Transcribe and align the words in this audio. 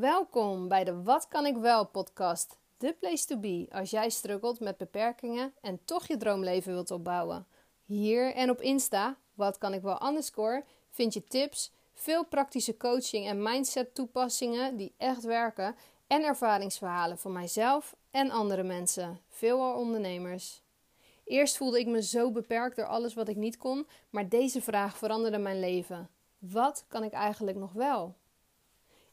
Welkom 0.00 0.68
bij 0.68 0.84
de 0.84 1.02
Wat 1.02 1.28
kan 1.28 1.46
ik 1.46 1.56
wel 1.56 1.86
podcast. 1.86 2.58
De 2.76 2.92
place 3.00 3.26
to 3.26 3.36
be 3.36 3.66
als 3.70 3.90
jij 3.90 4.10
struggelt 4.10 4.60
met 4.60 4.76
beperkingen 4.76 5.54
en 5.60 5.80
toch 5.84 6.06
je 6.06 6.16
droomleven 6.16 6.72
wilt 6.72 6.90
opbouwen. 6.90 7.46
Hier 7.84 8.34
en 8.34 8.50
op 8.50 8.60
Insta, 8.60 9.16
wat 9.34 9.58
kan 9.58 9.74
ik 9.74 9.82
wel 9.82 10.06
underscore, 10.06 10.64
vind 10.90 11.14
je 11.14 11.24
tips, 11.24 11.72
veel 11.94 12.24
praktische 12.24 12.76
coaching 12.76 13.26
en 13.26 13.42
mindset 13.42 13.94
toepassingen 13.94 14.76
die 14.76 14.94
echt 14.96 15.22
werken 15.22 15.76
en 16.06 16.22
ervaringsverhalen 16.22 17.18
van 17.18 17.32
mijzelf 17.32 17.96
en 18.10 18.30
andere 18.30 18.62
mensen, 18.62 19.20
veelal 19.28 19.78
ondernemers. 19.78 20.62
Eerst 21.24 21.56
voelde 21.56 21.80
ik 21.80 21.86
me 21.86 22.02
zo 22.02 22.30
beperkt 22.30 22.76
door 22.76 22.86
alles 22.86 23.14
wat 23.14 23.28
ik 23.28 23.36
niet 23.36 23.56
kon, 23.56 23.86
maar 24.10 24.28
deze 24.28 24.62
vraag 24.62 24.96
veranderde 24.98 25.38
mijn 25.38 25.60
leven. 25.60 26.08
Wat 26.38 26.84
kan 26.88 27.04
ik 27.04 27.12
eigenlijk 27.12 27.56
nog 27.56 27.72
wel? 27.72 28.14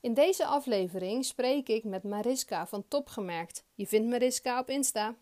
In 0.05 0.13
deze 0.13 0.45
aflevering 0.45 1.25
spreek 1.25 1.67
ik 1.67 1.83
met 1.83 2.03
Mariska 2.03 2.67
van 2.67 2.87
Topgemerkt. 2.87 3.63
Je 3.73 3.87
vindt 3.87 4.09
Mariska 4.09 4.59
op 4.59 4.69
Insta. 4.69 5.15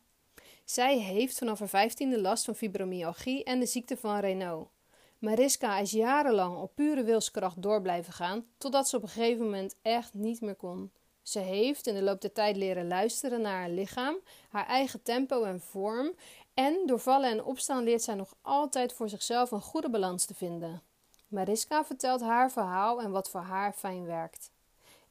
Zij 0.66 0.98
heeft 0.98 1.38
vanaf 1.38 1.59
haar 1.59 1.68
vijftiende 1.68 2.22
last 2.22 2.46
van 2.46 2.56
fibromyalgie 2.56 3.44
en 3.44 3.59
de 3.59 3.66
ziekte 3.66 3.98
van 3.98 4.20
Raynaud. 4.20 4.68
Mariska 5.18 5.80
is 5.80 5.92
jarenlang 5.92 6.58
op 6.58 6.76
pure 6.76 7.04
wilskracht 7.04 7.62
door 7.62 7.82
blijven 7.82 8.14
gaan, 8.14 8.46
totdat 8.58 8.90
ze 8.90 8.96
op 8.96 9.04
een 9.04 9.09
gegeven 9.09 9.44
moment 9.44 9.76
echt 9.82 10.14
niet 10.14 10.42
meer 10.42 10.56
kon. 10.56 10.92
Ze 11.22 11.40
heeft 11.40 11.88
in 11.88 11.95
de 11.95 12.04
loop 12.04 12.22
der 12.22 12.31
tijd 12.31 12.56
leren 12.56 12.88
luisteren 12.88 13.42
naar 13.42 13.59
haar 13.59 13.70
lichaam, 13.70 14.16
haar 14.50 14.68
eigen 14.68 15.02
tempo 15.04 15.44
en 15.44 15.62
vorm, 15.62 16.14
en 16.54 16.81
door 16.86 17.00
vallen 17.00 17.30
en 17.30 17.44
opstaan 17.44 17.84
leert 17.84 18.02
zij 18.02 18.16
nog 18.16 18.36
altijd 18.42 18.94
voor 18.94 19.09
zichzelf 19.09 19.52
een 19.52 19.62
goede 19.62 19.90
balans 19.90 20.26
te 20.26 20.34
vinden. 20.34 20.81
Mariska 21.28 21.86
vertelt 21.86 22.22
haar 22.22 22.52
verhaal 22.52 23.02
en 23.02 23.12
wat 23.12 23.30
voor 23.30 23.42
haar 23.42 23.73
fijn 23.73 24.06
werkt. 24.06 24.53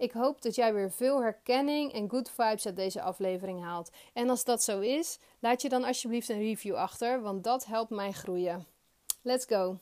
Ik 0.02 0.12
hoop 0.12 0.42
dat 0.42 0.54
jij 0.54 0.74
weer 0.74 0.90
veel 0.90 1.22
herkenning 1.22 1.92
en 1.92 2.10
good 2.10 2.30
vibes 2.30 2.66
uit 2.66 2.76
deze 2.76 3.02
aflevering 3.02 3.62
haalt. 3.62 3.90
En 4.12 4.28
als 4.28 4.44
dat 4.44 4.62
zo 4.62 4.80
is, 4.80 5.18
laat 5.38 5.62
je 5.62 5.68
dan 5.68 5.84
alsjeblieft 5.84 6.28
een 6.28 6.38
review 6.38 6.74
achter, 6.74 7.20
want 7.20 7.44
dat 7.44 7.64
helpt 7.64 7.90
mij 7.90 8.12
groeien. 8.12 8.66
Let's 9.22 9.44
go! 9.44 9.78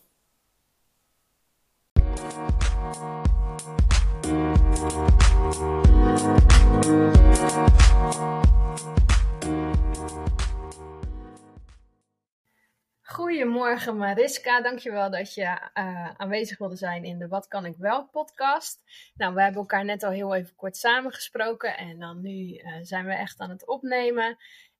Goedemorgen 13.20 13.96
Mariska, 13.96 14.60
dankjewel 14.60 15.10
dat 15.10 15.34
je 15.34 15.42
uh, 15.74 16.10
aanwezig 16.16 16.58
wilde 16.58 16.76
zijn 16.76 17.04
in 17.04 17.18
de 17.18 17.28
Wat 17.28 17.48
kan 17.48 17.64
ik 17.64 17.76
wel 17.76 18.08
podcast. 18.08 18.82
Nou, 19.14 19.34
we 19.34 19.42
hebben 19.42 19.60
elkaar 19.60 19.84
net 19.84 20.02
al 20.02 20.10
heel 20.10 20.34
even 20.34 20.54
kort 20.56 20.76
samengesproken 20.76 21.76
en 21.76 21.98
dan 21.98 22.20
nu 22.20 22.30
uh, 22.30 22.76
zijn 22.82 23.06
we 23.06 23.12
echt 23.12 23.40
aan 23.40 23.50
het 23.50 23.66
opnemen. 23.66 24.36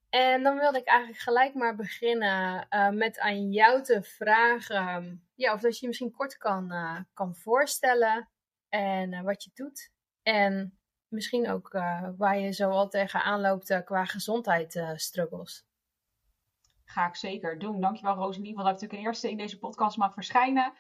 En 0.09 0.43
dan 0.43 0.59
wilde 0.59 0.79
ik 0.79 0.87
eigenlijk 0.87 1.21
gelijk 1.21 1.55
maar 1.55 1.77
beginnen 1.77 2.67
uh, 2.71 2.89
met 2.89 3.19
aan 3.19 3.51
jou 3.51 3.83
te 3.83 4.03
vragen 4.03 5.25
ja, 5.35 5.53
of 5.53 5.61
dat 5.61 5.75
je 5.75 5.81
je 5.81 5.87
misschien 5.87 6.13
kort 6.13 6.37
kan, 6.37 6.73
kan 7.15 7.37
voorstellen 7.37 8.29
en 8.69 9.23
wat 9.25 9.45
je 9.45 9.51
doet. 9.55 9.91
En 10.23 10.79
misschien 11.09 11.51
ook 11.51 11.71
waar 12.17 12.39
je 12.39 12.53
zo 12.53 12.71
al 12.71 12.89
tegenaan 12.89 13.41
loopt 13.41 13.85
qua 13.85 14.05
gezondheidsstruggles. 14.05 15.69
Ga 16.91 17.07
ik 17.07 17.17
zeker 17.17 17.59
doen. 17.59 17.81
Dankjewel 17.81 18.15
Rosalie, 18.15 18.55
want 18.55 18.67
dat 18.67 18.83
ik 18.83 18.93
een 18.93 18.99
eerste 18.99 19.31
in 19.31 19.37
deze 19.37 19.59
podcast 19.59 19.97
mag 19.97 20.13
verschijnen. 20.13 20.73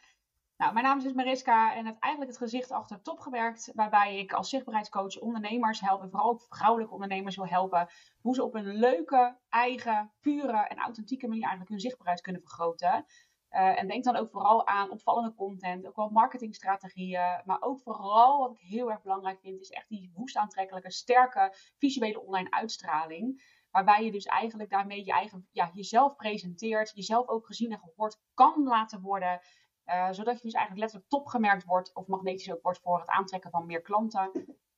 Nou, 0.56 0.72
mijn 0.72 0.84
naam 0.84 0.98
is 0.98 1.02
dus 1.02 1.12
Mariska 1.12 1.74
en 1.74 1.86
heb 1.86 1.96
eigenlijk 2.00 2.32
het 2.32 2.42
gezicht 2.42 2.70
achter 2.70 3.02
top 3.02 3.20
gewerkt, 3.20 3.70
waarbij 3.74 4.18
ik 4.18 4.32
als 4.32 4.48
zichtbaarheidscoach 4.48 5.18
ondernemers 5.18 5.80
help 5.80 6.02
en 6.02 6.10
vooral 6.10 6.30
ook 6.30 6.42
vrouwelijke 6.42 6.94
ondernemers 6.94 7.36
wil 7.36 7.46
helpen, 7.46 7.88
hoe 8.20 8.34
ze 8.34 8.44
op 8.44 8.54
een 8.54 8.76
leuke, 8.76 9.38
eigen, 9.48 10.12
pure 10.20 10.66
en 10.66 10.78
authentieke 10.78 11.26
manier 11.26 11.42
eigenlijk 11.42 11.70
hun 11.70 11.80
zichtbaarheid 11.80 12.20
kunnen 12.20 12.42
vergroten. 12.42 13.04
Uh, 13.50 13.78
en 13.78 13.88
denk 13.88 14.04
dan 14.04 14.16
ook 14.16 14.30
vooral 14.30 14.66
aan 14.66 14.90
opvallende 14.90 15.34
content, 15.34 15.86
ook 15.86 15.96
wel 15.96 16.10
marketingstrategieën, 16.10 17.42
maar 17.44 17.60
ook 17.60 17.80
vooral 17.80 18.38
wat 18.38 18.50
ik 18.50 18.58
heel 18.58 18.90
erg 18.90 19.02
belangrijk 19.02 19.40
vind, 19.40 19.60
is 19.60 19.70
echt 19.70 19.88
die 19.88 20.12
woest 20.14 20.36
aantrekkelijke, 20.36 20.90
sterke 20.90 21.54
visuele 21.78 22.20
online 22.20 22.50
uitstraling. 22.50 23.42
Waarbij 23.70 24.04
je 24.04 24.12
dus 24.12 24.24
eigenlijk 24.24 24.70
daarmee 24.70 25.04
je 25.04 25.12
eigen, 25.12 25.48
ja, 25.52 25.70
jezelf 25.72 26.16
presenteert, 26.16 26.92
jezelf 26.94 27.28
ook 27.28 27.46
gezien 27.46 27.72
en 27.72 27.78
gehoord 27.78 28.20
kan 28.34 28.62
laten 28.62 29.00
worden. 29.00 29.40
Uh, 29.86 30.10
zodat 30.10 30.36
je 30.36 30.42
dus 30.42 30.52
eigenlijk 30.52 30.78
letterlijk 30.78 31.10
topgemerkt 31.10 31.64
wordt 31.64 31.94
of 31.94 32.06
magnetisch 32.06 32.52
ook 32.52 32.62
wordt 32.62 32.80
voor 32.80 32.98
het 32.98 33.08
aantrekken 33.08 33.50
van 33.50 33.66
meer 33.66 33.82
klanten. 33.82 34.30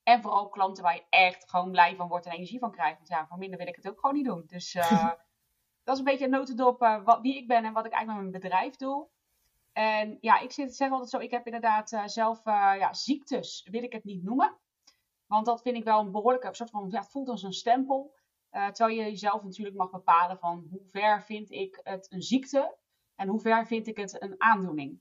En 0.02 0.22
vooral 0.22 0.48
klanten 0.48 0.82
waar 0.82 0.94
je 0.94 1.06
echt 1.08 1.50
gewoon 1.50 1.70
blij 1.70 1.96
van 1.96 2.08
wordt 2.08 2.26
en 2.26 2.32
energie 2.32 2.58
van 2.58 2.70
krijgt. 2.70 2.96
Want 2.96 3.08
ja, 3.08 3.26
voor 3.26 3.38
minder 3.38 3.58
wil 3.58 3.66
ik 3.66 3.76
het 3.76 3.88
ook 3.88 4.00
gewoon 4.00 4.14
niet 4.14 4.24
doen. 4.24 4.44
Dus 4.46 4.74
uh, 4.74 5.10
dat 5.84 5.94
is 5.94 5.98
een 5.98 6.04
beetje 6.04 6.24
een 6.24 6.30
notendop 6.30 6.82
uh, 6.82 7.04
wat, 7.04 7.20
wie 7.20 7.36
ik 7.36 7.46
ben 7.46 7.64
en 7.64 7.72
wat 7.72 7.86
ik 7.86 7.92
eigenlijk 7.92 8.22
met 8.22 8.30
mijn 8.30 8.42
bedrijf 8.42 8.76
doe. 8.76 9.08
En 9.72 10.18
ja, 10.20 10.38
ik 10.40 10.52
zeg 10.52 10.90
altijd 10.90 11.10
zo, 11.10 11.18
ik 11.18 11.30
heb 11.30 11.46
inderdaad 11.46 12.02
zelf 12.04 12.44
ja, 12.44 12.92
ziektes, 12.92 13.68
wil 13.70 13.82
ik 13.82 13.92
het 13.92 14.04
niet 14.04 14.22
noemen. 14.22 14.58
Want 15.26 15.46
dat 15.46 15.62
vind 15.62 15.76
ik 15.76 15.84
wel 15.84 16.00
een 16.00 16.12
behoorlijke 16.12 16.54
soort 16.54 16.70
van, 16.70 16.90
ja, 16.90 17.00
het 17.00 17.10
voelt 17.10 17.28
als 17.28 17.42
een 17.42 17.52
stempel. 17.52 18.14
Uh, 18.52 18.66
terwijl 18.68 18.98
je 18.98 19.04
jezelf 19.04 19.42
natuurlijk 19.42 19.76
mag 19.76 19.90
bepalen 19.90 20.38
van 20.38 20.66
hoe 20.70 20.84
ver 20.84 21.22
vind 21.22 21.50
ik 21.50 21.80
het 21.82 22.12
een 22.12 22.22
ziekte 22.22 22.76
en 23.14 23.28
hoe 23.28 23.40
ver 23.40 23.66
vind 23.66 23.86
ik 23.86 23.96
het 23.96 24.22
een 24.22 24.34
aandoening. 24.38 25.00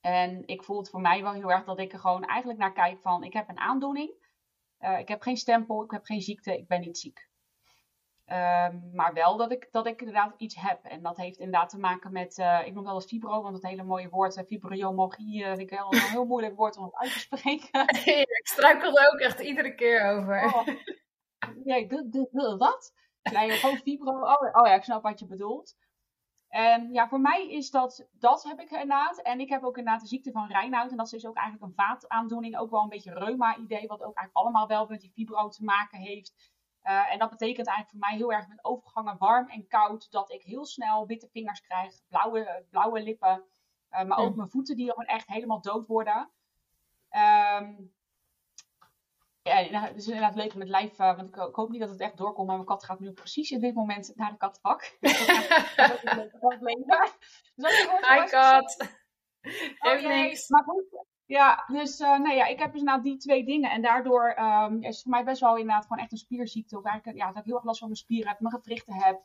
En 0.00 0.46
ik 0.46 0.62
voel 0.62 0.78
het 0.78 0.90
voor 0.90 1.00
mij 1.00 1.22
wel 1.22 1.32
heel 1.32 1.50
erg 1.50 1.64
dat 1.64 1.78
ik 1.78 1.92
er 1.92 1.98
gewoon 1.98 2.24
eigenlijk 2.24 2.58
naar 2.58 2.72
kijk 2.72 3.00
van 3.00 3.24
ik 3.24 3.32
heb 3.32 3.48
een 3.48 3.58
aandoening. 3.58 4.14
Uh, 4.80 4.98
ik 4.98 5.08
heb 5.08 5.22
geen 5.22 5.36
stempel, 5.36 5.84
ik 5.84 5.90
heb 5.90 6.04
geen 6.04 6.20
ziekte, 6.20 6.58
ik 6.58 6.68
ben 6.68 6.80
niet 6.80 6.98
ziek. 6.98 7.30
Uh, 8.26 8.68
maar 8.92 9.12
wel 9.12 9.36
dat 9.36 9.52
ik, 9.52 9.68
dat 9.70 9.86
ik 9.86 9.98
inderdaad 9.98 10.34
iets 10.36 10.56
heb. 10.60 10.84
En 10.84 11.02
dat 11.02 11.16
heeft 11.16 11.38
inderdaad 11.38 11.68
te 11.68 11.78
maken 11.78 12.12
met, 12.12 12.38
uh, 12.38 12.66
ik 12.66 12.74
noem 12.74 12.84
wel 12.84 12.94
eens 12.94 13.04
fibro, 13.04 13.42
want 13.42 13.54
het 13.54 13.66
hele 13.66 13.82
mooie 13.82 14.08
woord, 14.08 14.44
fibromyalgie, 14.46 15.44
vind 15.44 15.58
ik 15.58 15.70
heel, 15.70 15.92
een 15.92 16.00
heel 16.00 16.24
moeilijk 16.24 16.56
woord 16.56 16.76
om 16.76 16.90
uit 16.92 17.12
te 17.12 17.18
spreken. 17.18 17.88
ik 18.38 18.46
struikel 18.46 18.98
er 18.98 19.12
ook 19.12 19.20
echt 19.20 19.40
iedere 19.40 19.74
keer 19.74 20.02
over. 20.04 20.44
Oh 20.44 20.66
ja, 21.64 22.56
wat? 22.56 22.92
Nee, 23.22 23.50
gewoon 23.50 23.76
fibro. 23.76 24.12
Oh, 24.12 24.48
oh 24.52 24.66
ja, 24.66 24.74
ik 24.74 24.84
snap 24.84 25.02
wat 25.02 25.18
je 25.18 25.26
bedoelt. 25.26 25.76
En 26.48 26.92
ja, 26.92 27.08
voor 27.08 27.20
mij 27.20 27.50
is 27.50 27.70
dat, 27.70 28.06
dat 28.12 28.42
heb 28.42 28.60
ik 28.60 28.70
inderdaad. 28.70 29.22
En 29.22 29.40
ik 29.40 29.48
heb 29.48 29.62
ook 29.62 29.76
inderdaad 29.76 30.00
de 30.00 30.08
ziekte 30.08 30.30
van 30.30 30.46
Reinhout. 30.46 30.90
En 30.90 30.96
dat 30.96 31.06
is 31.06 31.12
dus 31.12 31.26
ook 31.26 31.36
eigenlijk 31.36 31.66
een 31.66 31.84
vaataandoening. 31.84 32.58
Ook 32.58 32.70
wel 32.70 32.82
een 32.82 32.88
beetje 32.88 33.14
reuma-idee. 33.14 33.86
Wat 33.86 34.02
ook 34.02 34.16
eigenlijk 34.16 34.36
allemaal 34.36 34.66
wel 34.66 34.86
met 34.86 35.00
die 35.00 35.10
fibro 35.10 35.48
te 35.48 35.64
maken 35.64 35.98
heeft. 35.98 36.52
Uh, 36.84 37.12
en 37.12 37.18
dat 37.18 37.30
betekent 37.30 37.66
eigenlijk 37.66 37.88
voor 37.90 38.08
mij 38.08 38.16
heel 38.16 38.32
erg 38.32 38.48
met 38.48 38.64
overgangen 38.64 39.18
warm 39.18 39.48
en 39.48 39.66
koud. 39.68 40.10
Dat 40.10 40.32
ik 40.32 40.42
heel 40.42 40.64
snel 40.64 41.06
witte 41.06 41.28
vingers 41.32 41.60
krijg. 41.60 41.94
Blauwe, 42.08 42.64
blauwe 42.70 43.02
lippen. 43.02 43.44
Uh, 43.90 44.04
maar 44.04 44.18
ook 44.18 44.36
mijn 44.36 44.50
voeten 44.50 44.76
die 44.76 44.88
gewoon 44.88 45.04
echt 45.04 45.28
helemaal 45.28 45.60
dood 45.60 45.86
worden. 45.86 46.30
Um, 47.60 47.92
ja, 49.42 49.70
nou, 49.70 49.94
dus 49.94 50.06
inderdaad 50.06 50.34
leuk 50.34 50.54
met 50.54 50.68
live, 50.68 51.02
uh, 51.02 51.16
want 51.16 51.28
ik, 51.28 51.36
ik, 51.36 51.54
hoop 51.54 51.70
niet 51.70 51.80
dat 51.80 51.90
het 51.90 52.00
echt 52.00 52.16
doorkomt, 52.16 52.46
maar 52.46 52.56
mijn 52.56 52.68
kat 52.68 52.84
gaat 52.84 53.00
nu 53.00 53.12
precies 53.12 53.50
in 53.50 53.60
dit 53.60 53.74
moment 53.74 54.12
naar 54.14 54.30
de 54.30 54.36
kattenbak. 54.36 54.82
Hi 58.08 58.24
kat! 58.30 59.00
Oh, 59.78 60.02
niks. 60.02 60.48
Maar 60.48 60.62
goed, 60.62 60.84
ja, 61.26 61.64
dus 61.66 62.00
uh, 62.00 62.18
nee, 62.18 62.36
ja, 62.36 62.46
ik 62.46 62.58
heb 62.58 62.72
dus 62.72 62.80
inderdaad 62.80 63.04
die 63.04 63.16
twee 63.16 63.44
dingen. 63.44 63.70
En 63.70 63.82
daardoor 63.82 64.36
um, 64.38 64.82
is 64.82 64.94
het 64.94 65.02
voor 65.02 65.10
mij 65.10 65.24
best 65.24 65.40
wel 65.40 65.56
inderdaad 65.56 65.86
gewoon 65.86 66.02
echt 66.02 66.12
een 66.12 66.18
spierziekte. 66.18 66.78
Of 66.78 66.84
eigenlijk, 66.84 67.18
ja, 67.18 67.26
dat 67.26 67.36
ik 67.36 67.44
heel 67.44 67.54
erg 67.54 67.64
last 67.64 67.78
van 67.78 67.88
mijn 67.88 68.00
spieren 68.00 68.28
heb, 68.28 68.40
mijn 68.40 68.54
gewrichten 68.54 68.94
heb. 68.94 69.22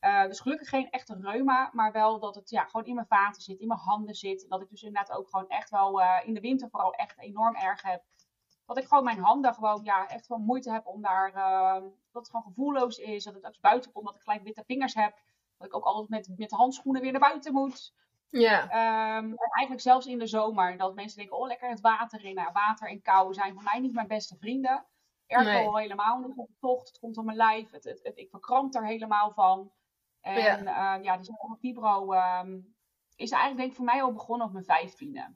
Uh, 0.00 0.22
dus 0.24 0.40
gelukkig 0.40 0.68
geen 0.68 0.90
echte 0.90 1.16
reuma, 1.20 1.70
maar 1.72 1.92
wel 1.92 2.18
dat 2.20 2.34
het 2.34 2.50
ja, 2.50 2.64
gewoon 2.64 2.86
in 2.86 2.94
mijn 2.94 3.06
vaten 3.06 3.42
zit, 3.42 3.58
in 3.58 3.68
mijn 3.68 3.80
handen 3.80 4.14
zit. 4.14 4.46
Dat 4.48 4.62
ik 4.62 4.70
dus 4.70 4.82
inderdaad 4.82 5.16
ook 5.16 5.28
gewoon 5.28 5.48
echt 5.48 5.70
wel 5.70 6.00
uh, 6.00 6.18
in 6.24 6.34
de 6.34 6.40
winter 6.40 6.70
vooral 6.70 6.92
echt 6.92 7.18
enorm 7.18 7.54
erg 7.54 7.82
heb 7.82 8.02
dat 8.66 8.78
ik 8.78 8.86
gewoon 8.86 9.04
mijn 9.04 9.18
handen 9.18 9.54
gewoon 9.54 9.84
ja, 9.84 10.08
echt 10.08 10.26
wel 10.26 10.38
moeite 10.38 10.72
heb 10.72 10.86
om 10.86 11.02
daar. 11.02 11.34
Uh, 11.34 11.72
dat 12.10 12.22
het 12.22 12.30
gewoon 12.30 12.46
gevoelloos 12.46 12.98
is. 12.98 13.24
Dat 13.24 13.34
het 13.34 13.46
ook 13.46 13.60
buiten 13.60 13.92
komt, 13.92 14.06
dat 14.06 14.14
ik 14.14 14.22
gelijk 14.22 14.42
witte 14.42 14.64
vingers 14.66 14.94
heb. 14.94 15.18
Dat 15.56 15.66
ik 15.66 15.74
ook 15.74 15.84
altijd 15.84 16.08
met, 16.08 16.38
met 16.38 16.50
handschoenen 16.50 17.02
weer 17.02 17.12
naar 17.12 17.20
buiten 17.20 17.52
moet. 17.52 17.94
Ja. 18.28 18.62
Um, 18.62 19.30
en 19.30 19.50
eigenlijk 19.50 19.80
zelfs 19.80 20.06
in 20.06 20.18
de 20.18 20.26
zomer. 20.26 20.76
Dat 20.76 20.94
mensen 20.94 21.18
denken, 21.18 21.36
oh 21.36 21.46
lekker 21.46 21.68
het 21.68 21.80
water 21.80 22.24
in. 22.24 22.34
Nou, 22.34 22.52
water 22.52 22.88
en 22.88 23.02
kou 23.02 23.34
zijn 23.34 23.54
voor 23.54 23.62
mij 23.62 23.80
niet 23.80 23.94
mijn 23.94 24.06
beste 24.06 24.36
vrienden. 24.36 24.86
Ergo 25.26 25.70
nee. 25.70 25.80
helemaal 25.82 26.18
niet. 26.18 26.36
Het 26.36 26.48
tocht, 26.60 26.88
het 26.88 26.98
komt 26.98 27.16
op 27.16 27.24
mijn 27.24 27.36
lijf. 27.36 27.70
Het, 27.70 27.84
het, 27.84 28.00
het, 28.02 28.18
ik 28.18 28.30
verkramp 28.30 28.74
er 28.74 28.86
helemaal 28.86 29.32
van. 29.32 29.72
En 30.20 30.64
ja, 30.64 30.96
uh, 30.96 31.04
ja 31.04 31.16
die 31.16 31.56
fibro 31.58 32.12
um, 32.12 32.76
is 33.16 33.30
eigenlijk 33.30 33.60
denk 33.60 33.70
ik 33.70 33.76
voor 33.76 33.84
mij 33.84 34.02
al 34.02 34.12
begonnen 34.12 34.46
op 34.46 34.52
mijn 34.52 34.64
vijftiende. 34.64 35.34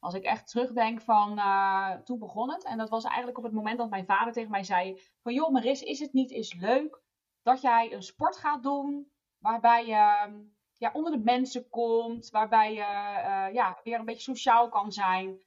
Als 0.00 0.14
ik 0.14 0.22
echt 0.24 0.48
terugdenk 0.48 1.00
van 1.00 1.38
uh, 1.38 1.92
toen 1.94 2.18
begon 2.18 2.50
het. 2.52 2.64
En 2.64 2.78
dat 2.78 2.88
was 2.88 3.04
eigenlijk 3.04 3.38
op 3.38 3.44
het 3.44 3.52
moment 3.52 3.78
dat 3.78 3.90
mijn 3.90 4.06
vader 4.06 4.32
tegen 4.32 4.50
mij 4.50 4.64
zei: 4.64 5.00
van 5.22 5.34
joh, 5.34 5.50
Maris, 5.52 5.82
is 5.82 5.98
het 5.98 6.12
niet 6.12 6.30
eens 6.30 6.54
leuk 6.54 7.00
dat 7.42 7.60
jij 7.60 7.92
een 7.92 8.02
sport 8.02 8.36
gaat 8.36 8.62
doen 8.62 9.10
waarbij 9.38 9.86
je 9.86 10.28
ja, 10.76 10.90
onder 10.92 11.12
de 11.12 11.18
mensen 11.18 11.68
komt, 11.68 12.30
waarbij 12.30 12.72
je 12.72 12.80
uh, 12.80 13.54
ja, 13.54 13.80
weer 13.82 13.98
een 13.98 14.04
beetje 14.04 14.22
sociaal 14.34 14.68
kan 14.68 14.92
zijn. 14.92 15.38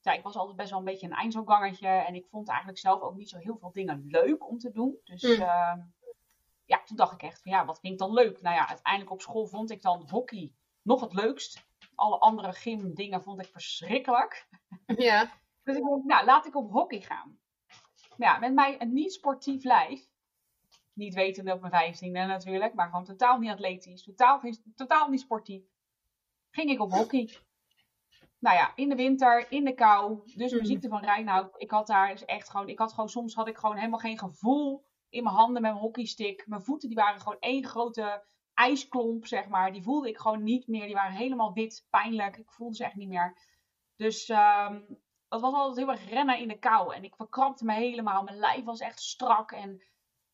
ja, 0.00 0.12
ik 0.12 0.22
was 0.22 0.36
altijd 0.36 0.56
best 0.56 0.70
wel 0.70 0.78
een 0.78 0.84
beetje 0.84 1.06
een 1.06 1.12
eindselgangertje. 1.12 1.88
En 1.88 2.14
ik 2.14 2.26
vond 2.30 2.48
eigenlijk 2.48 2.78
zelf 2.78 3.00
ook 3.00 3.16
niet 3.16 3.28
zo 3.28 3.38
heel 3.38 3.56
veel 3.58 3.72
dingen 3.72 4.04
leuk 4.06 4.48
om 4.48 4.58
te 4.58 4.70
doen. 4.70 4.98
Dus 5.04 5.22
Mm. 5.22 5.42
ehm, 5.42 5.80
ja, 6.64 6.82
toen 6.84 6.96
dacht 6.96 7.12
ik 7.12 7.22
echt 7.22 7.42
van 7.42 7.52
ja, 7.52 7.64
wat 7.64 7.80
vind 7.80 7.92
ik 7.92 7.98
dan 7.98 8.12
leuk? 8.12 8.40
Nou 8.42 8.54
ja, 8.56 8.68
uiteindelijk 8.68 9.12
op 9.12 9.20
school 9.20 9.46
vond 9.46 9.70
ik 9.70 9.82
dan 9.82 10.08
hockey 10.10 10.52
nog 10.82 11.00
het 11.00 11.12
leukst. 11.12 11.66
Alle 11.96 12.18
andere 12.18 12.52
gymdingen 12.52 13.22
vond 13.22 13.40
ik 13.40 13.46
verschrikkelijk. 13.52 14.48
Ja. 14.86 15.30
Dus 15.62 15.76
ik 15.76 15.82
dacht, 15.82 16.04
nou, 16.04 16.24
laat 16.24 16.46
ik 16.46 16.56
op 16.56 16.70
hockey 16.70 17.00
gaan. 17.00 17.38
Maar 18.16 18.28
ja, 18.28 18.38
met 18.38 18.54
mij 18.54 18.80
een 18.80 18.92
niet 18.92 19.12
sportief 19.12 19.64
lijf. 19.64 20.08
Niet 20.92 21.14
wetende 21.14 21.52
op 21.52 21.60
mijn 21.60 21.72
vijftiende 21.72 22.24
natuurlijk, 22.24 22.74
maar 22.74 22.88
gewoon 22.88 23.04
totaal 23.04 23.38
niet 23.38 23.50
atletisch, 23.50 24.02
totaal, 24.02 24.40
totaal 24.74 25.08
niet 25.08 25.20
sportief. 25.20 25.62
Ging 26.50 26.70
ik 26.70 26.80
op 26.80 26.92
hockey. 26.92 27.30
Nou 28.38 28.56
ja, 28.56 28.72
in 28.74 28.88
de 28.88 28.94
winter, 28.94 29.46
in 29.52 29.64
de 29.64 29.74
kou. 29.74 30.20
Dus 30.24 30.50
mijn 30.50 30.54
Mhm. 30.62 30.64
ziekte 30.64 30.88
van 30.88 31.04
Reinoud. 31.04 31.54
Ik 31.56 31.70
had 31.70 31.86
daar 31.86 32.08
dus 32.10 32.24
echt 32.24 32.50
gewoon, 32.50 32.68
ik 32.68 32.78
had 32.78 32.92
gewoon, 32.92 33.08
soms 33.08 33.34
had 33.34 33.48
ik 33.48 33.56
gewoon 33.56 33.76
helemaal 33.76 33.98
geen 33.98 34.18
gevoel 34.18 34.84
in 35.08 35.22
mijn 35.22 35.34
handen 35.34 35.62
met 35.62 35.70
mijn 35.70 35.82
hockeystick. 35.82 36.46
Mijn 36.46 36.62
voeten 36.62 36.88
die 36.88 36.98
waren 36.98 37.20
gewoon 37.20 37.38
één 37.40 37.64
grote 37.64 38.24
ijsklomp, 38.56 39.26
zeg 39.26 39.48
maar. 39.48 39.72
Die 39.72 39.82
voelde 39.82 40.08
ik 40.08 40.18
gewoon 40.18 40.42
niet 40.42 40.66
meer. 40.66 40.86
Die 40.86 40.94
waren 40.94 41.16
helemaal 41.16 41.52
wit, 41.52 41.86
pijnlijk. 41.90 42.36
Ik 42.36 42.50
voelde 42.50 42.74
ze 42.74 42.84
echt 42.84 42.94
niet 42.94 43.08
meer. 43.08 43.36
Dus 43.96 44.28
ehm, 44.28 44.80
dat 45.28 45.40
was 45.40 45.52
altijd 45.52 45.76
heel 45.76 45.90
erg 45.90 46.08
rennen 46.08 46.38
in 46.38 46.48
de 46.48 46.58
kou. 46.58 46.94
En 46.94 47.04
ik 47.04 47.16
verkrampte 47.16 47.64
me 47.64 47.72
helemaal. 47.72 48.22
Mijn 48.22 48.36
lijf 48.36 48.64
was 48.64 48.80
echt 48.80 49.00
strak. 49.00 49.52
En 49.52 49.82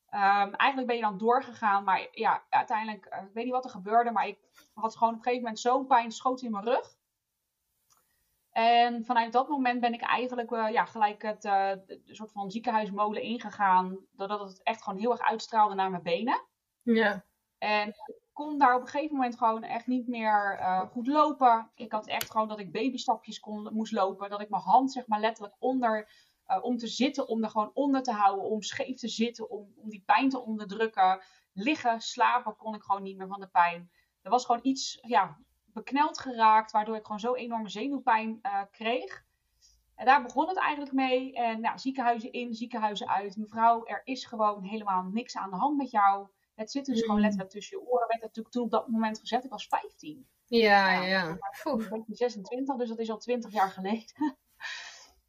ehm, 0.09 0.53
eigenlijk 0.53 0.87
ben 0.87 0.97
je 0.97 1.03
dan 1.03 1.19
doorgegaan. 1.19 1.85
Maar 1.85 2.09
ja, 2.11 2.45
uiteindelijk, 2.49 3.05
eh, 3.07 3.23
ik 3.23 3.33
weet 3.33 3.45
niet 3.45 3.53
wat 3.53 3.65
er 3.65 3.71
gebeurde. 3.71 4.11
Maar 4.11 4.27
ik 4.27 4.39
had 4.75 4.97
gewoon 4.97 5.13
op 5.13 5.19
een 5.19 5.25
gegeven 5.25 5.45
moment 5.45 5.61
zo'n 5.61 5.87
pijn, 5.87 6.13
schoot 6.13 6.43
in 6.43 6.51
mijn 6.51 6.65
rug. 6.65 6.97
En 8.51 9.05
vanuit 9.05 9.33
dat 9.33 9.49
moment 9.49 9.81
ben 9.81 9.93
ik 9.93 10.03
eigenlijk 10.03 10.51
eh, 10.51 10.69
ja, 10.71 10.85
gelijk 10.85 11.23
het 11.23 11.45
eh, 11.45 11.73
soort 12.05 12.33
van 12.33 12.51
ziekenhuismolen 12.51 13.23
ingegaan. 13.23 13.99
Doordat 14.13 14.41
het 14.41 14.63
echt 14.63 14.83
gewoon 14.83 14.99
heel 14.99 15.11
erg 15.11 15.21
uitstraalde 15.21 15.75
naar 15.75 15.91
mijn 15.91 16.03
benen. 16.03 16.45
Ja. 16.83 17.25
En 17.63 17.89
ik 17.89 18.17
kon 18.33 18.59
daar 18.59 18.75
op 18.75 18.81
een 18.81 18.89
gegeven 18.89 19.17
moment 19.17 19.39
gewoon 19.39 19.63
echt 19.63 19.87
niet 19.87 20.09
meer 20.09 20.57
eh, 20.59 20.81
goed 20.81 21.07
lopen. 21.07 21.71
Ik 21.75 21.93
had 21.93 22.07
echt 22.07 22.31
gewoon 22.31 22.49
dat 22.49 22.59
ik 22.59 22.73
babystapjes 22.73 23.41
kon, 23.41 23.69
moest 23.73 23.93
lopen. 23.93 24.31
Dat 24.31 24.41
ik 24.41 24.49
mijn 24.49 24.63
hand 24.63 24.93
zeg 24.93 25.07
maar 25.07 25.21
letterlijk 25.21 25.57
onder, 25.59 26.11
eh, 26.47 26.65
om 26.65 26.77
te 26.77 26.87
zitten, 26.87 27.29
om 27.29 27.43
er 27.43 27.51
gewoon 27.51 27.71
onder 27.75 28.03
te 28.03 28.13
houden. 28.13 28.45
Om 28.45 28.63
scheef 28.63 28.97
te 28.97 29.09
zitten, 29.09 29.51
om, 29.51 29.73
om 29.77 29.89
die 29.89 30.03
pijn 30.07 30.29
te 30.29 30.41
onderdrukken. 30.41 31.23
Liggen, 31.53 32.01
slapen 32.01 32.57
kon 32.57 32.75
ik 32.75 32.83
gewoon 32.83 33.03
niet 33.03 33.17
meer 33.17 33.29
van 33.29 33.41
de 33.41 33.49
pijn. 33.49 33.91
Er 34.23 34.31
was 34.31 34.45
gewoon 34.45 34.61
iets 34.65 34.99
ja, 35.03 35.39
bekneld 35.65 36.19
geraakt, 36.19 36.71
waardoor 36.71 36.97
ik 36.97 37.05
gewoon 37.05 37.21
zo 37.21 37.35
enorme 37.35 37.69
zenuwpijn 37.69 38.39
eh, 38.43 38.61
kreeg. 38.71 39.25
En 39.95 40.07
daar 40.07 40.23
begon 40.23 40.49
het 40.49 40.59
eigenlijk 40.59 40.93
mee. 40.93 41.35
En 41.35 41.61
nou, 41.61 41.79
ziekenhuizen 41.79 42.33
in, 42.33 42.55
ziekenhuizen 42.55 43.09
uit. 43.09 43.37
Mevrouw, 43.37 43.85
er 43.85 44.01
is 44.05 44.25
gewoon 44.25 44.63
helemaal 44.63 45.03
niks 45.03 45.37
aan 45.37 45.51
de 45.51 45.57
hand 45.57 45.77
met 45.77 45.91
jou. 45.91 46.29
Het 46.55 46.71
zit 46.71 46.85
dus 46.85 46.99
Mm. 47.01 47.05
gewoon 47.05 47.21
letterlijk 47.21 47.51
tussen 47.51 47.79
je 47.79 47.85
oren. 47.87 48.09
Werd 48.09 48.21
natuurlijk 48.21 48.55
toen 48.55 48.65
op 48.65 48.71
dat 48.71 48.89
moment 48.89 49.19
gezet. 49.19 49.45
Ik 49.45 49.51
was 49.51 49.67
15. 49.67 50.29
Ja, 50.47 51.03
Ja. 51.05 51.29
Ik 51.31 52.07
ben 52.07 52.17
26, 52.17 52.77
dus 52.77 52.89
dat 52.89 52.99
is 52.99 53.11
al 53.11 53.19
20 53.19 53.53
jaar 53.53 53.71
geleden. 53.71 54.15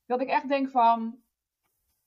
dat 0.06 0.22
ik 0.22 0.28
echt 0.28 0.48
denk 0.48 0.70
van. 0.70 1.22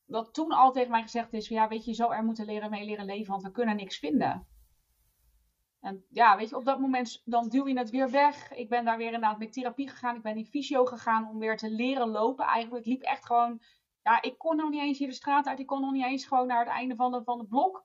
Dat 0.06 0.34
toen 0.34 0.52
al 0.52 0.72
tegen 0.72 0.90
mij 0.90 1.02
gezegd 1.02 1.32
is: 1.32 1.46
van, 1.46 1.56
ja, 1.56 1.68
weet 1.68 1.84
je, 1.84 1.90
je 1.90 1.96
zou 1.96 2.14
er 2.14 2.24
moeten 2.24 2.44
leren 2.46 2.70
mee 2.70 2.84
leren 2.84 3.04
leven, 3.04 3.30
want 3.30 3.42
we 3.42 3.50
kunnen 3.50 3.76
niks 3.76 3.98
vinden. 3.98 4.46
En 5.80 6.04
ja, 6.10 6.36
weet 6.36 6.48
je, 6.48 6.56
op 6.56 6.64
dat 6.64 6.80
moment 6.80 7.22
dan 7.24 7.48
duw 7.48 7.66
je 7.68 7.78
het 7.78 7.90
weer 7.90 8.10
weg. 8.10 8.52
Ik 8.52 8.68
ben 8.68 8.84
daar 8.84 8.96
weer 8.96 9.06
inderdaad 9.06 9.38
met 9.38 9.52
therapie 9.52 9.88
gegaan. 9.88 10.16
Ik 10.16 10.22
ben 10.22 10.36
in 10.36 10.46
fysio 10.46 10.84
gegaan 10.84 11.28
om 11.28 11.38
weer 11.38 11.56
te 11.56 11.70
leren 11.70 12.08
lopen. 12.08 12.44
Eigenlijk 12.46 12.84
ik 12.86 12.92
liep 12.92 13.02
echt 13.02 13.26
gewoon. 13.26 13.62
Ja, 14.02 14.22
ik 14.22 14.38
kon 14.38 14.56
nog 14.56 14.70
niet 14.70 14.80
eens 14.80 14.98
hier 14.98 15.08
de 15.08 15.14
straat 15.14 15.46
uit. 15.46 15.58
Ik 15.58 15.66
kon 15.66 15.80
nog 15.80 15.92
niet 15.92 16.04
eens 16.04 16.26
gewoon 16.26 16.46
naar 16.46 16.58
het 16.58 16.68
einde 16.68 16.94
van 16.94 17.12
de, 17.12 17.22
van 17.24 17.38
de 17.38 17.46
blok. 17.46 17.84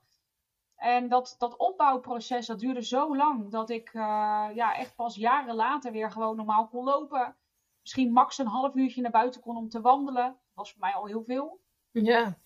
En 0.82 1.08
dat, 1.08 1.34
dat 1.38 1.56
opbouwproces, 1.56 2.46
dat 2.46 2.58
duurde 2.58 2.84
zo 2.84 3.16
lang. 3.16 3.50
Dat 3.50 3.70
ik 3.70 3.88
eh, 3.88 4.48
ja, 4.54 4.76
echt 4.76 4.94
pas 4.94 5.16
jaren 5.16 5.54
later 5.54 5.92
weer 5.92 6.10
gewoon 6.10 6.36
normaal 6.36 6.68
kon 6.68 6.84
lopen. 6.84 7.36
Misschien 7.80 8.12
max 8.12 8.38
een 8.38 8.46
half 8.46 8.74
uurtje 8.74 9.02
naar 9.02 9.10
buiten 9.10 9.40
kon 9.40 9.56
om 9.56 9.68
te 9.68 9.80
wandelen. 9.80 10.24
Dat 10.24 10.54
was 10.54 10.70
voor 10.70 10.80
mij 10.80 10.92
al 10.92 11.06
heel 11.06 11.22
veel. 11.24 11.60
Ja. 11.90 12.38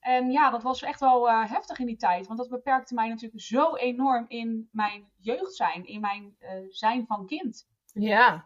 En 0.00 0.30
ja, 0.30 0.50
dat 0.50 0.62
was 0.62 0.82
echt 0.82 1.00
wel 1.00 1.28
eh, 1.28 1.50
heftig 1.50 1.78
in 1.78 1.86
die 1.86 1.96
tijd. 1.96 2.26
Want 2.26 2.38
dat 2.38 2.48
beperkte 2.48 2.94
mij 2.94 3.08
natuurlijk 3.08 3.42
zo 3.42 3.74
enorm 3.74 4.24
in 4.28 4.68
mijn 4.72 5.10
jeugd 5.20 5.54
zijn. 5.54 5.86
In 5.86 6.00
mijn 6.00 6.36
eh, 6.38 6.58
zijn 6.68 7.06
van 7.06 7.26
kind. 7.26 7.68
Ja. 7.92 8.44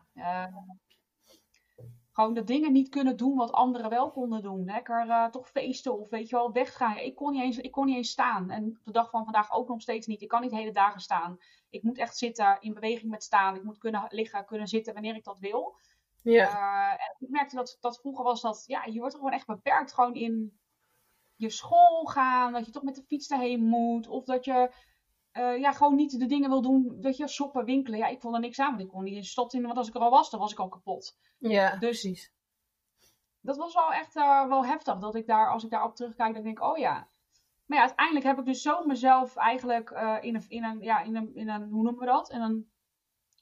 Gewoon 2.18 2.34
de 2.34 2.44
dingen 2.44 2.72
niet 2.72 2.88
kunnen 2.88 3.16
doen 3.16 3.36
wat 3.36 3.52
anderen 3.52 3.90
wel 3.90 4.10
konden 4.10 4.42
doen. 4.42 4.64
Lekker 4.64 5.08
eh, 5.08 5.26
toch 5.26 5.48
feesten 5.48 5.98
of 5.98 6.10
weet 6.10 6.28
je 6.28 6.36
wel, 6.36 6.52
weggaan. 6.52 6.96
Ik 6.96 7.14
kon, 7.14 7.32
niet 7.32 7.42
eens, 7.42 7.58
ik 7.58 7.70
kon 7.70 7.86
niet 7.86 7.96
eens 7.96 8.10
staan. 8.10 8.50
En 8.50 8.64
op 8.64 8.84
de 8.84 8.92
dag 8.92 9.10
van 9.10 9.24
vandaag 9.24 9.52
ook 9.52 9.68
nog 9.68 9.80
steeds 9.80 10.06
niet. 10.06 10.22
Ik 10.22 10.28
kan 10.28 10.40
niet 10.40 10.50
hele 10.50 10.72
dagen 10.72 11.00
staan. 11.00 11.38
Ik 11.70 11.82
moet 11.82 11.98
echt 11.98 12.16
zitten, 12.16 12.56
in 12.60 12.74
beweging 12.74 13.10
met 13.10 13.22
staan. 13.22 13.56
Ik 13.56 13.62
moet 13.62 13.78
kunnen 13.78 14.06
liggen, 14.08 14.44
kunnen 14.44 14.66
zitten 14.66 14.92
wanneer 14.92 15.14
ik 15.14 15.24
dat 15.24 15.38
wil. 15.38 15.76
Ja. 16.22 16.46
Eh, 16.46 16.92
en 16.92 17.16
ik 17.18 17.28
merkte 17.28 17.56
dat, 17.56 17.76
dat 17.80 18.00
vroeger 18.00 18.24
was 18.24 18.40
dat, 18.40 18.64
ja, 18.66 18.84
je 18.84 19.00
wordt 19.00 19.14
gewoon 19.14 19.32
echt 19.32 19.46
beperkt 19.46 19.92
gewoon 19.92 20.14
in 20.14 20.58
je 21.34 21.50
school 21.50 22.04
gaan. 22.04 22.52
Dat 22.52 22.66
je 22.66 22.72
toch 22.72 22.82
met 22.82 22.94
de 22.94 23.04
fiets 23.06 23.28
daarheen 23.28 23.64
moet. 23.64 24.08
Of 24.08 24.24
dat 24.24 24.44
je 24.44 24.70
eh, 25.38 25.58
ja, 25.58 25.72
gewoon 25.72 25.94
niet 25.94 26.18
de 26.18 26.26
dingen 26.26 26.50
wil 26.50 26.62
doen. 26.62 26.96
Dat 27.00 27.16
je 27.16 27.28
shoppen, 27.28 27.64
winkelen. 27.64 27.98
Ja, 27.98 28.06
ik 28.06 28.20
vond 28.20 28.34
er 28.34 28.40
niks 28.40 28.60
aan. 28.60 28.70
Want 28.70 28.80
ik 28.82 28.88
kon 28.88 29.04
niet 29.04 29.26
stad 29.26 29.54
in. 29.54 29.62
Want 29.62 29.76
als 29.76 29.88
ik 29.88 29.94
er 29.94 30.00
al 30.00 30.10
was, 30.10 30.30
dan 30.30 30.40
was 30.40 30.52
ik 30.52 30.58
al 30.58 30.68
kapot. 30.68 31.18
Ja. 31.38 31.70
Dus- 31.70 31.78
precies. 31.78 32.32
Dat 33.40 33.56
was 33.56 33.74
wel 33.74 33.92
echt 33.92 34.16
eh, 34.16 34.46
wel 34.46 34.64
heftig. 34.64 34.98
Dat 34.98 35.14
ik 35.14 35.26
daar, 35.26 35.50
als 35.50 35.64
ik 35.64 35.70
daarop 35.70 35.96
terugkijk, 35.96 36.34
dan 36.34 36.42
denk 36.42 36.58
ik, 36.58 36.64
oh 36.64 36.78
ja. 36.78 37.08
Maar 37.66 37.78
ja, 37.78 37.84
uiteindelijk 37.84 38.26
heb 38.26 38.38
ik 38.38 38.44
dus 38.44 38.62
zo 38.62 38.84
mezelf 38.84 39.36
eigenlijk 39.36 39.90
eh, 39.90 40.16
in, 40.20 40.34
een, 40.34 40.44
in, 40.48 40.64
een, 40.64 40.80
ja, 40.80 41.00
in, 41.00 41.16
een, 41.16 41.34
in 41.34 41.48
een, 41.48 41.62
hoe 41.70 41.82
noemen 41.82 41.98
we 42.00 42.06
dat? 42.06 42.30
In 42.30 42.40
een 42.40 42.70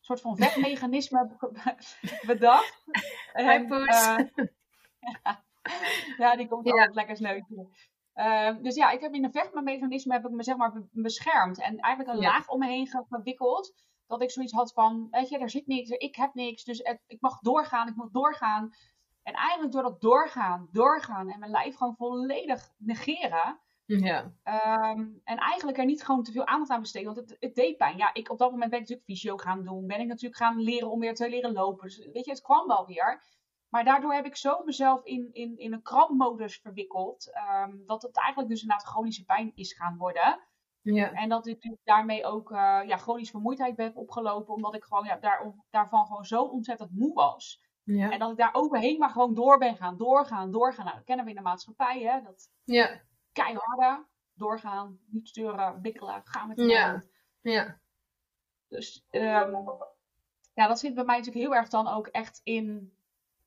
soort 0.00 0.20
van 0.20 0.36
wegmechanisme 0.36 1.30
bedacht. 2.26 2.84
En, 3.32 3.50
Hi, 3.50 3.68
ja, 6.22 6.36
die 6.36 6.48
komt 6.48 6.66
Ja. 6.66 6.72
altijd 6.72 6.94
lekker 6.94 7.16
sneuvelen. 7.16 7.70
Ehm, 8.16 8.62
dus 8.62 8.74
ja, 8.74 8.90
ik 8.90 9.00
heb 9.00 9.14
in 9.14 9.24
een 9.24 9.32
vechtmechanisme 9.32 10.12
heb 10.12 10.24
ik 10.24 10.30
me 10.30 10.42
zeg 10.42 10.56
maar 10.56 10.72
be- 10.72 10.88
beschermd. 10.92 11.60
En 11.62 11.78
eigenlijk 11.78 12.16
een 12.16 12.22
Ja. 12.24 12.30
laag 12.30 12.48
om 12.48 12.58
me 12.58 12.66
heen 12.66 12.86
ge- 12.86 13.04
gewikkeld. 13.08 13.74
Dat 14.06 14.22
ik 14.22 14.30
zoiets 14.30 14.52
had 14.52 14.72
van, 14.72 15.08
weet 15.10 15.28
je, 15.28 15.38
er 15.38 15.50
zit 15.50 15.66
niks, 15.66 15.88
ik 15.90 16.16
heb 16.16 16.34
niks. 16.34 16.64
Dus 16.64 16.78
het- 16.82 17.02
ik 17.06 17.20
mag 17.20 17.38
doorgaan, 17.38 17.88
ik 17.88 17.96
mag 17.96 18.10
doorgaan. 18.10 18.70
En 19.22 19.34
eigenlijk 19.34 19.72
door 19.72 19.82
dat 19.82 20.00
doorgaan, 20.00 20.68
doorgaan 20.72 21.30
en 21.30 21.38
mijn 21.38 21.50
lijf 21.50 21.76
gewoon 21.76 21.96
volledig 21.96 22.72
negeren. 22.78 23.60
Ja. 23.86 24.32
ehm, 24.42 25.00
en 25.24 25.36
eigenlijk 25.38 25.78
er 25.78 25.84
niet 25.84 26.04
gewoon 26.04 26.22
te 26.22 26.32
veel 26.32 26.46
aandacht 26.46 26.70
aan 26.70 26.80
besteden. 26.80 27.14
Want 27.14 27.28
het, 27.30 27.36
het 27.40 27.54
deed 27.54 27.76
pijn. 27.76 27.96
Ja, 27.96 28.14
ik, 28.14 28.30
op 28.30 28.38
dat 28.38 28.50
moment 28.50 28.70
ben 28.70 28.80
ik 28.80 28.88
natuurlijk 28.88 29.18
fysio 29.18 29.36
gaan 29.36 29.64
doen. 29.64 29.86
Ben 29.86 30.00
ik 30.00 30.06
natuurlijk 30.06 30.36
gaan 30.36 30.60
leren 30.60 30.90
om 30.90 31.00
weer 31.00 31.14
te 31.14 31.28
leren 31.28 31.52
lopen. 31.52 31.84
Dus 31.86 32.08
weet 32.12 32.24
je, 32.24 32.30
het 32.30 32.40
kwam 32.42 32.66
wel 32.66 32.86
weer. 32.86 33.22
Maar 33.68 33.84
daardoor 33.84 34.14
heb 34.14 34.24
ik 34.26 34.36
zo 34.36 34.62
mezelf 34.64 35.04
in, 35.04 35.28
in, 35.32 35.58
in 35.58 35.72
een 35.72 35.82
krampmodus 35.82 36.58
verwikkeld. 36.62 37.32
ehm, 37.32 37.76
dat 37.86 38.02
het 38.02 38.16
eigenlijk 38.16 38.48
dus 38.48 38.60
inderdaad 38.62 38.86
chronische 38.86 39.24
pijn 39.24 39.52
is 39.54 39.72
gaan 39.74 39.96
worden. 39.96 40.40
Ja. 40.80 41.12
En 41.12 41.28
dat 41.28 41.46
ik 41.46 41.54
natuurlijk 41.54 41.84
daarmee 41.84 42.24
ook 42.24 42.50
eh 42.50 42.80
ja, 42.86 42.96
chronische 42.96 43.30
vermoeidheid 43.32 43.76
ben 43.76 43.94
opgelopen. 43.94 44.54
Omdat 44.54 44.74
ik 44.74 44.84
gewoon 44.84 45.04
ja, 45.04 45.16
daar, 45.16 45.54
daarvan 45.70 46.06
gewoon 46.06 46.24
zo 46.24 46.42
ontzettend 46.42 46.90
moe 46.90 47.14
was. 47.14 47.60
Ja. 47.82 48.10
En 48.10 48.18
dat 48.18 48.30
ik 48.30 48.36
daar 48.36 48.54
overheen 48.54 48.98
maar 48.98 49.10
gewoon 49.10 49.34
door 49.34 49.58
ben 49.58 49.76
gaan, 49.76 49.96
doorgaan, 49.96 50.50
doorgaan. 50.50 50.84
Nou, 50.84 50.96
dat 50.96 51.04
kennen 51.06 51.24
we 51.24 51.30
in 51.30 51.36
de 51.36 51.42
maatschappij, 51.42 52.02
hè. 52.02 52.20
Dat 52.22 52.50
Ja. 52.64 53.00
keiharde, 53.32 54.06
doorgaan, 54.34 54.98
niet 55.06 55.28
sturen, 55.28 55.80
wikkelen, 55.80 56.20
gaan 56.24 56.48
met 56.48 56.56
de 56.56 56.62
Ja. 56.64 56.90
hand. 56.90 57.08
Ja. 57.40 57.80
Dus 58.68 59.06
ehm, 59.10 59.52
ja, 60.54 60.66
dat 60.66 60.78
zit 60.78 60.94
bij 60.94 61.04
mij 61.04 61.16
natuurlijk 61.18 61.44
heel 61.44 61.54
erg 61.54 61.68
dan 61.68 61.88
ook 61.88 62.06
echt 62.06 62.40
in, 62.44 62.95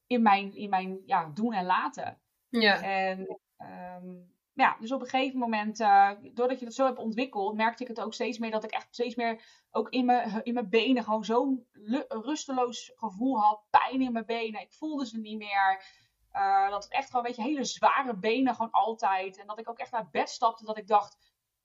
in 0.09 0.21
mijn, 0.21 0.55
in 0.55 0.69
mijn 0.69 1.01
ja, 1.05 1.31
doen 1.33 1.53
en 1.53 1.65
laten. 1.65 2.21
Ja. 2.49 2.81
En 2.81 3.39
ehm, 3.57 4.15
ja, 4.53 4.77
dus 4.79 4.91
op 4.91 5.01
een 5.01 5.07
gegeven 5.07 5.39
moment, 5.39 5.79
eh, 5.79 6.11
doordat 6.33 6.59
je 6.59 6.65
dat 6.65 6.73
zo 6.73 6.85
hebt 6.85 6.97
ontwikkeld, 6.97 7.55
merkte 7.55 7.83
ik 7.83 7.89
het 7.89 8.01
ook 8.01 8.13
steeds 8.13 8.37
meer 8.37 8.51
dat 8.51 8.63
ik 8.63 8.71
echt 8.71 8.87
steeds 8.91 9.15
meer 9.15 9.41
ook 9.71 9.89
in 9.89 10.05
mijn, 10.05 10.43
in 10.43 10.53
mijn 10.53 10.69
benen 10.69 11.03
gewoon 11.03 11.25
zo'n 11.25 11.67
rusteloos 12.07 12.91
gevoel 12.95 13.39
had. 13.39 13.63
Pijn 13.69 14.01
in 14.01 14.11
mijn 14.11 14.25
benen. 14.25 14.61
Ik 14.61 14.73
voelde 14.73 15.05
ze 15.05 15.19
niet 15.19 15.37
meer. 15.37 15.83
Eh, 16.31 16.69
dat 16.69 16.83
het 16.83 16.93
echt 16.93 17.09
gewoon, 17.09 17.25
weet 17.25 17.35
je, 17.35 17.41
hele 17.41 17.63
zware 17.63 18.17
benen 18.17 18.55
gewoon 18.55 18.71
altijd. 18.71 19.37
En 19.37 19.47
dat 19.47 19.59
ik 19.59 19.69
ook 19.69 19.79
echt 19.79 19.91
naar 19.91 20.09
bed 20.11 20.29
stapte 20.29 20.65
dat 20.65 20.77
ik 20.77 20.87
dacht, 20.87 21.17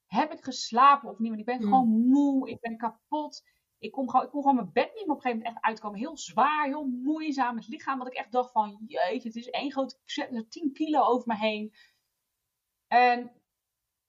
heb 0.06 0.32
ik 0.32 0.44
geslapen 0.44 1.10
of 1.10 1.18
niet? 1.18 1.28
Want 1.28 1.40
ik 1.40 1.46
ben 1.46 1.56
Hmm. 1.56 1.64
gewoon 1.64 2.06
moe, 2.08 2.50
ik 2.50 2.60
ben 2.60 2.76
kapot. 2.76 3.42
Ik 3.78 3.92
kon, 3.92 4.10
gewoon, 4.10 4.24
ik 4.24 4.30
kon 4.30 4.40
gewoon 4.40 4.56
mijn 4.56 4.72
bed 4.72 4.90
niet 4.94 5.08
op 5.08 5.08
een 5.08 5.14
gegeven 5.14 5.36
moment 5.36 5.54
echt 5.54 5.64
uitkomen. 5.64 5.98
Heel 5.98 6.16
zwaar, 6.16 6.66
heel 6.66 6.84
moeizaam. 6.84 7.56
Het 7.56 7.68
lichaam 7.68 7.98
dat 7.98 8.06
ik 8.06 8.14
echt 8.14 8.32
dacht 8.32 8.52
van, 8.52 8.78
jeetje, 8.86 9.28
het 9.28 9.36
is 9.36 9.50
één 9.50 9.72
groot, 9.72 10.00
zet 10.04 10.34
er 10.34 10.48
10 10.48 10.72
kilo 10.72 11.00
over 11.00 11.26
me 11.26 11.36
heen. 11.36 11.74
En 12.88 13.32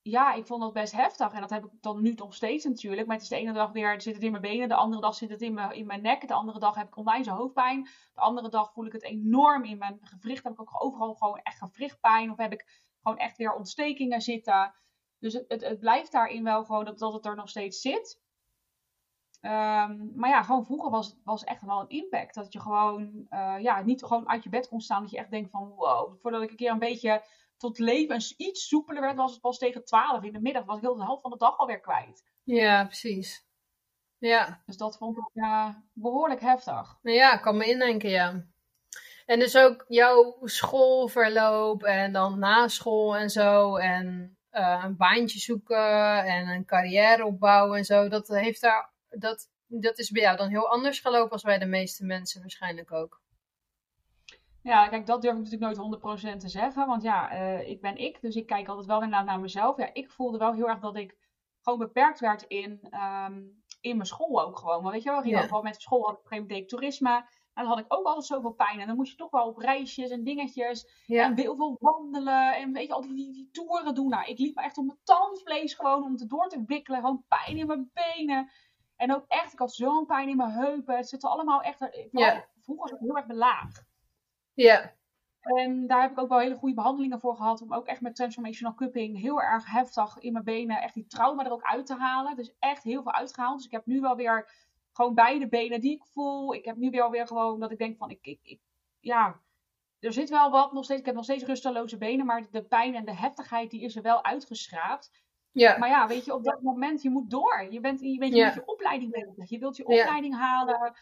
ja, 0.09 0.33
ik 0.33 0.45
vond 0.45 0.61
dat 0.61 0.73
best 0.73 0.93
heftig. 0.93 1.33
En 1.33 1.41
dat 1.41 1.49
heb 1.49 1.65
ik 1.65 1.71
dan 1.81 2.01
nu 2.01 2.13
nog 2.13 2.35
steeds 2.35 2.65
natuurlijk. 2.65 3.07
Maar 3.07 3.15
het 3.15 3.23
is 3.23 3.29
de 3.29 3.35
ene 3.35 3.53
dag 3.53 3.71
weer 3.71 4.01
zit 4.01 4.13
het 4.13 4.23
in 4.23 4.31
mijn 4.31 4.41
benen. 4.41 4.67
De 4.67 4.75
andere 4.75 5.01
dag 5.01 5.15
zit 5.15 5.29
het 5.29 5.41
in 5.41 5.53
mijn, 5.53 5.71
in 5.71 5.85
mijn 5.85 6.01
nek. 6.01 6.27
De 6.27 6.33
andere 6.33 6.59
dag 6.59 6.75
heb 6.75 6.87
ik 6.87 6.97
onwijs 6.97 7.27
hoofdpijn. 7.27 7.83
De 8.13 8.21
andere 8.21 8.49
dag 8.49 8.73
voel 8.73 8.85
ik 8.85 8.91
het 8.91 9.03
enorm 9.03 9.63
in 9.63 9.77
mijn 9.77 9.99
gewricht. 10.01 10.43
Heb 10.43 10.53
ik 10.53 10.59
ook 10.59 10.83
overal 10.83 11.13
gewoon 11.13 11.39
echt 11.39 11.57
gewrichtpijn. 11.57 12.31
Of 12.31 12.37
heb 12.37 12.51
ik 12.51 12.93
gewoon 13.01 13.17
echt 13.17 13.37
weer 13.37 13.53
ontstekingen 13.53 14.21
zitten. 14.21 14.73
Dus 15.19 15.33
het, 15.33 15.45
het, 15.47 15.61
het 15.61 15.79
blijft 15.79 16.11
daarin 16.11 16.43
wel 16.43 16.65
gewoon 16.65 16.85
dat, 16.85 16.99
dat 16.99 17.13
het 17.13 17.25
er 17.25 17.35
nog 17.35 17.49
steeds 17.49 17.81
zit. 17.81 18.21
Ehm, 19.45 19.97
maar 20.15 20.29
ja, 20.29 20.43
gewoon 20.43 20.65
vroeger 20.65 20.89
was, 20.89 21.15
was 21.23 21.43
echt 21.43 21.61
wel 21.61 21.79
een 21.79 21.89
impact. 21.89 22.35
Dat 22.35 22.53
je 22.53 22.59
gewoon 22.59 23.27
uh, 23.29 23.55
ja, 23.59 23.81
niet 23.81 24.03
gewoon 24.03 24.29
uit 24.29 24.43
je 24.43 24.49
bed 24.49 24.67
kon 24.67 24.81
staan. 24.81 25.01
Dat 25.01 25.11
je 25.11 25.17
echt 25.17 25.31
denkt 25.31 25.49
van 25.51 25.73
wow. 25.75 26.19
Voordat 26.21 26.41
ik 26.41 26.49
een 26.49 26.55
keer 26.55 26.71
een 26.71 26.79
beetje 26.79 27.23
tot 27.57 27.79
leven 27.79 28.21
iets 28.37 28.67
soepeler 28.67 29.01
werd, 29.01 29.15
was 29.15 29.31
het 29.31 29.41
pas 29.41 29.57
tegen 29.57 29.85
12 29.85 30.23
in 30.23 30.33
de 30.33 30.41
middag. 30.41 30.65
Was 30.65 30.75
ik 30.75 30.81
heel 30.81 30.95
de 30.95 31.03
helft 31.03 31.21
van 31.21 31.31
de 31.31 31.37
dag 31.37 31.57
alweer 31.57 31.79
kwijt. 31.79 32.23
Ja, 32.43 32.85
precies. 32.85 33.45
Ja. 34.17 34.61
Dus 34.65 34.77
dat 34.77 34.97
vond 34.97 35.17
ik 35.17 35.29
ja, 35.33 35.83
behoorlijk 35.93 36.41
heftig. 36.41 36.97
Ja, 37.01 37.33
ik 37.33 37.41
kan 37.41 37.57
me 37.57 37.65
indenken, 37.65 38.09
ja. 38.09 38.45
En 39.25 39.39
dus 39.39 39.57
ook 39.57 39.85
jouw 39.87 40.37
schoolverloop 40.41 41.83
en 41.83 42.11
dan 42.11 42.39
na 42.39 42.67
school 42.67 43.17
en 43.17 43.29
zo. 43.29 43.75
En 43.75 44.37
uh, 44.51 44.83
een 44.85 44.97
baantje 44.97 45.39
zoeken 45.39 46.23
en 46.25 46.47
een 46.47 46.65
carrière 46.65 47.25
opbouwen 47.25 47.77
en 47.77 47.85
zo. 47.85 48.07
Dat, 48.07 48.27
heeft 48.27 48.61
daar, 48.61 48.93
dat, 49.19 49.49
dat 49.67 49.99
is 49.99 50.11
bij 50.11 50.21
jou 50.21 50.37
dan 50.37 50.49
heel 50.49 50.69
anders 50.69 50.99
gelopen 50.99 51.31
als 51.31 51.43
bij 51.43 51.57
de 51.57 51.65
meeste 51.65 52.05
mensen 52.05 52.41
waarschijnlijk 52.41 52.91
ook. 52.91 53.23
Ja, 54.61 54.87
kijk, 54.87 55.05
dat 55.05 55.21
durf 55.21 55.37
ik 55.37 55.43
natuurlijk 55.43 55.77
nooit 55.77 56.35
100% 56.35 56.37
te 56.37 56.49
zeggen. 56.49 56.87
Want 56.87 57.03
ja, 57.03 57.33
uh, 57.33 57.69
ik 57.69 57.81
ben 57.81 57.97
ik, 57.97 58.21
dus 58.21 58.35
ik 58.35 58.45
kijk 58.45 58.67
altijd 58.67 58.87
wel 58.87 59.01
inderdaad 59.01 59.25
naar 59.25 59.39
mezelf. 59.39 59.77
Ja, 59.77 59.89
ik 59.93 60.11
voelde 60.11 60.37
wel 60.37 60.53
heel 60.53 60.67
erg 60.67 60.79
dat 60.79 60.95
ik 60.95 61.17
gewoon 61.61 61.79
beperkt 61.79 62.19
werd 62.19 62.43
in, 62.43 62.79
um, 62.91 63.63
in 63.81 63.95
mijn 63.95 64.07
school 64.07 64.41
ook 64.41 64.59
gewoon. 64.59 64.83
Maar 64.83 64.91
weet 64.91 65.03
je 65.03 65.09
wel, 65.09 65.19
ik 65.19 65.25
ging 65.25 65.43
ook 65.43 65.49
wel 65.49 65.61
met 65.61 65.81
school, 65.81 66.03
had 66.03 66.11
ik 66.11 66.17
op 66.17 66.23
een 66.23 66.29
gegeven 66.29 66.51
moment 66.51 66.69
toerisme. 66.69 67.25
En 67.55 67.63
dan 67.63 67.65
had 67.65 67.79
ik 67.79 67.93
ook 67.93 68.05
altijd 68.05 68.25
zoveel 68.25 68.53
pijn. 68.53 68.79
En 68.79 68.87
dan 68.87 68.95
moest 68.95 69.11
je 69.11 69.17
toch 69.17 69.31
wel 69.31 69.47
op 69.47 69.57
reisjes 69.57 70.09
en 70.09 70.23
dingetjes. 70.23 71.03
Ja. 71.05 71.23
En 71.23 71.37
heel 71.37 71.55
veel 71.55 71.77
wandelen. 71.79 72.55
En 72.55 72.73
weet 72.73 72.87
je, 72.87 72.93
al 72.93 73.01
die, 73.01 73.15
die, 73.15 73.33
die 73.33 73.49
toeren 73.51 73.95
doen. 73.95 74.09
Nou, 74.09 74.25
ik 74.25 74.39
liep 74.39 74.55
me 74.55 74.61
echt 74.61 74.77
op 74.77 74.85
mijn 74.85 74.99
tandvlees 75.03 75.73
gewoon 75.73 76.03
om 76.03 76.15
te 76.15 76.25
door 76.25 76.47
te 76.47 76.63
wikkelen. 76.65 76.99
Gewoon 76.99 77.25
pijn 77.27 77.57
in 77.57 77.67
mijn 77.67 77.91
benen. 77.93 78.51
En 78.95 79.13
ook 79.15 79.25
echt, 79.27 79.53
ik 79.53 79.59
had 79.59 79.73
zo'n 79.73 80.05
pijn 80.05 80.29
in 80.29 80.37
mijn 80.37 80.51
heupen. 80.51 80.95
Het 80.95 81.09
zit 81.09 81.23
allemaal 81.23 81.61
echt... 81.61 81.77
Vroeger 82.61 82.89
was 82.89 82.91
ik 82.91 82.99
heel 82.99 83.17
erg 83.17 83.25
belaagd. 83.25 83.85
Ja. 84.53 84.93
En 85.39 85.87
daar 85.87 86.01
heb 86.01 86.11
ik 86.11 86.19
ook 86.19 86.29
wel 86.29 86.39
hele 86.39 86.55
goede 86.55 86.75
behandelingen 86.75 87.19
voor 87.19 87.35
gehad. 87.35 87.61
Om 87.61 87.73
ook 87.73 87.85
echt 87.85 88.01
met 88.01 88.15
transformational 88.15 88.75
cupping 88.75 89.19
heel 89.19 89.41
erg 89.41 89.71
heftig 89.71 90.17
in 90.17 90.31
mijn 90.31 90.43
benen 90.43 90.81
echt 90.81 90.93
die 90.93 91.05
trauma 91.07 91.45
er 91.45 91.51
ook 91.51 91.63
uit 91.63 91.85
te 91.85 91.95
halen. 91.95 92.35
Dus 92.35 92.55
echt 92.59 92.83
heel 92.83 93.03
veel 93.03 93.13
uitgehaald. 93.13 93.57
Dus 93.57 93.65
ik 93.65 93.71
heb 93.71 93.85
nu 93.85 93.99
wel 94.01 94.15
weer 94.15 94.49
gewoon 94.93 95.13
beide 95.13 95.47
benen 95.47 95.81
die 95.81 95.95
ik 95.95 96.05
voel. 96.05 96.53
Ik 96.53 96.65
heb 96.65 96.75
nu 96.75 96.89
wel 96.89 97.09
weer 97.09 97.27
gewoon 97.27 97.59
dat 97.59 97.71
ik 97.71 97.77
denk 97.77 97.97
van 97.97 98.09
ik, 98.09 98.19
ik, 98.21 98.39
ik 98.43 98.59
ja, 98.99 99.39
er 99.99 100.13
zit 100.13 100.29
wel 100.29 100.51
wat 100.51 100.73
nog 100.73 100.83
steeds. 100.83 100.99
Ik 100.99 101.05
heb 101.05 101.15
nog 101.15 101.23
steeds 101.23 101.43
rusteloze 101.43 101.97
benen, 101.97 102.25
maar 102.25 102.45
de 102.51 102.63
pijn 102.63 102.95
en 102.95 103.05
de 103.05 103.15
heftigheid 103.15 103.71
die 103.71 103.81
is 103.81 103.95
er 103.95 104.01
wel 104.01 104.23
uitgeschraapt. 104.23 105.24
Ja. 105.55 105.77
Maar 105.77 105.89
ja, 105.89 106.07
weet 106.07 106.25
je, 106.25 106.33
op 106.33 106.43
dat 106.43 106.61
moment, 106.61 107.01
je 107.01 107.09
moet 107.09 107.29
door. 107.29 107.67
Je 107.69 107.79
bent, 107.79 107.99
je, 107.99 108.17
bent, 108.17 108.33
je 108.33 108.39
je 108.39 108.61
opleiding 108.65 109.11
bezig. 109.11 109.49
Je 109.49 109.59
wilt 109.59 109.77
je 109.77 109.85
opleiding 109.85 110.35
halen. 110.35 110.93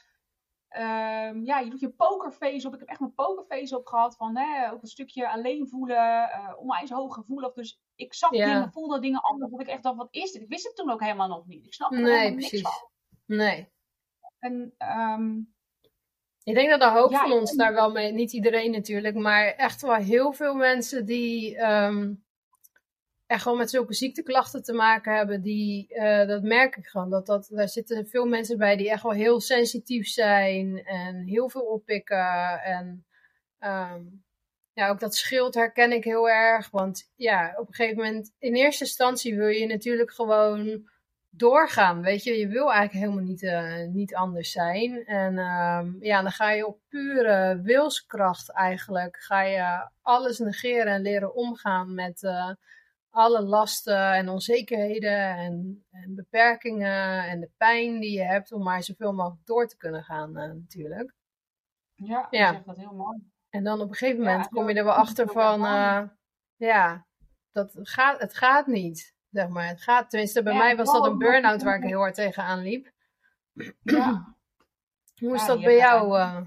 Um, 0.69 1.45
ja, 1.45 1.59
je 1.59 1.69
doet 1.69 1.79
je 1.79 1.89
pokerface 1.89 2.67
op. 2.67 2.73
Ik 2.73 2.79
heb 2.79 2.89
echt 2.89 2.99
mijn 2.99 3.13
pokerface 3.13 3.77
op 3.77 3.87
gehad. 3.87 4.15
Van 4.15 4.37
hè, 4.37 4.71
ook 4.71 4.81
een 4.81 4.87
stukje 4.87 5.29
alleen 5.29 5.67
voelen. 5.67 5.97
Uh, 5.97 6.53
onwijs 6.57 6.89
hoog 6.89 7.13
gevoelig. 7.13 7.53
Dus 7.53 7.79
ik 7.95 8.13
zag 8.13 8.29
dingen, 8.29 8.71
voelde 8.71 8.99
dingen 8.99 9.21
anders. 9.21 9.51
Dat 9.51 9.61
ik 9.61 9.67
echt 9.67 9.83
dacht, 9.83 9.97
wat 9.97 10.07
is 10.11 10.31
dit? 10.31 10.41
Ik 10.41 10.49
wist 10.49 10.65
het 10.65 10.75
toen 10.75 10.91
ook 10.91 11.01
helemaal 11.01 11.27
nog 11.27 11.45
niet. 11.45 11.65
Ik 11.65 11.73
snapte 11.73 11.95
er 11.95 12.01
nee, 12.01 12.31
precies. 12.31 12.51
niks 12.51 12.63
van. 12.63 12.89
Nee. 13.25 13.71
En, 14.39 14.73
um, 14.97 15.53
ik 16.43 16.53
denk 16.53 16.69
dat 16.69 16.79
de 16.79 16.89
hoop 16.89 17.15
van 17.15 17.31
ons 17.31 17.55
daar 17.55 17.73
wel 17.73 17.91
mee, 17.91 18.11
niet 18.11 18.33
iedereen 18.33 18.71
natuurlijk, 18.71 19.15
maar 19.15 19.45
echt 19.45 19.81
wel 19.81 19.93
heel 19.93 20.33
veel 20.33 20.55
mensen 20.55 21.05
die 21.05 21.57
um, 21.57 22.25
echt 23.33 23.45
wel 23.45 23.55
met 23.55 23.69
zulke 23.69 23.93
ziekteklachten 23.93 24.63
te 24.63 24.73
maken 24.73 25.15
hebben, 25.15 25.41
die, 25.41 25.87
uh, 25.89 26.27
dat 26.27 26.43
merk 26.43 26.75
ik 26.75 26.85
gewoon. 26.85 27.09
Dat, 27.09 27.25
dat, 27.25 27.47
daar 27.49 27.69
zitten 27.69 28.07
veel 28.07 28.25
mensen 28.25 28.57
bij 28.57 28.77
die 28.77 28.89
echt 28.89 29.03
wel 29.03 29.11
heel 29.11 29.41
sensitief 29.41 30.07
zijn 30.07 30.83
en 30.85 31.23
heel 31.23 31.49
veel 31.49 31.61
oppikken. 31.61 32.61
En 32.63 33.05
um, 33.59 34.23
ja, 34.73 34.89
ook 34.89 34.99
dat 34.99 35.15
schild 35.15 35.53
herken 35.53 35.91
ik 35.91 36.03
heel 36.03 36.29
erg. 36.29 36.69
Want 36.69 37.11
ja, 37.15 37.53
op 37.55 37.67
een 37.67 37.73
gegeven 37.73 38.03
moment, 38.03 38.33
in 38.39 38.55
eerste 38.55 38.83
instantie 38.83 39.35
wil 39.35 39.47
je 39.47 39.67
natuurlijk 39.67 40.11
gewoon 40.11 40.91
doorgaan. 41.29 42.01
Weet 42.01 42.23
je, 42.23 42.37
je 42.37 42.47
wil 42.47 42.71
eigenlijk 42.71 43.05
helemaal 43.05 43.29
niet, 43.29 43.41
uh, 43.41 43.87
niet 43.87 44.15
anders 44.15 44.51
zijn. 44.51 45.05
En 45.05 45.37
um, 45.37 45.97
ja, 45.99 46.21
dan 46.21 46.31
ga 46.31 46.51
je 46.51 46.67
op 46.67 46.79
pure 46.89 47.61
wilskracht 47.61 48.51
eigenlijk, 48.51 49.17
ga 49.17 49.41
je 49.41 49.89
alles 50.01 50.39
negeren 50.39 50.93
en 50.93 51.01
leren 51.01 51.35
omgaan 51.35 51.93
met 51.93 52.21
uh, 52.23 52.49
alle 53.13 53.41
lasten 53.41 54.13
en 54.13 54.29
onzekerheden 54.29 55.35
en, 55.37 55.85
en, 55.91 56.15
beperkingen 56.15 57.27
en 57.27 57.39
de 57.39 57.49
pijn 57.57 57.99
die 57.99 58.11
je 58.11 58.23
hebt 58.23 58.51
om 58.51 58.63
maar 58.63 58.83
zoveel 58.83 59.13
mogelijk 59.13 59.45
door 59.45 59.67
te 59.67 59.77
kunnen 59.77 60.03
gaan 60.03 60.29
uh, 60.29 60.35
natuurlijk. 60.35 61.13
Ja, 61.95 62.27
ja. 62.29 62.51
zegt 62.51 62.65
dat 62.65 62.77
heel 62.77 62.93
mooi. 62.93 63.31
En 63.49 63.63
dan 63.63 63.81
op 63.81 63.89
een 63.89 63.95
gegeven 63.95 64.23
moment 64.23 64.47
kom 64.47 64.69
je 64.69 64.75
er 64.75 64.83
wel 64.83 64.93
achter 64.93 65.27
van, 65.27 65.59
ja, 66.55 67.05
dat 67.51 67.79
gaat, 67.81 68.19
het 68.19 68.33
gaat 68.33 68.67
niet. 68.67 69.15
Zeg 69.29 69.47
maar. 69.47 69.67
Het 69.67 69.81
gaat, 69.81 70.09
tenminste, 70.09 70.43
bij 70.43 70.57
mij 70.57 70.75
was 70.75 70.91
dat 70.91 71.05
een 71.05 71.17
burn-out 71.17 71.63
waar 71.63 71.77
ik 71.77 71.83
heel 71.83 71.99
hard 71.99 72.15
tegenaan 72.15 72.59
liep. 72.59 72.91
Ja. 73.81 74.35
Hoe 75.19 75.35
is 75.35 75.45
dat 75.45 75.61
bij 75.61 75.75
jou? 75.75 76.17
Uh, 76.17 76.41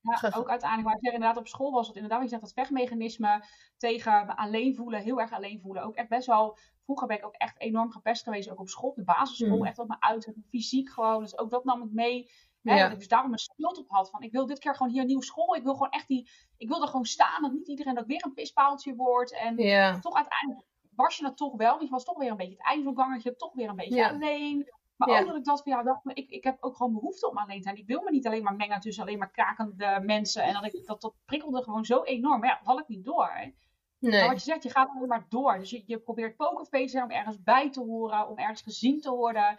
ja, 0.00 0.30
ook 0.36 0.48
uiteindelijk, 0.48 0.88
maar 0.88 0.96
ik 0.96 1.04
zeg 1.04 1.12
inderdaad, 1.12 1.36
op 1.36 1.48
school 1.48 1.72
was 1.72 1.86
het 1.86 1.96
inderdaad, 1.96 2.22
je 2.22 2.28
zegt 2.28 2.42
dat 2.42 2.52
vechtmechanisme 2.52 3.44
tegen 3.76 4.36
alleen 4.36 4.74
voelen, 4.74 5.02
heel 5.02 5.20
erg 5.20 5.32
alleen 5.32 5.60
voelen. 5.60 5.82
Ook 5.82 5.94
echt 5.94 6.08
best 6.08 6.26
wel, 6.26 6.58
vroeger 6.84 7.06
ben 7.06 7.16
ik 7.16 7.26
ook 7.26 7.34
echt 7.34 7.60
enorm 7.60 7.90
gepest 7.90 8.22
geweest, 8.22 8.50
ook 8.50 8.60
op 8.60 8.68
school, 8.68 8.94
de 8.94 9.04
basisschool, 9.04 9.56
mm. 9.56 9.64
echt 9.64 9.78
op 9.78 9.88
mijn 9.88 10.02
uit, 10.02 10.32
fysiek 10.48 10.90
gewoon. 10.90 11.22
Dus 11.22 11.38
ook 11.38 11.50
dat 11.50 11.64
nam 11.64 11.82
ik 11.82 11.90
mee. 11.92 12.30
Hè, 12.62 12.74
ja. 12.74 12.82
Dat 12.82 12.92
ik 12.92 12.98
dus 12.98 13.08
daarom 13.08 13.32
een 13.32 13.38
schuld 13.38 13.78
op 13.78 13.88
had 13.88 14.10
van, 14.10 14.22
ik 14.22 14.32
wil 14.32 14.46
dit 14.46 14.58
keer 14.58 14.74
gewoon 14.74 14.92
hier 14.92 15.00
een 15.00 15.06
nieuwe 15.06 15.24
school. 15.24 15.54
Ik 15.54 15.62
wil 15.62 15.72
gewoon 15.72 15.90
echt 15.90 16.08
die, 16.08 16.30
ik 16.56 16.68
wil 16.68 16.82
er 16.82 16.88
gewoon 16.88 17.04
staan, 17.04 17.42
dat 17.42 17.52
niet 17.52 17.68
iedereen 17.68 17.94
dat 17.94 18.06
weer 18.06 18.24
een 18.24 18.34
pispaaltje 18.34 18.94
wordt. 18.94 19.34
En 19.34 19.56
toch 20.00 20.14
uiteindelijk 20.14 20.66
was 20.94 21.16
je 21.16 21.22
dat 21.22 21.36
toch 21.36 21.56
wel. 21.56 21.70
Want 21.70 21.82
je 21.82 21.90
was 21.90 22.04
toch 22.04 22.18
weer 22.18 22.30
een 22.30 22.36
beetje 22.36 22.56
het 22.56 22.66
eindelgangertje, 22.66 23.36
toch 23.36 23.54
weer 23.54 23.68
een 23.68 23.76
beetje 23.76 24.08
alleen. 24.08 24.72
Maar 25.06 25.20
ook 25.20 25.26
dat 25.26 25.36
ik 25.36 25.44
dat 25.44 25.62
van 25.62 25.72
ja, 25.72 25.82
dacht, 25.82 26.00
ik, 26.04 26.30
ik 26.30 26.44
heb 26.44 26.56
ook 26.60 26.76
gewoon 26.76 26.92
behoefte 26.92 27.28
om 27.28 27.38
alleen 27.38 27.56
te 27.56 27.62
zijn. 27.62 27.76
Ik 27.76 27.86
wil 27.86 28.02
me 28.02 28.10
niet 28.10 28.26
alleen 28.26 28.42
maar 28.42 28.56
mengen 28.56 28.80
tussen 28.80 29.02
alleen 29.02 29.18
maar 29.18 29.30
krakende 29.30 30.00
mensen. 30.02 30.42
En 30.42 30.52
dat, 30.52 30.64
ik, 30.64 30.86
dat, 30.86 31.00
dat 31.00 31.14
prikkelde 31.24 31.62
gewoon 31.62 31.84
zo 31.84 32.02
enorm. 32.02 32.40
Maar 32.40 32.48
ja, 32.48 32.56
dat 32.56 32.66
had 32.66 32.78
ik 32.78 32.88
niet 32.88 33.04
door. 33.04 33.52
Nee. 33.98 34.20
Maar 34.20 34.28
wat 34.28 34.44
je 34.44 34.50
zegt, 34.50 34.62
je 34.62 34.70
gaat 34.70 34.90
alleen 34.94 35.08
maar 35.08 35.26
door. 35.28 35.58
Dus 35.58 35.70
je, 35.70 35.82
je 35.86 35.98
probeert 35.98 36.36
pokerface 36.36 36.84
te 36.84 36.90
zijn 36.90 37.04
om 37.04 37.10
ergens 37.10 37.42
bij 37.42 37.70
te 37.70 37.80
horen, 37.80 38.28
om 38.28 38.38
ergens 38.38 38.62
gezien 38.62 39.00
te 39.00 39.10
worden. 39.10 39.58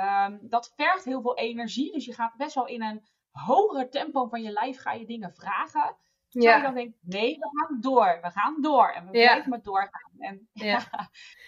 Um, 0.00 0.38
dat 0.42 0.72
vergt 0.76 1.04
heel 1.04 1.22
veel 1.22 1.36
energie. 1.36 1.92
Dus 1.92 2.04
je 2.04 2.14
gaat 2.14 2.36
best 2.36 2.54
wel 2.54 2.66
in 2.66 2.82
een 2.82 3.04
hogere 3.30 3.88
tempo 3.88 4.26
van 4.26 4.42
je 4.42 4.50
lijf 4.50 4.80
ga 4.80 4.92
je 4.92 5.06
dingen 5.06 5.34
vragen. 5.34 5.96
Terwijl 6.32 6.52
ja. 6.52 6.56
je 6.56 6.62
dan 6.62 6.74
denkt, 6.74 6.96
nee, 7.00 7.38
we 7.38 7.50
gaan 7.52 7.80
door. 7.80 8.18
We 8.22 8.30
gaan 8.30 8.56
door. 8.60 8.88
En 8.88 9.04
we 9.04 9.10
blijven 9.10 9.50
maar 9.50 9.62
doorgaan. 9.62 10.12
En, 10.18 10.48
ja, 10.52 10.80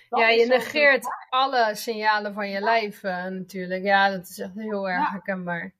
ja, 0.09 0.29
je 0.41 0.47
negeert 0.47 1.07
alle 1.31 1.75
signalen 1.75 2.35
van 2.35 2.49
je 2.49 2.61
lijf 2.61 3.03
uh, 3.03 3.25
natuurlijk. 3.25 3.85
Ja, 3.85 4.11
dat 4.11 4.29
is 4.29 4.39
echt 4.39 4.55
heel 4.55 4.89
erg 4.89 5.11
herkenbaar. 5.11 5.75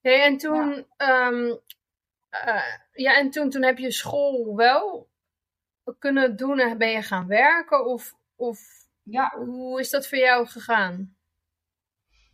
Hey, 0.00 0.22
en 0.22 0.36
toen. 0.36 0.86
Um, 0.96 1.60
uh, 2.46 2.62
ja, 2.92 3.16
en 3.16 3.30
toen, 3.30 3.50
toen 3.50 3.62
heb 3.62 3.78
je 3.78 3.90
school 3.90 4.56
wel 4.56 5.08
kunnen 5.98 6.36
doen 6.36 6.58
en 6.58 6.78
ben 6.78 6.90
je 6.90 7.02
gaan 7.02 7.26
werken? 7.26 7.86
Of, 7.86 8.14
of 8.36 8.60
ja. 9.02 9.32
hoe 9.36 9.80
is 9.80 9.90
dat 9.90 10.08
voor 10.08 10.18
jou 10.18 10.46
gegaan? 10.46 11.16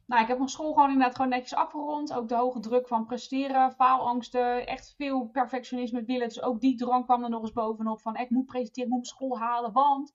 Nou, 0.07 0.23
ik 0.23 0.29
heb 0.29 0.37
mijn 0.37 0.49
school 0.49 0.73
gewoon 0.73 0.91
inderdaad 0.91 1.17
gewoon 1.17 1.31
netjes 1.31 1.55
afgerond. 1.55 2.13
Ook 2.13 2.29
de 2.29 2.35
hoge 2.35 2.61
druk 2.61 2.89
van 2.89 3.07
presteren, 3.07 3.73
faalangsten, 3.73 4.67
echt 4.67 4.95
veel 4.97 5.29
perfectionisme 5.29 6.05
willen. 6.05 6.29
Dus 6.29 6.43
ook 6.43 6.61
die 6.61 6.77
drang 6.77 7.05
kwam 7.05 7.25
er 7.25 7.31
nog 7.31 7.43
eens 7.43 7.53
bovenop 7.53 8.01
van 8.01 8.17
ik 8.17 8.31
moet 8.31 8.47
presenteren, 8.47 8.85
ik 8.85 8.95
moet 8.95 9.03
mijn 9.03 9.15
school 9.15 9.39
halen, 9.39 9.73
want... 9.73 10.15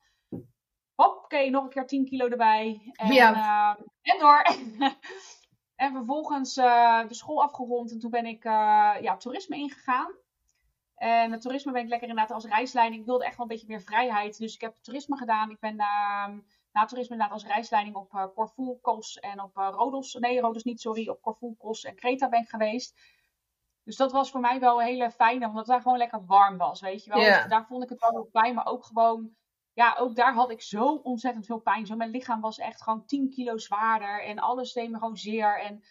Oké, 0.96 1.50
nog 1.50 1.64
een 1.64 1.70
keer 1.70 1.88
10 1.88 2.06
kilo 2.06 2.28
erbij. 2.28 2.92
En, 2.94 3.14
ja. 3.14 3.34
uh, 3.78 3.86
en 4.02 4.20
door. 4.20 4.42
en 5.84 5.92
vervolgens 5.92 6.58
uh, 6.58 7.08
de 7.08 7.14
school 7.14 7.42
afgerond 7.42 7.92
en 7.92 8.00
toen 8.00 8.12
ben 8.12 8.26
ik 8.26 8.46
uh, 8.46 8.96
ja, 9.02 9.18
toerisme 9.18 9.56
ingegaan. 9.56 10.12
En 10.96 11.32
het 11.32 11.42
toerisme 11.42 11.72
ben 11.72 11.82
ik 11.84 11.90
lekker 11.90 12.10
inderdaad 12.10 12.36
als 12.36 12.46
reisleiding. 12.46 13.00
Ik 13.00 13.08
wilde 13.08 13.26
echt 13.26 13.38
wel 13.38 13.46
een 13.46 13.52
beetje 13.52 13.68
meer 13.68 13.82
vrijheid. 13.82 14.38
Dus 14.38 14.56
ik 14.56 14.62
heb 14.62 14.76
toerisme 14.82 15.18
gedaan. 15.18 15.50
Ik 15.50 15.60
ben 15.60 15.76
uh, 15.76 16.28
na 16.72 16.86
toerisme 16.86 17.14
inderdaad 17.14 17.38
als 17.38 17.46
reisleiding 17.46 17.96
op 17.96 18.14
uh, 18.14 18.26
Corfu, 18.36 18.78
Kos 18.82 19.20
en 19.20 19.42
op 19.42 19.58
uh, 19.58 19.70
Rodos. 19.72 20.14
Nee, 20.14 20.40
Rodos 20.42 20.64
niet, 20.64 20.82
sorry. 20.82 21.10
Op 21.10 21.22
Corfu, 21.22 21.56
Kos 21.58 21.84
en 21.84 21.96
Kreta 21.96 22.30
ben 22.30 22.42
ik 22.42 22.50
geweest. 22.50 23.00
Dus 23.84 23.96
dat 23.96 24.12
was 24.12 24.32
voor 24.32 24.40
mij 24.40 24.60
wel 24.60 24.80
een 24.80 24.86
hele 24.86 25.12
fijne, 25.12 25.46
omdat 25.46 25.60
het 25.60 25.68
daar 25.68 25.82
gewoon 25.82 25.98
lekker 25.98 26.26
warm 26.26 26.58
was, 26.58 26.82
weet 26.82 27.04
je 27.04 27.10
wel. 27.10 27.20
Dus 27.42 27.50
daar 27.50 27.66
vond 27.66 27.84
ik 27.84 27.90
het 27.90 28.00
wel 28.00 28.30
bij, 28.32 28.54
maar 28.54 28.66
ook 28.66 28.86
gewoon 28.86 29.36
ja, 29.74 29.96
ook 30.00 30.16
daar 30.16 30.34
had 30.34 30.52
ik 30.52 30.62
zo 30.62 30.86
ontzettend 30.96 31.46
veel 31.46 31.60
pijn. 31.60 31.86
Zo, 31.86 31.96
mijn 31.96 32.10
lichaam 32.10 32.42
was 32.42 32.58
echt 32.58 32.84
gewoon 32.84 33.06
10 33.06 33.30
kilo 33.30 33.58
zwaarder. 33.58 34.24
En 34.24 34.40
alles 34.40 34.74
deed 34.74 34.90
me 34.90 34.98
gewoon 34.98 35.18
zeer. 35.18 35.60
En 35.60 35.84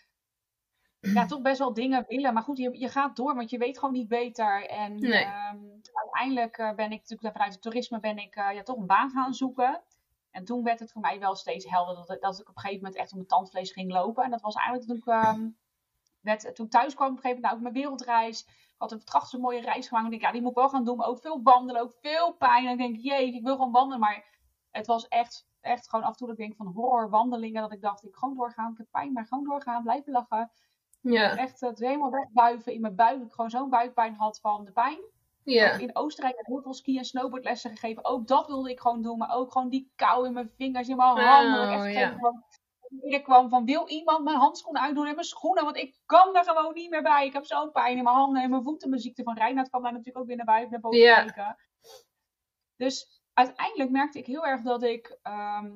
ja, 1.15 1.27
toch 1.27 1.43
best 1.43 1.59
wel 1.59 1.75
dingen 1.75 2.05
willen. 2.09 2.35
Maar 2.35 2.43
goed, 2.43 2.59
je, 2.59 2.79
je 2.79 2.89
gaat 2.89 3.17
door, 3.17 3.35
want 3.35 3.51
je 3.51 3.59
weet 3.59 3.79
gewoon 3.79 3.95
niet 3.95 4.09
beter. 4.09 4.67
En 4.67 4.99
Nee. 4.99 5.25
ehm, 5.25 5.59
uiteindelijk 5.93 6.59
eh, 6.59 6.75
ben 6.75 6.93
ik 6.93 6.99
natuurlijk 7.01 7.33
vanuit 7.33 7.53
het 7.53 7.63
toerisme 7.63 8.01
ben 8.01 8.19
ik 8.19 8.35
eh, 8.37 8.55
ja, 8.55 8.63
toch 8.63 8.77
een 8.77 8.87
baan 8.87 9.11
gaan 9.11 9.35
zoeken. 9.35 9.83
En 10.31 10.45
toen 10.45 10.63
werd 10.63 10.81
het 10.81 10.93
voor 10.93 11.01
mij 11.01 11.19
wel 11.19 11.35
steeds 11.35 11.71
helder 11.71 11.95
dat, 11.95 12.11
ik- 12.11 12.21
dat 12.21 12.41
ik 12.41 12.49
op 12.49 12.57
een 12.57 12.61
gegeven 12.63 12.83
moment 12.83 13.01
echt 13.01 13.11
op 13.11 13.17
mijn 13.17 13.29
tandvlees 13.29 13.73
ging 13.73 13.93
lopen. 13.93 14.25
En 14.25 14.31
dat 14.31 14.41
was 14.41 14.55
eigenlijk 14.55 14.87
toen 14.87 14.97
ik, 14.97 15.07
ehm, 15.07 15.49
werd, 16.21 16.55
toen 16.55 16.65
ik 16.67 16.71
thuis 16.73 16.95
kwam 16.95 17.09
op 17.11 17.17
een 17.17 17.21
gegeven 17.23 17.41
moment, 17.43 17.43
nou, 17.43 17.55
ook 17.55 17.61
mijn 17.63 17.75
wereldreis. 17.75 18.41
Ik 18.47 18.75
had 18.87 18.93
een 18.93 19.05
prachtige 19.05 19.39
mooie 19.39 19.61
reis 19.61 19.89
gemaakt. 19.89 20.05
Ik 20.05 20.11
denk, 20.11 20.23
ja, 20.23 20.33
die 20.33 20.41
moet 20.41 20.51
ik 20.51 20.57
wel 20.57 20.69
gaan 20.69 20.85
doen. 20.85 20.97
Maar 20.97 21.07
ook 21.07 21.21
veel 21.21 21.43
wandelen, 21.43 21.83
ook 21.83 21.95
veel 22.01 22.33
pijn. 22.33 22.67
En 22.67 22.73
ik 22.73 22.79
denk, 22.79 22.97
jee, 22.97 23.35
ik 23.35 23.43
wil 23.45 23.57
gewoon 23.57 23.73
wandelen. 23.73 24.01
Maar 24.01 24.25
het 24.71 24.87
was 24.87 25.09
echt, 25.09 25.47
echt 25.61 25.89
gewoon 25.89 26.05
af 26.05 26.11
en 26.11 26.17
toe 26.17 26.27
dat 26.29 26.39
ik 26.39 26.45
denk 26.47 26.57
van 26.57 26.67
horror 26.67 27.11
wandelingen. 27.11 27.63
Dat 27.63 27.73
ik 27.73 27.81
dacht, 27.81 28.05
ik 28.05 28.15
gewoon 28.15 28.35
doorgaan. 28.37 28.71
Ik 28.73 28.79
heb 28.79 28.87
pijn, 28.91 29.13
maar 29.13 29.27
gewoon 29.27 29.45
doorgaan. 29.45 29.83
Blijven 29.83 30.13
lachen. 30.13 30.51
Ja, 31.01 31.37
Echt 31.37 31.61
het 31.61 31.79
helemaal 31.79 32.11
wegbuiven 32.11 32.73
in 32.73 32.81
mijn 32.81 32.95
buik. 32.95 33.19
Dat 33.19 33.27
ik 33.27 33.33
gewoon 33.35 33.51
zo'n 33.51 33.71
buikpijn 33.71 34.15
had 34.15 34.41
van 34.41 34.65
de 34.65 34.73
pijn. 34.73 34.99
Ja, 35.45 35.71
in 35.73 35.97
Oostenrijk 35.97 36.37
heb 36.37 36.47
ik 36.47 36.53
heel 36.53 36.63
veel 36.63 36.75
ski- 36.75 36.99
en 36.99 37.05
snowboardlessen 37.05 37.71
gegeven. 37.71 38.05
Ook 38.05 38.27
dat 38.27 38.47
wilde 38.47 38.71
ik 38.71 38.81
gewoon 38.81 39.03
doen. 39.03 39.19
Maar 39.19 39.35
ook 39.35 39.53
gewoon 39.53 39.69
die 39.69 39.93
kou 39.97 40.27
in 40.27 40.33
mijn 40.33 40.51
vingers, 40.57 40.89
in 40.89 40.97
mijn 40.97 41.09
handen. 41.17 41.53
Dat 41.53 41.85
ik 41.87 41.95
echt 41.95 42.13
Oh, 42.15 42.21
ja. 42.21 42.43
beneden 42.89 43.23
kwam 43.23 43.49
van 43.49 43.65
wil 43.65 43.89
iemand 43.89 44.25
mijn 44.25 44.37
handschoenen 44.37 44.83
uitdoen 44.83 45.07
en 45.07 45.15
mijn 45.15 45.27
schoenen. 45.27 45.65
Want 45.65 45.77
ik 45.77 45.97
kan 46.07 46.37
er 46.37 46.45
gewoon 46.45 46.75
niet 46.75 46.91
meer 46.91 47.03
bij. 47.03 47.27
Ik 47.27 47.33
heb 47.33 47.45
zo'n 47.45 47.73
pijn 47.73 47.97
in 47.97 48.05
mijn 48.05 48.17
handen 48.17 48.43
en 48.43 48.51
mijn 48.51 48.63
voeten. 48.63 48.89
Mijn 48.89 49.03
ziekte 49.03 49.23
van 49.23 49.37
Reinhard 49.37 49.69
kwam 49.69 49.83
daar 49.83 49.93
natuurlijk 49.93 50.19
ook 50.19 50.27
weer 50.27 50.37
naar 50.37 50.47
buiten. 50.47 50.71
Naar 50.71 50.81
boven 50.81 50.99
Ja. 50.99 51.15
kijken. 51.25 51.57
Dus 52.77 53.23
uiteindelijk 53.33 53.91
merkte 53.91 54.19
ik 54.19 54.27
heel 54.27 54.47
erg 54.47 54.63
dat 54.63 54.83
ik 54.83 55.19
ehm, 55.23 55.71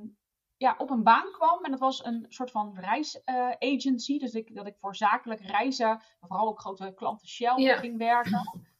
ja, 0.56 0.74
op 0.78 0.90
een 0.90 1.02
baan 1.02 1.30
kwam. 1.32 1.64
En 1.64 1.70
dat 1.70 1.80
was 1.80 2.04
een 2.04 2.26
soort 2.28 2.50
van 2.50 2.78
reisagency. 2.78 4.18
dus 4.18 4.32
ik, 4.32 4.54
dat 4.54 4.66
ik 4.66 4.76
voor 4.80 4.96
zakelijk 4.96 5.40
reizen, 5.40 6.02
vooral 6.20 6.48
ook 6.48 6.60
grote 6.60 6.92
klanten 6.94 7.28
Shell 7.28 7.54
Ja. 7.56 7.76
ging 7.76 7.98
werken. 7.98 8.72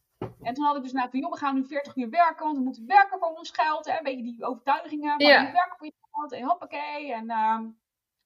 En 0.42 0.54
toen 0.54 0.64
had 0.64 0.76
ik 0.76 0.82
dus 0.82 0.92
nou, 0.92 1.10
van, 1.10 1.20
joh, 1.20 1.30
we 1.30 1.38
gaan 1.38 1.54
nu 1.54 1.64
40 1.66 1.96
uur 1.96 2.10
werken, 2.10 2.44
want 2.44 2.56
we 2.56 2.62
moeten 2.62 2.86
werken 2.86 3.18
voor 3.18 3.28
ons 3.28 3.50
geld. 3.50 3.86
Hè? 3.86 3.96
Een 3.96 4.04
beetje 4.04 4.22
die 4.22 4.44
overtuigingen. 4.44 5.08
Maar 5.08 5.26
Ja. 5.26 5.52
werken 5.52 5.76
voor 5.76 5.86
je 5.86 5.92
geld 6.12 6.32
en 6.32 6.44
hoppakee. 6.44 7.12
En 7.12 7.30
ehm, 7.30 7.68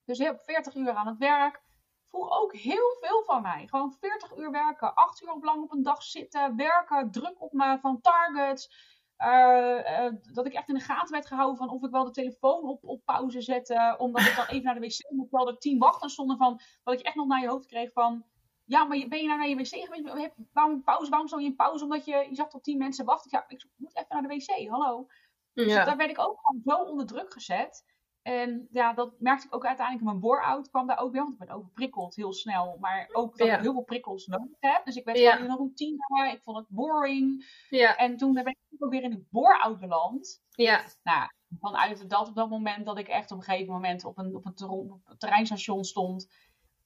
dus 0.05 0.19
heel 0.19 0.39
40 0.43 0.75
uur 0.75 0.93
aan 0.93 1.07
het 1.07 1.19
werk. 1.19 1.63
Vroeg 2.11 2.31
ook 2.31 2.55
heel 2.55 2.97
veel 3.01 3.23
van 3.25 3.43
mij. 3.43 3.67
Gewoon 3.67 3.93
40 4.01 4.37
uur 4.37 4.51
werken, 4.51 4.95
8 4.95 5.23
uur 5.23 5.37
lang 5.41 5.63
op 5.63 5.73
een 5.73 5.83
dag 5.83 6.03
zitten, 6.03 6.57
werken, 6.57 7.11
druk 7.11 7.43
op 7.43 7.53
me 7.53 7.79
van 7.81 8.01
targets. 8.01 8.97
Eh, 9.17 10.05
eh, 10.07 10.13
dat 10.33 10.47
ik 10.47 10.53
echt 10.53 10.69
in 10.69 10.75
de 10.75 10.81
gaten 10.81 11.13
werd 11.13 11.27
gehouden 11.27 11.57
van 11.57 11.71
of 11.71 11.83
ik 11.83 11.91
wel 11.91 12.05
de 12.05 12.11
telefoon 12.11 12.63
op, 12.63 12.85
op 12.85 13.05
pauze 13.05 13.41
zette. 13.41 13.95
Omdat 13.99 14.23
ik 14.23 14.37
dan 14.37 14.47
even 14.47 14.65
naar 14.65 14.75
de 14.75 14.81
wc 14.81 15.11
moet. 15.11 15.29
Terwijl 15.29 15.49
er 15.49 15.59
tien 15.59 15.79
wachten 15.79 16.11
stonden 16.11 16.37
van. 16.37 16.61
Dat 16.85 16.95
ik 16.95 17.07
echt 17.07 17.15
nog 17.17 17.27
naar 17.27 17.41
je 17.41 17.49
hoofd 17.49 17.67
kreeg 17.67 17.93
van. 17.93 18.25
Ja, 18.69 18.85
maar 18.85 19.09
ben 19.09 19.19
je 19.21 19.27
nou 19.27 19.39
naar 19.39 19.49
je 19.49 19.57
wc 19.57 19.67
geweest? 19.67 20.35
Waarom 20.53 20.83
pauze? 20.83 21.11
Waarom 21.11 21.27
stond 21.29 21.43
je 21.43 21.49
in 21.49 21.57
pauze? 21.57 21.85
Omdat 21.85 22.05
je, 22.05 22.27
je 22.29 22.35
zag 22.35 22.49
tot 22.49 22.63
tien 22.65 22.79
mensen 22.79 23.05
wachten. 23.05 23.31
Ja, 23.33 23.45
ik 23.49 23.67
moet 23.77 23.97
even 23.97 24.07
naar 24.09 24.23
de 24.23 24.29
wc. 24.29 24.69
Hallo. 24.69 25.07
Dus 25.53 25.73
ja. 25.73 25.85
daar 25.85 25.97
werd 25.97 26.11
ik 26.11 26.19
ook 26.19 26.39
gewoon 26.43 26.63
zo 26.65 26.91
onder 26.91 27.07
druk 27.07 27.33
gezet. 27.33 27.85
En 28.23 28.69
ja, 28.71 28.93
dat 28.93 29.15
merkte 29.21 29.47
ik 29.47 29.55
ook 29.55 29.67
uiteindelijk 29.67 30.07
in 30.07 30.11
mijn 30.13 30.21
bore-out. 30.21 30.71
kwam 30.71 30.87
daar 30.87 30.99
ook 30.99 31.13
weer, 31.13 31.21
want 31.23 31.33
ik 31.33 31.39
ben 31.47 31.57
overprikkeld 31.57 32.15
heel 32.17 32.33
snel. 32.33 32.77
Maar 32.81 33.09
ook 33.13 33.37
dat 33.39 33.47
Ja. 33.47 33.55
ik 33.57 33.61
heel 33.63 33.73
veel 33.73 33.83
prikkels 33.83 34.27
nodig 34.27 34.57
heb. 34.61 34.85
Dus 34.85 34.97
ik 34.97 35.05
werd 35.05 35.19
Ja. 35.19 35.31
gewoon 35.31 35.45
in 35.47 35.51
een 35.53 35.57
routine. 35.59 36.31
Ik 36.33 36.43
vond 36.43 36.57
het 36.57 36.67
boring. 36.69 37.45
Ja, 37.69 37.97
En 37.97 38.17
toen 38.17 38.33
ben 38.33 38.47
ik 38.47 38.57
ook 38.79 38.91
weer 38.91 39.03
in 39.03 39.13
een 39.13 39.27
bore-out 39.31 39.79
beland. 39.81 40.43
ja, 40.51 40.85
Nou, 41.03 41.31
vanuit 41.61 42.11
dat 42.11 42.29
op 42.29 42.35
dat 42.35 42.49
moment 42.51 42.87
dat 42.87 42.99
ik 42.99 43.09
echt 43.09 43.31
op 43.31 43.39
een 43.39 43.45
gegeven 43.45 43.73
moment 43.73 44.05
op 44.05 44.19
een, 44.19 44.35
op 44.37 44.47
een, 44.47 44.55
ter- 44.55 44.69
op 44.69 45.01
een 45.05 45.19
terreinstation 45.19 45.85
stond. 45.85 46.29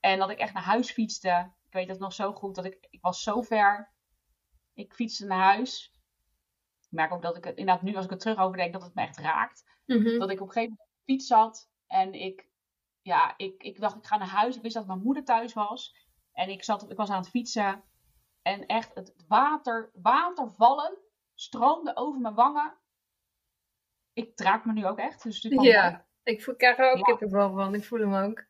En 0.00 0.18
dat 0.18 0.30
ik 0.30 0.38
echt 0.38 0.54
naar 0.54 0.62
huis 0.62 0.92
fietste. 0.92 1.50
Ik 1.72 1.78
weet 1.78 1.88
dat 1.88 1.98
nog 1.98 2.12
zo 2.12 2.32
goed. 2.32 2.54
Dat 2.54 2.64
ik, 2.64 2.86
ik 2.90 3.00
was 3.00 3.22
zo 3.22 3.42
ver. 3.42 3.92
Ik 4.74 4.94
fietste 4.94 5.26
naar 5.26 5.42
huis. 5.54 5.92
Ik 6.80 6.88
merk 6.90 7.12
ook 7.12 7.22
dat 7.22 7.36
ik 7.36 7.44
het, 7.44 7.56
inderdaad 7.56 7.82
nu 7.84 7.96
als 7.96 8.04
ik 8.04 8.10
er 8.10 8.18
terug 8.18 8.38
over 8.38 8.56
denk, 8.56 8.72
dat 8.72 8.82
het 8.82 8.94
me 8.94 9.02
echt 9.02 9.18
raakt. 9.18 9.64
Mhm. 9.86 10.18
Dat 10.18 10.30
ik 10.30 10.40
op 10.40 10.46
een 10.46 10.52
gegeven 10.52 10.70
moment 10.70 10.80
op 10.80 10.94
de 10.96 11.12
fiets 11.12 11.26
zat. 11.26 11.70
En 11.86 12.12
ik, 12.14 12.48
ja, 13.02 13.34
ik, 13.36 13.62
ik 13.62 13.80
dacht 13.80 13.96
ik 13.96 14.06
ga 14.06 14.16
naar 14.16 14.28
huis. 14.28 14.56
Ik 14.56 14.62
wist 14.62 14.74
dat 14.74 14.86
mijn 14.86 15.02
moeder 15.02 15.24
thuis 15.24 15.52
was. 15.52 15.96
En 16.32 16.48
ik, 16.48 16.64
zat, 16.64 16.90
ik 16.90 16.96
was 16.96 17.10
aan 17.10 17.20
het 17.20 17.30
fietsen. 17.30 17.82
En 18.42 18.66
echt 18.66 18.94
het 18.94 19.14
water, 19.28 19.90
watervallen 19.94 20.98
stroomde 21.34 21.96
over 21.96 22.20
mijn 22.20 22.34
wangen. 22.34 22.74
Ik 24.12 24.36
draak 24.36 24.64
me 24.64 24.72
nu 24.72 24.86
ook 24.86 24.98
echt. 24.98 25.22
Dus 25.22 25.40
ja. 25.42 26.06
Ik 26.22 26.42
voel- 26.42 26.56
krijg 26.56 26.78
er 26.78 26.90
ook 26.90 26.96
Ja. 26.96 27.02
kippenvel 27.02 27.52
van. 27.54 27.74
Ik 27.74 27.84
voel 27.84 28.00
hem 28.00 28.14
ook. 28.14 28.44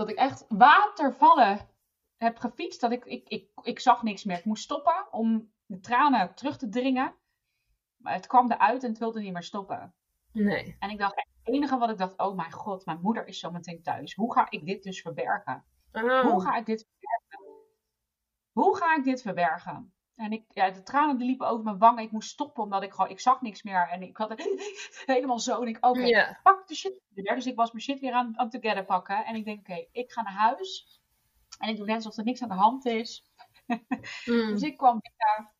Dat 0.00 0.10
ik 0.10 0.16
echt 0.16 0.44
watervallen 0.48 1.68
heb 2.16 2.38
gefietst. 2.38 2.80
Dat 2.80 2.92
ik, 2.92 3.04
ik, 3.04 3.28
ik, 3.28 3.50
ik 3.62 3.78
zag 3.78 4.02
niks 4.02 4.24
meer. 4.24 4.38
Ik 4.38 4.44
moest 4.44 4.62
stoppen 4.62 5.12
om 5.12 5.52
de 5.66 5.80
tranen 5.80 6.34
terug 6.34 6.56
te 6.56 6.68
dringen. 6.68 7.14
Maar 7.96 8.12
het 8.12 8.26
kwam 8.26 8.52
eruit 8.52 8.82
en 8.82 8.88
het 8.88 8.98
wilde 8.98 9.20
niet 9.20 9.32
meer 9.32 9.42
stoppen. 9.42 9.94
Nee. 10.32 10.76
En 10.78 10.90
ik 10.90 10.98
dacht, 10.98 11.16
het 11.16 11.54
enige 11.54 11.78
wat 11.78 11.90
ik 11.90 11.98
dacht, 11.98 12.18
oh 12.18 12.36
mijn 12.36 12.52
god, 12.52 12.86
mijn 12.86 13.00
moeder 13.00 13.26
is 13.26 13.38
zo 13.38 13.50
meteen 13.50 13.82
thuis. 13.82 14.14
Hoe 14.14 14.32
ga 14.32 14.50
ik 14.50 14.66
dit 14.66 14.82
dus 14.82 15.00
verbergen? 15.00 15.64
Oh. 15.92 16.20
Hoe 16.20 16.42
ga 16.42 16.56
ik 16.56 16.66
dit 16.66 16.86
verbergen? 16.88 17.64
Hoe 18.52 18.76
ga 18.76 18.96
ik 18.96 19.04
dit 19.04 19.22
verbergen? 19.22 19.94
En 20.20 20.32
ik, 20.32 20.44
ja, 20.48 20.70
de 20.70 20.82
tranen 20.82 21.16
die 21.16 21.26
liepen 21.26 21.48
over 21.48 21.64
mijn 21.64 21.78
wangen. 21.78 22.02
Ik 22.02 22.10
moest 22.10 22.30
stoppen 22.30 22.62
omdat 22.62 22.82
ik 22.82 22.92
gewoon, 22.92 23.10
ik 23.10 23.20
zag 23.20 23.40
niks 23.40 23.62
meer. 23.62 23.88
En 23.88 24.02
ik 24.02 24.16
had 24.16 24.28
het 24.28 24.42
helemaal 25.06 25.38
zo. 25.38 25.60
En 25.62 25.68
ik, 25.68 25.76
oké, 25.86 26.38
pak 26.42 26.68
de 26.68 26.74
shit 26.74 26.92
weer. 27.14 27.34
Dus 27.34 27.46
ik 27.46 27.56
was 27.56 27.72
mijn 27.72 27.84
shit 27.84 28.00
weer 28.00 28.12
aan, 28.12 28.38
aan 28.38 28.48
het 28.50 28.62
together 28.62 28.84
pakken. 28.84 29.24
En 29.24 29.34
ik 29.34 29.44
denk, 29.44 29.60
oké, 29.60 29.86
ik 29.92 30.12
ga 30.12 30.22
naar 30.22 30.32
huis. 30.32 31.00
En 31.58 31.68
ik 31.68 31.76
doe 31.76 31.86
net 31.86 31.96
alsof 31.96 32.16
er 32.16 32.24
niks 32.24 32.42
aan 32.42 32.48
de 32.48 32.54
hand 32.54 32.84
is. 32.84 33.24
Mm. 34.24 34.50
Dus 34.50 34.62
ik 34.62 34.76
kwam 34.76 35.00
binnen. 35.00 35.52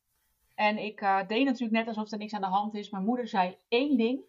En 0.55 0.77
ik 0.77 1.01
eh, 1.01 1.27
deed 1.27 1.45
natuurlijk 1.45 1.71
net 1.71 1.87
alsof 1.87 2.11
er 2.11 2.17
niks 2.17 2.33
aan 2.33 2.41
de 2.41 2.47
hand 2.47 2.73
is. 2.73 2.89
Mijn 2.89 3.03
moeder 3.03 3.27
zei 3.27 3.57
één 3.67 3.97
ding. 3.97 4.21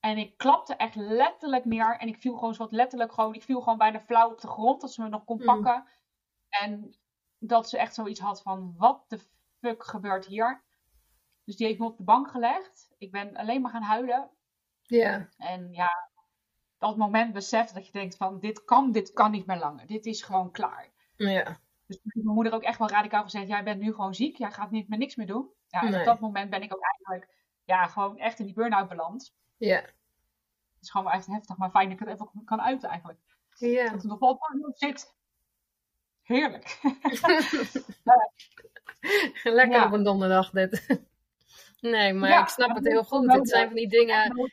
En 0.00 0.18
ik 0.18 0.36
klapte 0.36 0.74
echt 0.74 0.94
letterlijk 0.94 1.64
neer. 1.64 1.98
En 1.98 2.08
ik 2.08 2.20
viel 2.20 2.34
gewoon 2.34 2.54
zo 2.54 2.62
wat 2.62 2.72
letterlijk 2.72 3.12
gewoon. 3.12 3.34
Ik 3.34 3.42
viel 3.42 3.60
gewoon 3.60 3.78
bijna 3.78 4.00
flauw 4.00 4.30
op 4.30 4.40
de 4.40 4.48
grond. 4.48 4.80
Dat 4.80 4.92
ze 4.92 5.02
me 5.02 5.08
nog 5.08 5.24
kon 5.24 5.38
Mm. 5.38 5.44
pakken. 5.44 5.84
En 6.48 6.94
dat 7.48 7.68
ze 7.68 7.78
echt 7.78 7.94
zoiets 7.94 8.20
had 8.20 8.42
van: 8.42 8.74
wat 8.76 9.04
de 9.08 9.20
fuck 9.60 9.84
gebeurt 9.84 10.26
hier? 10.26 10.62
Dus 11.44 11.56
die 11.56 11.66
heeft 11.66 11.78
me 11.78 11.86
op 11.86 11.96
de 11.96 12.02
bank 12.02 12.28
gelegd. 12.30 12.94
Ik 12.98 13.10
ben 13.10 13.36
alleen 13.36 13.60
maar 13.60 13.70
gaan 13.70 13.82
huilen. 13.82 14.30
Ja. 14.82 15.28
En 15.36 15.72
ja, 15.72 16.08
dat 16.78 16.96
moment 16.96 17.32
beseft 17.32 17.74
dat 17.74 17.86
je 17.86 17.92
denkt 17.92 18.16
van 18.16 18.40
dit 18.40 18.64
kan, 18.64 18.92
dit 18.92 19.12
kan 19.12 19.30
niet 19.30 19.46
meer 19.46 19.58
langer. 19.58 19.86
Dit 19.86 20.06
is 20.06 20.22
gewoon 20.22 20.50
klaar. 20.50 20.88
Ja. 21.16 21.44
Dus 21.86 21.96
toen 21.96 22.10
heeft 22.12 22.24
mijn 22.24 22.34
moeder 22.34 22.52
ook 22.52 22.62
echt 22.62 22.78
wel 22.78 22.88
radicaal 22.88 23.22
gezegd, 23.22 23.48
jij 23.48 23.64
bent 23.64 23.80
nu 23.80 23.94
gewoon 23.94 24.14
ziek, 24.14 24.36
jij 24.36 24.52
gaat 24.52 24.70
niet 24.70 24.88
meer 24.88 24.98
niks 24.98 25.16
meer 25.16 25.26
doen. 25.26 25.50
Ja, 25.68 25.80
en 25.82 25.90
Nee. 25.90 26.00
op 26.00 26.06
dat 26.06 26.20
moment 26.20 26.50
ben 26.50 26.62
ik 26.62 26.74
ook 26.74 26.82
eigenlijk 26.82 27.34
ja, 27.64 27.86
gewoon 27.86 28.18
echt 28.18 28.38
in 28.38 28.44
die 28.46 28.54
burn-out 28.54 28.88
beland. 28.88 29.34
Ja. 29.56 29.76
Het 29.76 30.80
is 30.80 30.90
gewoon 30.90 31.06
wel 31.06 31.14
echt 31.14 31.26
heftig, 31.26 31.56
maar 31.56 31.70
fijn 31.70 31.88
dat 31.90 32.00
ik 32.00 32.06
het 32.06 32.14
even 32.20 32.44
kan 32.44 32.60
uiten 32.60 32.88
eigenlijk. 32.88 33.20
Ja. 33.58 33.84
Dat 33.84 33.92
het 33.92 34.04
nog 34.04 34.18
wel 34.18 34.30
op 34.30 34.72
zit. 34.74 35.14
Heerlijk. 36.26 36.78
Lekker 39.42 39.78
Ja. 39.78 39.84
op 39.86 39.92
een 39.92 40.02
donderdag 40.02 40.50
dit. 40.50 40.86
Nee, 41.80 42.12
maar 42.12 42.30
Ja, 42.30 42.42
ik 42.42 42.48
snap 42.48 42.74
het 42.76 42.86
heel 42.86 43.04
goed. 43.04 43.32
Het 43.32 43.48
zijn 43.48 43.66
van 43.66 43.76
die 43.76 43.88
dingen. 43.88 44.50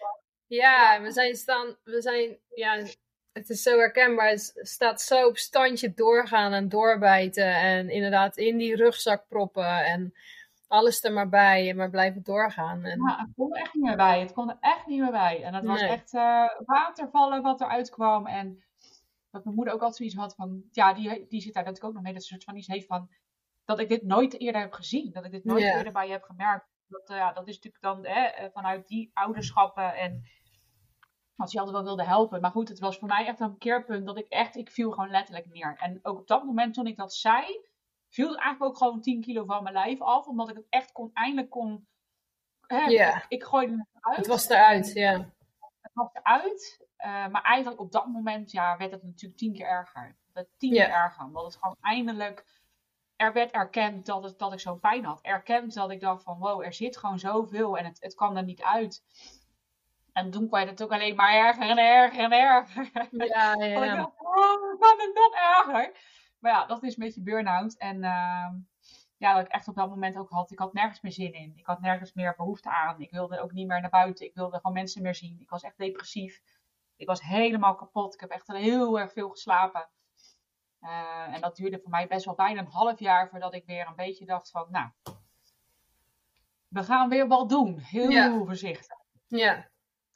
Ja, 0.48 1.02
we 1.02 1.12
zijn 1.12 1.36
staan, 1.36 1.76
we 1.84 2.02
zijn, 2.02 2.38
ja, 2.50 2.84
het 3.32 3.50
is 3.50 3.62
zo 3.62 3.78
herkenbaar. 3.78 4.30
Het 4.30 4.54
staat 4.62 5.02
zo 5.02 5.28
op 5.28 5.38
standje 5.38 5.94
doorgaan 5.94 6.54
en 6.54 6.70
doorbijten. 6.70 7.56
En 7.56 7.90
inderdaad 7.90 8.38
in 8.38 8.58
die 8.58 8.76
rugzak 8.76 9.28
proppen 9.28 9.86
en 9.86 10.14
alles 10.68 11.04
er 11.04 11.14
maar 11.14 11.30
bij 11.30 11.70
en 11.70 11.76
maar 11.76 11.90
blijven 11.90 12.24
doorgaan. 12.24 12.84
En, 12.86 13.00
Ja, 13.08 13.18
het 13.20 13.30
kon 13.36 13.54
er 13.56 13.62
echt 13.62 13.74
niet 13.74 13.84
meer 13.84 13.96
bij. 13.98 14.20
Het 14.20 14.34
kon 14.34 14.50
er 14.50 14.58
echt 14.60 14.86
niet 14.86 15.02
meer 15.02 15.12
bij. 15.12 15.44
En 15.44 15.54
het 15.54 15.66
was 15.66 15.82
Nee. 15.82 15.90
echt 15.90 16.14
eh, 16.14 16.46
watervallen 16.66 17.42
wat 17.42 17.62
eruit 17.62 17.90
kwam. 17.90 18.28
En 18.28 18.64
dat 19.34 19.44
mijn 19.44 19.56
moeder 19.56 19.74
ook 19.74 19.82
altijd 19.82 19.98
zoiets 19.98 20.16
had 20.16 20.36
van... 20.36 20.64
Ja, 20.72 20.94
die, 20.94 21.28
die 21.28 21.42
zit 21.42 21.54
daar 21.54 21.64
natuurlijk 21.64 21.84
ook 21.84 21.94
nog 21.94 22.04
mee. 22.04 22.14
Dat 22.14 22.24
ze 22.24 22.28
soort 22.28 22.44
van 22.44 22.56
iets 22.56 22.68
heeft 22.68 22.86
van... 22.86 23.10
Dat 23.66 23.80
ik 23.80 23.90
dit 23.90 24.04
nooit 24.04 24.40
eerder 24.40 24.62
heb 24.62 24.74
gezien. 24.74 25.12
Dat 25.12 25.26
ik 25.26 25.32
dit 25.32 25.44
nooit 25.44 25.64
eerder 25.64 25.94
bij 25.94 26.06
je 26.06 26.12
heb 26.12 26.24
gemerkt. 26.24 26.68
Dat, 26.88 27.10
eh, 27.10 27.18
ja, 27.18 27.34
dat 27.34 27.48
is 27.48 27.56
natuurlijk 27.56 27.84
dan 27.84 28.06
hè, 28.06 28.22
eh, 28.26 28.50
vanuit 28.54 28.88
die 28.88 29.12
ouderschappen. 29.14 29.96
En 29.96 30.24
als 31.36 31.52
je 31.52 31.58
altijd 31.58 31.76
wel 31.76 31.86
wilde 31.86 32.04
helpen. 32.04 32.42
Maar 32.42 32.52
goed, 32.52 32.70
het 32.70 32.80
was 32.80 32.98
voor 32.98 33.08
mij 33.08 33.26
echt 33.26 33.40
een 33.40 33.58
keerpunt. 33.58 34.06
Dat 34.06 34.18
ik 34.18 34.28
echt... 34.28 34.56
Ik 34.56 34.72
viel 34.72 34.92
gewoon 34.92 35.10
letterlijk 35.10 35.46
neer. 35.46 35.78
En 35.78 36.00
ook 36.02 36.20
op 36.20 36.28
dat 36.28 36.44
moment 36.44 36.74
toen 36.74 36.88
ik 36.88 36.98
dat 36.98 37.14
zei... 37.14 37.72
Viel 38.10 38.30
het 38.30 38.40
eigenlijk 38.40 38.72
ook 38.72 38.78
gewoon 38.78 39.02
10 39.02 39.22
kilo 39.22 39.46
van 39.46 39.64
mijn 39.64 39.76
lijf 39.76 40.02
af. 40.02 40.28
Omdat 40.28 40.50
ik 40.50 40.56
het 40.56 40.68
echt 40.70 40.92
kon, 40.92 41.10
eindelijk 41.14 41.50
kon... 41.50 41.88
Hè, 42.68 42.90
ik, 42.90 43.26
ik 43.28 43.44
gooide 43.44 43.72
het 43.72 43.88
eruit. 43.94 44.18
het 44.18 44.28
was 44.28 44.50
eruit, 44.50 44.94
ja. 44.94 45.34
Het 45.82 45.92
was 45.94 46.10
eruit. 46.14 46.83
Eh, 47.04 47.28
maar 47.28 47.42
eigenlijk 47.42 47.82
op 47.82 47.92
dat 47.92 48.08
moment 48.08 48.52
ja, 48.52 48.78
werd 48.78 48.92
het 48.92 49.04
natuurlijk 49.04 49.40
tien 49.40 49.54
keer 49.54 49.68
erger. 49.68 50.16
Tien 50.58 50.74
Ja. 50.74 50.86
keer 50.86 50.94
erger. 50.94 51.26
Omdat 51.26 51.44
het 51.46 51.56
gewoon 51.56 51.78
eindelijk 51.82 52.46
er 53.16 53.34
werd 53.34 53.52
erkend 53.52 54.06
dat, 54.06 54.24
het, 54.24 54.40
dat 54.40 54.54
ik 54.54 54.60
zo'n 54.60 54.80
pijn 54.80 55.06
had. 55.06 55.22
Erkend 55.22 55.74
dat 55.74 55.92
ik 55.92 56.00
dacht 56.00 56.24
van 56.24 56.38
wow, 56.40 56.62
er 56.66 56.74
zit 56.74 56.98
gewoon 56.98 57.20
zoveel 57.20 57.78
en 57.78 57.86
het, 57.86 57.98
het 58.02 58.16
kan 58.16 58.38
er 58.38 58.44
niet 58.44 58.62
uit. 58.62 59.04
En 60.14 60.32
toen 60.32 60.48
kwam 60.48 60.68
het 60.68 60.84
ook 60.84 60.92
alleen 60.92 61.16
maar 61.16 61.34
erger 61.34 61.70
en 61.70 61.78
erger 61.78 62.24
en 62.24 62.32
erger. 62.32 62.90
Ja, 63.12 63.54
ja. 63.54 63.74
Want 63.80 63.86
ik 63.86 63.96
dacht, 63.96 64.20
oh, 64.20 64.80
kan 64.80 65.00
het 65.00 65.12
nog 65.14 65.34
erger? 65.34 65.92
Maar 66.40 66.52
ja, 66.52 66.66
dat 66.66 66.84
is 66.84 66.98
een 66.98 67.04
beetje 67.04 67.22
burn-out. 67.22 67.78
En 67.78 68.04
ehm, 68.04 68.54
ja, 69.18 69.34
dat 69.34 69.46
ik 69.46 69.52
echt 69.52 69.68
op 69.68 69.76
dat 69.76 69.90
moment 69.90 70.18
ook 70.18 70.30
had, 70.30 70.52
ik 70.52 70.60
had 70.60 70.74
nergens 70.74 71.02
meer 71.02 71.12
zin 71.12 71.34
in. 71.34 71.54
Ik 71.56 71.66
had 71.66 71.82
nergens 71.82 72.14
meer 72.14 72.34
behoefte 72.38 72.70
aan. 72.70 73.02
Ik 73.02 73.12
wilde 73.12 73.40
ook 73.40 73.52
niet 73.52 73.68
meer 73.68 73.82
naar 73.82 73.90
buiten. 73.90 74.26
Ik 74.26 74.34
wilde 74.34 74.56
gewoon 74.56 74.74
mensen 74.74 75.02
meer 75.02 75.16
zien. 75.16 75.40
Ik 75.40 75.50
was 75.50 75.64
echt 75.64 75.78
depressief. 75.78 76.42
Ik 77.04 77.10
was 77.10 77.22
helemaal 77.22 77.76
kapot. 77.76 78.14
Ik 78.14 78.20
heb 78.20 78.30
echt 78.30 78.48
heel 78.48 79.00
erg 79.00 79.12
veel 79.12 79.30
geslapen. 79.30 79.90
Eh, 80.80 81.34
en 81.34 81.42
dat 81.42 81.56
duurde 81.56 81.80
voor 81.80 81.90
mij 81.90 82.08
best 82.08 82.26
wel 82.26 82.36
bijna 82.36 82.60
een 82.60 82.68
half 82.68 83.00
jaar 83.00 83.30
voordat 83.30 83.54
ik 83.54 83.66
weer 83.66 83.88
een 83.88 83.96
beetje 83.96 84.26
dacht 84.26 84.50
van, 84.50 84.68
nou, 84.70 84.90
we 86.68 86.84
gaan 86.84 87.10
weer 87.10 87.28
wat 87.28 87.50
doen. 87.50 87.78
Heel 87.80 88.10
Ja. 88.10 88.38
voorzichtig. 88.38 88.98
Ja. 89.28 89.70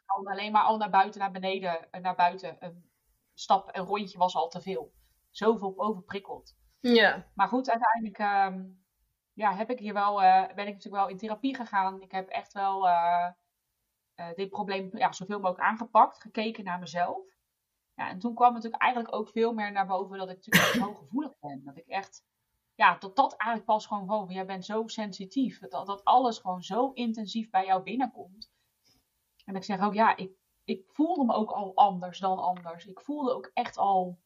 Al 0.06 0.28
alleen 0.28 0.52
maar 0.52 0.64
al 0.64 0.78
naar 0.78 0.90
buiten, 0.90 1.20
naar 1.20 1.32
beneden, 1.32 1.92
eh, 1.92 2.02
naar 2.02 2.16
buiten. 2.16 2.56
Een 2.60 2.90
stap, 3.34 3.76
een 3.76 3.86
rondje 3.86 4.18
was 4.18 4.36
al 4.36 4.48
te 4.48 4.62
veel. 4.62 4.94
Zoveel 5.30 5.74
overprikkeld. 5.78 6.56
Ja. 6.80 7.28
Maar 7.34 7.48
goed, 7.48 7.70
uiteindelijk 7.70 8.18
ehm, 8.18 8.66
ja, 9.34 9.56
heb 9.56 9.70
ik 9.70 9.80
hier 9.80 9.94
wel, 9.94 10.22
eh, 10.24 10.54
ben 10.56 10.68
ik 10.68 10.74
natuurlijk 10.74 11.04
wel 11.04 11.08
in 11.08 11.18
therapie 11.18 11.56
gegaan. 11.56 12.02
Ik 12.02 12.12
heb 12.12 12.28
echt 12.30 12.54
wel 12.54 12.88
eh, 14.18 14.34
dit 14.36 14.50
probleem 14.50 14.98
ja, 14.98 15.12
zoveel 15.12 15.40
mogelijk 15.40 15.70
aangepakt, 15.70 16.22
gekeken 16.22 16.64
naar 16.64 16.80
mezelf. 16.80 17.36
Ja, 17.94 18.10
en 18.10 18.20
toen 18.20 18.36
kwam 18.36 18.54
natuurlijk 18.54 18.82
eigenlijk 18.82 19.16
ook 19.16 19.30
veel 19.30 19.54
meer 19.54 19.72
naar 19.72 19.88
boven 19.88 20.18
dat 20.18 20.30
ik 20.30 20.36
natuurlijk 20.36 20.66
echt 20.66 20.84
hooggevoelig 20.84 21.40
ben. 21.40 21.64
Dat 21.64 21.78
ik 21.78 21.88
echt, 21.88 22.24
ja, 22.76 22.98
dat 22.98 23.16
dat 23.16 23.36
eigenlijk 23.36 23.66
pas 23.66 23.86
gewoon, 23.86 24.08
wow, 24.08 24.32
jij 24.32 24.46
bent 24.46 24.66
zo 24.66 24.88
sensitief. 24.88 25.60
Dat, 25.60 25.86
dat 25.86 26.04
alles 26.04 26.40
gewoon 26.40 26.64
zo 26.64 26.92
intensief 26.92 27.50
bij 27.50 27.66
jou 27.66 27.84
binnenkomt. 27.84 28.52
En 29.46 29.56
ik 29.56 29.64
zeg 29.64 29.82
ook, 29.82 29.94
ja, 29.94 30.16
ik, 30.16 30.32
ik 30.64 30.84
voelde 30.88 31.26
me 31.26 31.34
ook 31.34 31.52
al 31.52 31.76
anders 31.76 32.20
dan 32.20 32.40
anders. 32.40 32.86
Ik 32.86 33.00
voelde 33.00 33.34
ook 33.34 33.52
echt 33.54 33.78
al 33.78 34.20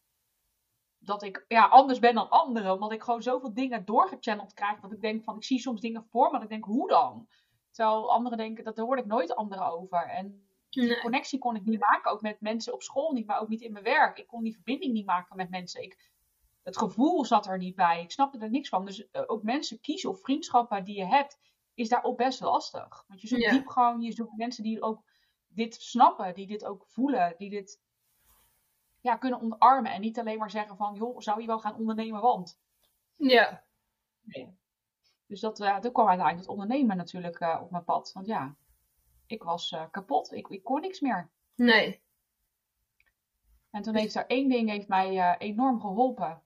dat 0.97 1.23
ik 1.23 1.45
ja, 1.47 1.67
anders 1.67 1.99
ben 1.99 2.15
dan 2.15 2.29
anderen. 2.29 2.73
Omdat 2.73 2.91
ik 2.91 3.03
gewoon 3.03 3.21
zoveel 3.21 3.53
dingen 3.53 3.85
doorgechanneld 3.85 4.53
krijg. 4.53 4.79
Dat 4.79 4.91
ik 4.91 5.01
denk 5.01 5.23
van, 5.23 5.35
ik 5.35 5.43
zie 5.43 5.59
soms 5.59 5.81
dingen 5.81 6.05
voor 6.09 6.25
me. 6.25 6.31
Dat 6.31 6.43
ik 6.43 6.49
denk, 6.49 6.65
hoe 6.65 6.87
dan? 6.87 7.27
Terwijl 7.71 8.11
anderen 8.11 8.37
denken, 8.37 8.63
dat 8.63 8.75
daar 8.75 8.85
hoor 8.85 8.97
ik 8.97 9.05
nooit 9.05 9.35
anderen 9.35 9.71
over. 9.71 10.07
En 10.09 10.45
die 10.69 10.83
Nee. 10.87 10.99
connectie 11.01 11.39
kon 11.39 11.55
ik 11.55 11.65
niet 11.65 11.79
maken. 11.79 12.11
Ook 12.11 12.21
met 12.21 12.41
mensen 12.41 12.73
op 12.73 12.81
school 12.83 13.11
niet, 13.11 13.25
maar 13.25 13.39
ook 13.39 13.47
niet 13.49 13.61
in 13.61 13.71
mijn 13.71 13.83
werk. 13.83 14.17
Ik 14.17 14.27
kon 14.27 14.43
die 14.43 14.53
verbinding 14.53 14.93
niet 14.93 15.05
maken 15.05 15.35
met 15.35 15.49
mensen. 15.49 15.81
Ik, 15.83 16.09
het 16.63 16.77
gevoel 16.77 17.25
zat 17.25 17.47
er 17.47 17.57
niet 17.57 17.75
bij. 17.75 18.01
Ik 18.01 18.11
snapte 18.11 18.37
er 18.39 18.49
niks 18.49 18.69
van. 18.69 18.85
Dus 18.85 19.09
eh, 19.09 19.23
ook 19.25 19.43
mensen 19.43 19.79
kiezen 19.79 20.09
of 20.09 20.21
vriendschappen 20.21 20.83
die 20.83 20.97
je 20.97 21.05
hebt, 21.05 21.39
is 21.73 21.89
daar 21.89 22.03
ook 22.03 22.17
best 22.17 22.41
lastig. 22.41 23.03
Want 23.07 23.21
je 23.21 23.27
zoekt 23.27 23.41
Ja. 23.41 23.51
diep 23.51 23.67
gewoon, 23.67 24.01
je 24.01 24.11
zoekt 24.11 24.35
mensen 24.37 24.63
die 24.63 24.81
ook 24.81 25.03
dit 25.47 25.75
snappen, 25.75 26.33
die 26.33 26.47
dit 26.47 26.65
ook 26.65 26.85
voelen, 26.87 27.35
die 27.37 27.49
dit 27.49 27.81
ja, 28.99 29.15
kunnen 29.15 29.41
omarmen. 29.41 29.91
En 29.91 30.01
niet 30.01 30.19
alleen 30.19 30.37
maar 30.37 30.49
zeggen 30.51 30.77
van, 30.77 30.95
joh, 30.95 31.19
zou 31.19 31.41
je 31.41 31.47
wel 31.47 31.59
gaan 31.59 31.75
ondernemen, 31.75 32.21
want. 32.21 32.59
Ja. 34.21 34.49
Dus 35.31 35.39
dat, 35.39 35.55
toen 35.55 35.91
kwam 35.91 36.07
uiteindelijk 36.07 36.37
het 36.37 36.47
ondernemen 36.47 36.97
natuurlijk 36.97 37.39
eh, 37.39 37.59
op 37.61 37.71
mijn 37.71 37.83
pad. 37.83 38.11
Want 38.13 38.25
ja, 38.25 38.55
ik 39.25 39.43
was 39.43 39.71
eh, 39.71 39.83
kapot. 39.91 40.31
Ik, 40.33 40.47
ik 40.47 40.63
kon 40.63 40.81
niks 40.81 40.99
meer. 40.99 41.29
Nee. 41.55 42.01
En 43.69 43.81
toen 43.81 43.95
heeft 43.95 44.15
er 44.15 44.25
één 44.27 44.49
ding 44.49 44.69
heeft 44.69 44.87
mij 44.87 45.37
enorm 45.37 45.79
geholpen 45.79 46.41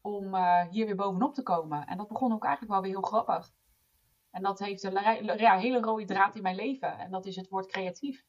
om 0.00 0.36
hier 0.70 0.86
weer 0.86 0.96
bovenop 0.96 1.34
te 1.34 1.42
komen. 1.42 1.86
En 1.86 1.96
dat 1.96 2.08
begon 2.08 2.32
ook 2.32 2.44
eigenlijk 2.44 2.72
wel 2.72 2.82
weer 2.82 2.90
heel 2.90 3.08
grappig. 3.08 3.52
En 4.30 4.42
dat 4.42 4.58
heeft 4.58 4.82
een 4.82 5.38
ja, 5.38 5.58
hele 5.58 5.80
rode 5.80 6.04
draad 6.04 6.36
in 6.36 6.42
mijn 6.42 6.56
leven. 6.56 6.98
En 6.98 7.10
dat 7.10 7.26
is 7.26 7.36
het 7.36 7.48
woord 7.48 7.66
creatief. 7.66 8.24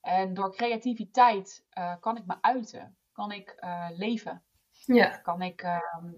En 0.00 0.34
door 0.34 0.54
creativiteit 0.54 1.66
kan 2.00 2.16
ik 2.16 2.26
me 2.26 2.36
uiten. 2.40 2.96
Kan 3.12 3.32
ik 3.32 3.64
leven. 3.96 4.42
Ja. 4.70 5.16
Kan 5.16 5.42
ik 5.42 5.62
ehm, 5.62 6.12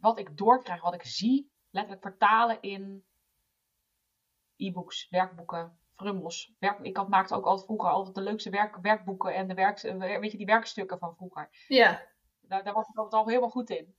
wat 0.00 0.18
ik 0.18 0.36
doorkrijg, 0.36 0.82
wat 0.82 0.94
ik 0.94 1.02
zie, 1.02 1.50
letterlijk 1.70 2.02
vertalen 2.02 2.60
in 2.60 3.04
e-books, 4.56 5.08
werkboeken, 5.10 5.78
frummels. 5.96 6.52
Werk, 6.58 6.78
ik 6.80 6.96
had, 6.96 7.08
maakte 7.08 7.34
ook 7.34 7.44
altijd 7.44 7.66
vroeger 7.66 7.90
altijd 7.90 8.14
de 8.14 8.22
leukste 8.22 8.50
werk, 8.50 8.76
werkboeken 8.82 9.34
en 9.34 9.48
de 9.48 9.54
werk, 9.54 9.80
weet 9.80 10.30
je, 10.30 10.36
die 10.36 10.46
werkstukken 10.46 10.98
van 10.98 11.14
vroeger. 11.14 11.48
Ja. 11.66 12.02
Daar, 12.40 12.64
daar 12.64 12.74
was 12.74 12.88
ik 12.88 12.96
altijd 12.96 13.22
al 13.22 13.28
helemaal 13.28 13.50
goed 13.50 13.70
in. 13.70 13.94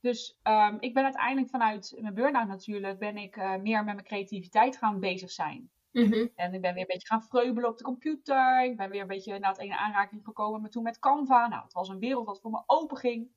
Dus 0.00 0.38
ehm, 0.42 0.76
ik 0.80 0.94
ben 0.94 1.04
uiteindelijk 1.04 1.50
vanuit 1.50 1.94
mijn 2.00 2.14
burn-out 2.14 2.48
natuurlijk, 2.48 2.98
ben 2.98 3.16
ik 3.16 3.36
eh, 3.36 3.56
meer 3.56 3.84
met 3.84 3.94
mijn 3.94 4.06
creativiteit 4.06 4.76
gaan 4.76 5.00
bezig 5.00 5.30
zijn. 5.30 5.70
Mhm. 5.92 6.26
En 6.34 6.54
ik 6.54 6.60
ben 6.60 6.72
weer 6.72 6.82
een 6.82 6.86
beetje 6.86 7.06
gaan 7.06 7.22
vreubelen 7.22 7.70
op 7.70 7.78
de 7.78 7.84
computer. 7.84 8.64
Ik 8.64 8.76
ben 8.76 8.90
weer 8.90 9.00
een 9.00 9.06
beetje 9.06 9.38
naar 9.38 9.50
het 9.50 9.60
ene 9.60 9.76
aanraking 9.76 10.24
gekomen, 10.24 10.60
maar 10.60 10.70
toen 10.70 10.82
met 10.82 10.98
Canva. 10.98 11.48
Nou, 11.48 11.62
het 11.62 11.72
was 11.72 11.88
een 11.88 11.98
wereld 11.98 12.26
wat 12.26 12.40
voor 12.40 12.50
me 12.50 12.62
open 12.66 12.96
ging. 12.96 13.30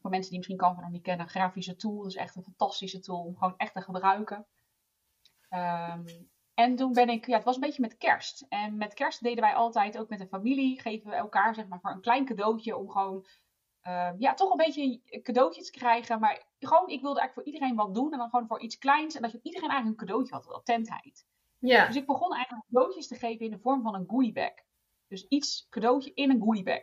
Voor 0.00 0.10
mensen 0.10 0.28
die 0.30 0.38
misschien 0.38 0.58
Canva 0.58 0.80
nog 0.80 0.90
niet 0.90 1.02
kennen, 1.02 1.26
een 1.26 1.32
grafische 1.32 1.76
tool. 1.76 1.96
Dat 1.96 2.06
is 2.06 2.16
echt 2.16 2.36
een 2.36 2.42
fantastische 2.42 3.00
tool 3.00 3.20
om 3.20 3.36
gewoon 3.36 3.56
echt 3.56 3.72
te 3.72 3.80
gebruiken. 3.80 4.46
Ehm, 5.48 6.04
en 6.54 6.76
toen 6.76 6.92
ben 6.92 7.08
ik, 7.08 7.26
ja, 7.26 7.36
het 7.36 7.44
was 7.44 7.54
een 7.54 7.60
beetje 7.60 7.80
met 7.80 7.96
kerst. 7.96 8.46
En 8.48 8.76
met 8.76 8.94
kerst 8.94 9.22
deden 9.22 9.44
wij 9.44 9.54
altijd 9.54 9.98
ook 9.98 10.08
met 10.08 10.18
de 10.18 10.26
familie, 10.26 10.80
geven 10.80 11.10
we 11.10 11.16
elkaar 11.16 11.54
zeg 11.54 11.66
maar 11.66 11.80
voor 11.80 11.90
een 11.90 12.00
klein 12.00 12.24
cadeautje 12.24 12.76
om 12.76 12.90
gewoon, 12.90 13.26
ehm, 13.80 14.14
ja, 14.18 14.34
toch 14.34 14.50
een 14.50 14.56
beetje 14.56 15.00
een 15.04 15.22
cadeautje 15.22 15.62
te 15.62 15.70
krijgen. 15.70 16.20
Maar 16.20 16.44
gewoon, 16.58 16.88
ik 16.88 17.00
wilde 17.00 17.20
eigenlijk 17.20 17.32
voor 17.32 17.44
iedereen 17.44 17.76
wat 17.76 17.94
doen 17.94 18.12
en 18.12 18.18
dan 18.18 18.30
gewoon 18.30 18.46
voor 18.46 18.60
iets 18.60 18.78
kleins. 18.78 19.14
En 19.14 19.22
dat 19.22 19.32
je 19.32 19.40
iedereen 19.42 19.70
eigenlijk 19.70 20.00
een 20.00 20.06
cadeautje 20.06 20.34
had, 20.34 20.48
attentheid. 20.48 21.26
Ja. 21.58 21.86
Dus 21.86 21.96
ik 21.96 22.06
begon 22.06 22.34
eigenlijk 22.34 22.66
cadeautjes 22.66 23.06
te 23.08 23.14
geven 23.14 23.44
in 23.44 23.50
de 23.50 23.58
vorm 23.58 23.82
van 23.82 23.94
een 23.94 24.08
goodiebag. 24.08 24.52
Dus 25.06 25.26
iets 25.28 25.66
cadeautje 25.68 26.14
in 26.14 26.30
een 26.30 26.40
goodiebag. 26.40 26.82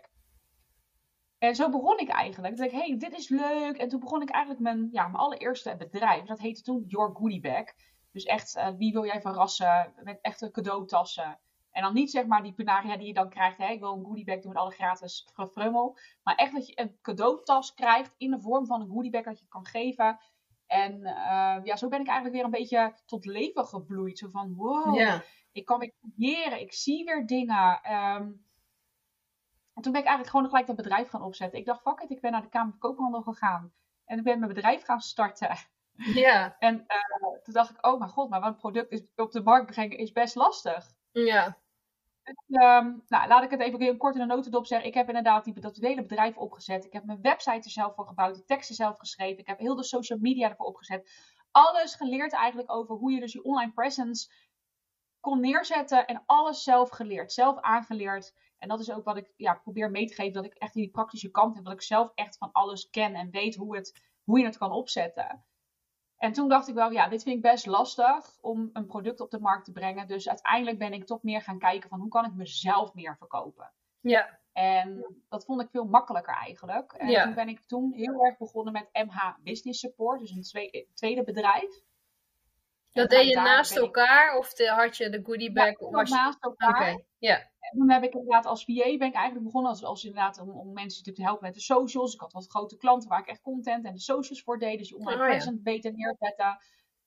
En 1.37 1.55
zo 1.55 1.69
begon 1.69 1.99
ik 1.99 2.09
eigenlijk. 2.09 2.57
Dacht 2.57 2.71
ik, 2.71 2.79
hey, 2.79 2.97
dit 2.97 3.13
is 3.13 3.29
leuk. 3.29 3.77
En 3.77 3.89
toen 3.89 3.99
begon 3.99 4.21
ik 4.21 4.29
eigenlijk 4.29 4.63
mijn, 4.63 4.89
ja, 4.91 5.03
mijn 5.03 5.23
allereerste 5.23 5.75
bedrijf. 5.77 6.25
Dat 6.25 6.39
heette 6.39 6.61
toen 6.61 6.83
Your 6.87 7.15
Goodiebag. 7.15 7.65
Dus 8.11 8.23
echt, 8.23 8.55
eh, 8.55 8.69
wie 8.77 8.93
wil 8.93 9.05
jij 9.05 9.21
verrassen 9.21 9.93
met 10.03 10.19
echte 10.21 10.51
cadeautassen. 10.51 11.39
En 11.71 11.83
dan 11.83 11.93
niet 11.93 12.11
zeg 12.11 12.25
maar 12.25 12.43
die 12.43 12.53
penaria 12.53 12.97
die 12.97 13.07
je 13.07 13.13
dan 13.13 13.29
krijgt. 13.29 13.57
Hè? 13.57 13.67
Ik 13.67 13.79
wil 13.79 13.93
een 13.93 14.05
goodiebag 14.05 14.39
doen 14.39 14.53
met 14.53 14.61
alle 14.61 14.71
gratis 14.71 15.27
frummel. 15.51 15.97
Maar 16.23 16.35
echt 16.35 16.53
dat 16.53 16.67
je 16.67 16.79
een 16.79 16.97
cadeautas 17.01 17.73
krijgt 17.73 18.13
in 18.17 18.31
de 18.31 18.39
vorm 18.39 18.65
van 18.65 18.81
een 18.81 18.89
goodiebag 18.89 19.23
dat 19.23 19.39
je 19.39 19.47
kan 19.47 19.65
geven. 19.65 20.19
En 20.65 21.05
eh, 21.05 21.57
ja, 21.63 21.75
zo 21.75 21.87
ben 21.87 21.99
ik 21.99 22.07
eigenlijk 22.07 22.35
weer 22.35 22.45
een 22.45 22.59
beetje 22.59 22.95
tot 23.05 23.25
leven 23.25 23.65
gebloeid. 23.65 24.17
Zo 24.17 24.29
van, 24.29 24.55
wow, 24.55 25.19
ik 25.51 25.65
kan 25.65 25.79
weer 25.79 25.93
creëren. 26.15 26.61
Ik 26.61 26.73
zie 26.73 27.05
weer 27.05 27.25
dingen. 27.25 27.81
Ehm, 27.81 28.31
en 29.77 29.83
toen 29.83 29.91
ben 29.91 30.01
ik 30.01 30.07
eigenlijk 30.07 30.29
gewoon 30.29 30.49
gelijk 30.49 30.67
dat 30.67 30.75
bedrijf 30.75 31.09
gaan 31.09 31.23
opzetten. 31.23 31.59
Ik 31.59 31.65
dacht, 31.65 31.81
fuck 31.81 31.99
it, 31.99 32.09
ik 32.09 32.21
ben 32.21 32.31
naar 32.31 32.41
de 32.41 32.49
Kamer 32.49 32.71
van 32.71 32.79
Koophandel 32.79 33.21
gegaan. 33.21 33.73
En 34.05 34.17
ik 34.17 34.23
ben 34.23 34.39
mijn 34.39 34.53
bedrijf 34.53 34.83
gaan 34.83 35.01
starten. 35.01 35.57
Ja. 35.93 36.55
En 36.59 36.83
eh, 36.87 36.97
toen 37.43 37.53
dacht 37.53 37.69
ik, 37.69 37.85
oh 37.85 37.99
mijn 37.99 38.11
god, 38.11 38.29
maar 38.29 38.39
wat 38.39 38.49
een 38.49 38.55
product 38.55 38.91
is, 38.91 39.03
op 39.15 39.31
de 39.31 39.41
markt 39.41 39.71
brengen 39.71 39.97
is 39.97 40.11
best 40.11 40.35
lastig. 40.35 40.93
Ja. 41.11 41.57
Ehm, 42.49 42.93
nou, 43.07 43.27
laat 43.27 43.43
ik 43.43 43.49
het 43.49 43.59
even 43.59 43.97
kort 43.97 44.15
in 44.15 44.21
een 44.21 44.27
notendop 44.27 44.65
zeggen. 44.65 44.87
Ik 44.87 44.93
heb 44.93 45.07
inderdaad 45.07 45.43
die, 45.43 45.59
dat 45.59 45.75
hele 45.75 46.01
bedrijf 46.01 46.37
opgezet. 46.37 46.85
Ik 46.85 46.93
heb 46.93 47.03
mijn 47.03 47.21
website 47.21 47.63
er 47.63 47.69
zelf 47.69 47.95
voor 47.95 48.07
gebouwd, 48.07 48.35
de 48.35 48.43
teksten 48.43 48.75
zelf 48.75 48.97
geschreven. 48.97 49.39
Ik 49.39 49.47
heb 49.47 49.59
heel 49.59 49.75
de 49.75 49.83
social 49.83 50.19
media 50.19 50.49
ervoor 50.49 50.65
opgezet. 50.65 51.11
Alles 51.51 51.95
geleerd 51.95 52.33
eigenlijk 52.33 52.71
over 52.71 52.95
hoe 52.95 53.11
je 53.11 53.19
dus 53.19 53.33
je 53.33 53.43
online 53.43 53.71
presence 53.71 54.31
kon 55.19 55.39
neerzetten. 55.39 56.07
En 56.07 56.23
alles 56.25 56.63
zelf 56.63 56.89
geleerd, 56.89 57.33
zelf 57.33 57.59
aangeleerd. 57.59 58.33
En 58.57 58.67
dat 58.67 58.79
is 58.79 58.91
ook 58.91 59.03
wat 59.03 59.17
ik 59.17 59.33
ja, 59.35 59.53
probeer 59.53 59.91
mee 59.91 60.05
te 60.07 60.13
geven. 60.13 60.33
Dat 60.33 60.45
ik 60.45 60.53
echt 60.53 60.73
die 60.73 60.89
praktische 60.89 61.31
kant 61.31 61.55
heb. 61.55 61.63
Dat 61.63 61.73
ik 61.73 61.81
zelf 61.81 62.11
echt 62.15 62.37
van 62.37 62.51
alles 62.51 62.89
ken 62.89 63.15
en 63.15 63.29
weet 63.29 63.55
hoe, 63.55 63.75
het, 63.75 64.01
hoe 64.23 64.39
je 64.39 64.45
het 64.45 64.57
kan 64.57 64.71
opzetten. 64.71 65.45
En 66.17 66.31
toen 66.31 66.49
dacht 66.49 66.67
ik 66.67 66.75
wel, 66.75 66.91
ja, 66.91 67.07
dit 67.09 67.23
vind 67.23 67.35
ik 67.35 67.41
best 67.41 67.65
lastig 67.65 68.37
om 68.41 68.69
een 68.73 68.85
product 68.85 69.19
op 69.19 69.31
de 69.31 69.39
markt 69.39 69.65
te 69.65 69.71
brengen. 69.71 70.07
Dus 70.07 70.29
uiteindelijk 70.29 70.77
ben 70.77 70.93
ik 70.93 71.05
toch 71.05 71.23
meer 71.23 71.41
gaan 71.41 71.59
kijken 71.59 71.89
van 71.89 71.99
hoe 71.99 72.09
kan 72.09 72.25
ik 72.25 72.33
mezelf 72.33 72.93
meer 72.93 73.17
verkopen. 73.17 73.73
Ja. 73.99 74.39
En 74.51 75.15
dat 75.29 75.45
vond 75.45 75.61
ik 75.61 75.69
veel 75.69 75.85
makkelijker 75.85 76.33
eigenlijk. 76.35 76.91
En 76.93 77.09
Ja. 77.09 77.23
toen 77.23 77.33
ben 77.33 77.47
ik 77.49 77.59
toen 77.59 77.93
heel 77.93 78.25
erg 78.25 78.37
begonnen 78.37 78.73
met 78.73 78.89
MH 79.07 79.35
Business 79.43 79.79
Support, 79.79 80.19
dus 80.19 80.31
een 80.31 80.41
twee- 80.41 80.89
tweede 80.93 81.23
bedrijf. 81.23 81.81
Dat 82.91 83.09
deed 83.09 83.27
je 83.29 83.35
naast 83.35 83.71
ik- 83.71 83.77
elkaar 83.77 84.37
of 84.37 84.53
de, 84.53 84.69
had 84.69 84.97
je 84.97 85.09
de 85.09 85.21
goodie 85.23 85.51
bag? 85.53 85.79
Ja, 85.79 85.89
was 85.89 86.09
naast 86.09 86.37
elkaar. 86.43 87.01
ja. 87.17 87.35
En 87.59 87.77
toen 87.77 87.91
heb 87.91 88.03
ik 88.03 88.13
inderdaad 88.13 88.45
als 88.45 88.63
VA 88.65 88.73
ben 88.97 89.07
ik 89.07 89.13
eigenlijk 89.13 89.43
begonnen 89.43 89.71
als, 89.71 89.83
als 89.83 90.03
inderdaad 90.03 90.39
om, 90.39 90.49
om 90.49 90.73
mensen 90.73 91.03
te 91.03 91.21
helpen 91.23 91.43
met 91.45 91.53
de 91.53 91.59
socials. 91.61 92.13
Ik 92.13 92.19
had 92.19 92.33
wat 92.33 92.47
grote 92.49 92.77
klanten 92.77 93.09
waar 93.09 93.19
ik 93.19 93.27
echt 93.27 93.41
content 93.41 93.85
en 93.85 93.93
de 93.93 93.99
socials 93.99 94.41
voor 94.43 94.59
deed. 94.59 94.77
Dus 94.77 94.89
je 94.89 94.95
online 94.97 95.21
Oh, 95.21 95.27
ja. 95.27 95.29
presence 95.33 95.61
beter 95.61 95.93
neerzetten. 95.93 96.57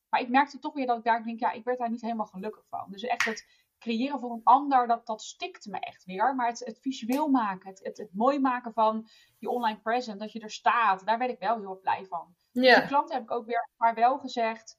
Maar 0.08 0.20
ik 0.20 0.28
merkte 0.28 0.58
toch 0.58 0.74
weer 0.74 0.86
dat 0.86 0.98
ik 0.98 1.04
daar 1.04 1.22
denk, 1.22 1.40
ja, 1.40 1.52
ik 1.52 1.64
werd 1.64 1.78
daar 1.78 1.90
niet 1.90 2.00
helemaal 2.00 2.26
gelukkig 2.26 2.64
van. 2.68 2.86
Dus 2.90 3.02
echt 3.02 3.24
het 3.24 3.46
creëren 3.78 4.20
voor 4.20 4.32
een 4.32 4.40
ander, 4.44 4.86
dat, 4.86 5.06
dat 5.06 5.22
stikt 5.22 5.66
me 5.66 5.78
echt 5.78 6.04
weer. 6.04 6.34
Maar 6.34 6.46
het, 6.48 6.58
het 6.64 6.78
visueel 6.80 7.28
maken, 7.28 7.68
het, 7.68 7.80
het, 7.84 7.98
het 7.98 8.14
mooi 8.14 8.38
maken 8.40 8.72
van 8.72 9.08
je 9.38 9.48
online 9.50 9.80
present, 9.80 10.20
dat 10.20 10.32
je 10.32 10.40
er 10.40 10.50
staat, 10.50 11.06
daar 11.06 11.18
werd 11.18 11.30
ik 11.30 11.38
wel 11.38 11.58
heel 11.58 11.70
erg 11.70 11.80
blij 11.80 12.04
van. 12.04 12.34
Ja. 12.50 12.80
De 12.80 12.86
klanten 12.86 13.14
heb 13.14 13.24
ik 13.24 13.30
ook 13.30 13.46
weer 13.46 13.68
maar 13.76 13.94
wel 13.94 14.18
gezegd. 14.18 14.78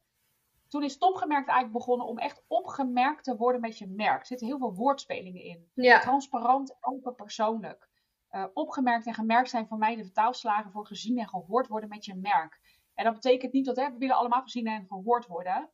Toen 0.71 0.84
is 0.84 0.97
Topgemerkt 0.97 1.47
eigenlijk 1.47 1.77
begonnen 1.77 2.07
om 2.07 2.17
echt 2.17 2.43
opgemerkt 2.47 3.23
te 3.23 3.36
worden 3.36 3.62
met 3.62 3.77
je 3.77 3.88
merk. 3.88 4.19
Er 4.19 4.25
zitten 4.25 4.47
heel 4.47 4.57
veel 4.57 4.73
woordspelingen 4.73 5.43
in. 5.43 5.71
Ja. 5.73 5.99
Transparant, 5.99 6.77
open, 6.79 7.15
persoonlijk. 7.15 7.89
Uh, 8.31 8.45
opgemerkt 8.53 9.05
en 9.05 9.13
gemerkt 9.13 9.49
zijn 9.49 9.67
voor 9.67 9.77
mij 9.77 9.95
de 9.95 10.03
vertaalslagen 10.03 10.71
voor 10.71 10.86
gezien 10.86 11.17
en 11.17 11.29
gehoord 11.29 11.67
worden 11.67 11.89
met 11.89 12.05
je 12.05 12.15
merk. 12.15 12.60
En 12.93 13.03
dat 13.03 13.13
betekent 13.13 13.53
niet 13.53 13.65
dat 13.65 13.75
hè, 13.75 13.91
we 13.91 13.97
willen 13.97 14.15
allemaal 14.15 14.41
gezien 14.41 14.67
en 14.67 14.88
gehoord 14.88 15.27
worden. 15.27 15.69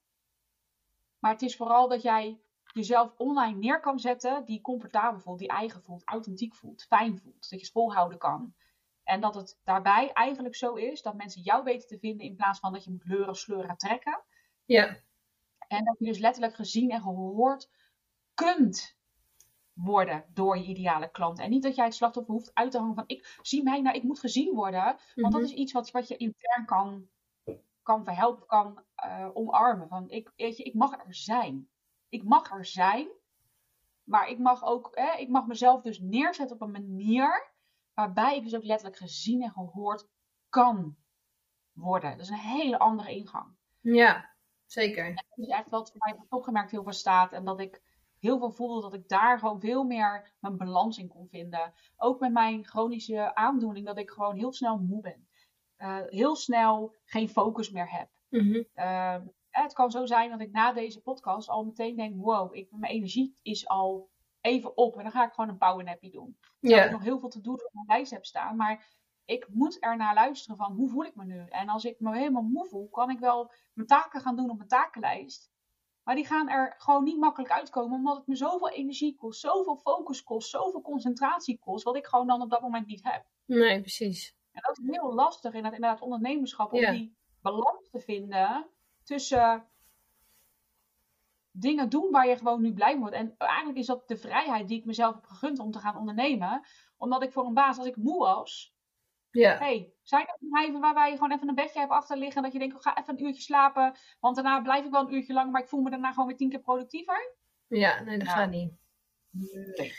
Maar 1.20 1.32
het 1.32 1.42
is 1.42 1.56
vooral 1.56 1.88
dat 1.88 2.02
jij 2.02 2.42
jezelf 2.74 3.14
online 3.18 3.58
neer 3.58 3.80
kan 3.80 4.00
zetten 4.00 4.46
die 4.46 4.62
comfortabel 4.62 5.20
voelt, 5.20 5.40
die 5.40 5.48
eigen 5.48 5.84
voelt, 5.84 6.08
authentiek 6.08 6.56
voelt, 6.56 6.84
fijn 6.84 7.18
voelt. 7.18 7.50
Dat 7.50 7.50
je 7.50 7.66
het 7.66 7.72
volhouden 7.72 8.18
kan. 8.18 8.54
En 9.04 9.22
dat 9.22 9.36
het 9.36 9.60
daarbij 9.64 10.12
eigenlijk 10.14 10.56
zo 10.56 10.74
is 10.74 11.02
dat 11.02 11.16
mensen 11.16 11.42
jou 11.42 11.64
weten 11.64 11.88
te 11.88 12.00
vinden 12.00 12.26
in 12.26 12.36
plaats 12.36 12.60
van 12.60 12.74
dat 12.74 12.84
je 12.84 12.92
moet 12.92 13.06
leuren, 13.06 13.36
sleuren, 13.36 13.78
trekken. 13.78 14.24
Ja. 14.68 14.98
En 15.68 15.84
dat 15.86 15.96
je 16.00 16.06
dus 16.06 16.20
letterlijk 16.20 16.56
gezien 16.56 16.92
en 16.92 17.02
gehoord 17.02 17.70
kunt 18.34 18.98
worden 19.74 20.26
door 20.34 20.58
je 20.58 20.64
ideale 20.64 21.12
klant. 21.12 21.40
En 21.40 21.50
niet 21.50 21.64
dat 21.64 21.76
jij 21.76 21.86
het 21.86 21.94
slachtoffer 21.96 22.34
hoeft 22.34 22.52
uit 22.54 22.72
te 22.72 22.78
hangen 22.78 22.96
van 22.96 23.04
ik 23.08 23.38
zie 23.42 23.64
mij 23.64 23.82
nou, 23.82 23.96
ik 23.96 24.04
moet 24.04 24.20
gezien 24.20 24.56
worden. 24.56 24.84
Want 24.84 25.00
Mhm. 25.16 25.32
dat 25.32 25.42
is 25.42 25.52
iets 25.52 25.72
wat, 25.72 25.92
wat 25.92 26.08
je 26.08 26.18
intern 26.18 26.66
kan, 26.66 27.08
kan 27.84 28.04
verhelpen, 28.04 28.48
kan 28.48 28.84
uh, 29.06 29.30
omarmen. 29.34 29.88
Van 29.88 30.10
ik, 30.10 30.32
weet 30.36 30.58
je, 30.58 30.64
ik 30.64 30.74
mag 30.74 30.92
er 31.06 31.16
zijn. 31.16 31.70
Ik 32.10 32.24
mag 32.24 32.52
er 32.52 32.66
zijn. 32.66 33.08
Maar 34.04 34.30
ik 34.30 34.40
mag 34.40 34.64
ook, 34.64 34.90
hè, 34.94 35.18
ik 35.18 35.30
mag 35.30 35.48
mezelf 35.48 35.82
dus 35.82 36.00
neerzetten 36.00 36.56
op 36.56 36.62
een 36.62 36.72
manier 36.72 37.52
waarbij 37.94 38.38
ik 38.38 38.44
dus 38.44 38.56
ook 38.56 38.64
letterlijk 38.64 38.98
gezien 39.00 39.42
en 39.44 39.52
gehoord 39.52 40.08
kan 40.50 40.98
worden. 41.72 42.12
Dat 42.12 42.20
is 42.20 42.30
een 42.30 42.36
hele 42.36 42.80
andere 42.80 43.16
ingang. 43.16 43.56
Ja, 43.82 44.36
zeker. 44.68 45.16
Dat 45.16 45.46
is 45.46 45.48
echt 45.48 45.70
wat 45.70 45.92
voor 45.92 46.00
mij 46.00 46.26
opgemerkt 46.30 46.72
heel 46.72 46.84
veel 46.84 46.94
staat. 46.94 47.32
En 47.32 47.46
dat 47.46 47.60
ik 47.60 47.82
heel 48.20 48.38
veel 48.38 48.52
voelde 48.52 48.82
dat 48.82 48.94
ik 48.94 49.08
daar 49.08 49.40
gewoon 49.40 49.60
veel 49.60 49.84
meer 49.84 50.36
mijn 50.40 50.58
balans 50.58 50.98
in 50.98 51.08
kon 51.08 51.28
vinden. 51.28 51.74
Ook 51.98 52.20
met 52.20 52.32
mijn 52.32 52.66
chronische 52.66 53.36
aandoening, 53.36 53.86
dat 53.86 53.98
ik 53.98 54.10
gewoon 54.10 54.36
heel 54.36 54.54
snel 54.54 54.78
moe 54.78 55.02
ben. 55.02 55.28
Uh, 55.78 55.98
heel 56.06 56.36
snel 56.36 56.96
geen 57.06 57.30
focus 57.30 57.72
meer 57.72 57.92
heb. 57.92 58.10
Mm 58.30 58.40
-hmm. 58.40 58.66
uh, 58.76 59.16
het 59.50 59.74
kan 59.74 59.92
zo 59.92 60.06
zijn 60.06 60.30
dat 60.30 60.42
ik 60.42 60.52
na 60.52 60.74
deze 60.74 61.02
podcast 61.02 61.50
al 61.50 61.66
meteen 61.66 61.96
denk: 61.96 62.24
wow, 62.24 62.56
ik, 62.56 62.68
mijn 62.72 62.92
energie 62.94 63.36
is 63.42 63.68
al 63.68 64.10
even 64.42 64.78
op. 64.78 64.98
En 64.98 65.04
dan 65.04 65.12
ga 65.12 65.26
ik 65.26 65.34
gewoon 65.34 65.50
een 65.50 65.58
powernappie 65.58 66.12
doen. 66.12 66.38
Terwijl 66.60 66.82
Ja. 66.82 66.88
ik 66.88 66.92
nog 66.92 67.04
heel 67.04 67.20
veel 67.20 67.30
te 67.30 67.42
doen 67.42 67.54
op 67.54 67.70
mijn 67.74 67.86
lijst 67.88 68.12
heb 68.12 68.26
staan. 68.26 68.56
Maar 68.56 68.97
ik 69.28 69.48
moet 69.50 69.80
ernaar 69.80 70.14
luisteren 70.14 70.58
van 70.58 70.74
hoe 70.74 70.90
voel 70.90 71.04
ik 71.04 71.16
me 71.16 71.26
nu? 71.26 71.46
En 71.50 71.70
als 71.70 71.86
ik 71.86 72.00
me 72.00 72.18
helemaal 72.18 72.42
moe 72.42 72.66
voel, 72.68 72.90
kan 72.90 73.10
ik 73.10 73.20
wel 73.20 73.52
mijn 73.74 73.88
taken 73.88 74.22
gaan 74.22 74.36
doen 74.36 74.50
op 74.50 74.58
mijn 74.58 74.70
takenlijst. 74.70 75.52
Maar 76.04 76.16
die 76.16 76.26
gaan 76.26 76.50
er 76.50 76.76
gewoon 76.78 77.04
niet 77.04 77.18
makkelijk 77.20 77.52
uitkomen, 77.52 77.98
omdat 77.98 78.18
het 78.18 78.28
me 78.28 78.36
zoveel 78.36 78.70
energie 78.70 79.16
kost, 79.16 79.40
zoveel 79.40 79.76
focus 79.76 80.24
kost, 80.24 80.50
zoveel 80.50 80.82
concentratie 80.82 81.60
kost, 81.60 81.84
wat 81.84 81.96
ik 81.96 82.06
gewoon 82.06 82.28
dan 82.28 82.42
op 82.42 82.50
dat 82.50 82.62
moment 82.62 82.88
niet 82.88 83.04
heb. 83.04 83.26
Nee, 83.46 83.80
precies. 83.82 84.36
En 84.52 84.62
dat 84.62 84.78
is 84.78 84.84
heel 84.98 85.14
lastig 85.14 85.54
in 85.54 85.64
het 85.66 85.74
inderdaad 85.74 86.02
ondernemerschap, 86.02 86.74
om 86.74 86.80
Ja. 86.80 86.92
die 86.92 87.16
balans 87.42 87.90
te 87.90 88.00
vinden 88.00 88.70
tussen 89.04 89.68
dingen 91.52 91.90
doen 91.90 92.12
waar 92.12 92.28
je 92.28 92.38
gewoon 92.38 92.62
nu 92.62 92.74
blij 92.74 92.92
van 92.92 93.00
wordt. 93.00 93.16
En 93.16 93.36
eigenlijk 93.38 93.78
is 93.78 93.86
dat 93.86 94.08
de 94.08 94.18
vrijheid 94.18 94.68
die 94.68 94.80
ik 94.80 94.86
mezelf 94.86 95.16
heb 95.16 95.26
gegund 95.26 95.60
om 95.60 95.72
te 95.72 95.80
gaan 95.80 95.98
ondernemen. 95.98 96.66
Omdat 96.98 97.24
ik 97.24 97.32
voor 97.32 97.46
een 97.46 97.54
baas, 97.54 97.78
als 97.78 97.88
ik 97.88 97.96
moe 97.98 98.20
was, 98.20 98.76
Ja. 99.32 99.58
hey, 99.58 99.94
zijn 100.04 100.28
er 100.28 100.38
bedrijven 100.40 100.80
waarbij 100.80 101.10
je 101.10 101.16
gewoon 101.16 101.32
even 101.32 101.48
een 101.50 101.56
bedje 101.56 101.80
hebt 101.80 101.92
achter 101.92 102.18
liggen. 102.18 102.42
Dat 102.44 102.54
je 102.54 102.60
denkt, 102.60 102.76
ik 102.76 102.82
ga 102.82 102.98
even 102.98 103.18
een 103.18 103.26
uurtje 103.26 103.42
slapen. 103.42 103.96
Want 104.20 104.36
daarna 104.36 104.62
blijf 104.62 104.86
ik 104.86 104.92
wel 104.92 105.08
een 105.08 105.14
uurtje 105.14 105.34
lang, 105.34 105.52
maar 105.52 105.62
ik 105.62 105.68
voel 105.68 105.82
me 105.82 105.90
daarna 105.90 106.12
gewoon 106.12 106.28
weer 106.28 106.38
tien 106.38 106.50
keer 106.50 106.60
productiever. 106.60 107.36
Ja, 107.68 108.02
nee, 108.04 108.18
dat 108.18 108.28
Ja. 108.28 108.34
gaat 108.34 108.50
niet. 108.50 108.72
Nee. 109.32 109.94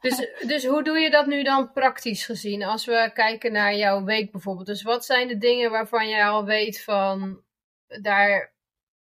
Dus, 0.00 0.16
dus 0.52 0.66
hoe 0.66 0.82
doe 0.82 0.98
je 0.98 1.10
dat 1.10 1.26
nu 1.26 1.42
dan 1.42 1.72
praktisch 1.72 2.24
gezien? 2.24 2.62
Als 2.62 2.84
we 2.84 3.10
kijken 3.14 3.52
naar 3.52 3.74
jouw 3.74 4.04
week 4.04 4.32
bijvoorbeeld. 4.32 4.66
Dus 4.66 4.82
wat 4.82 5.04
zijn 5.04 5.28
de 5.28 5.38
dingen 5.38 5.70
waarvan 5.70 6.08
jij 6.08 6.24
al 6.26 6.44
weet 6.44 6.82
van 6.82 7.42
daar. 7.86 8.52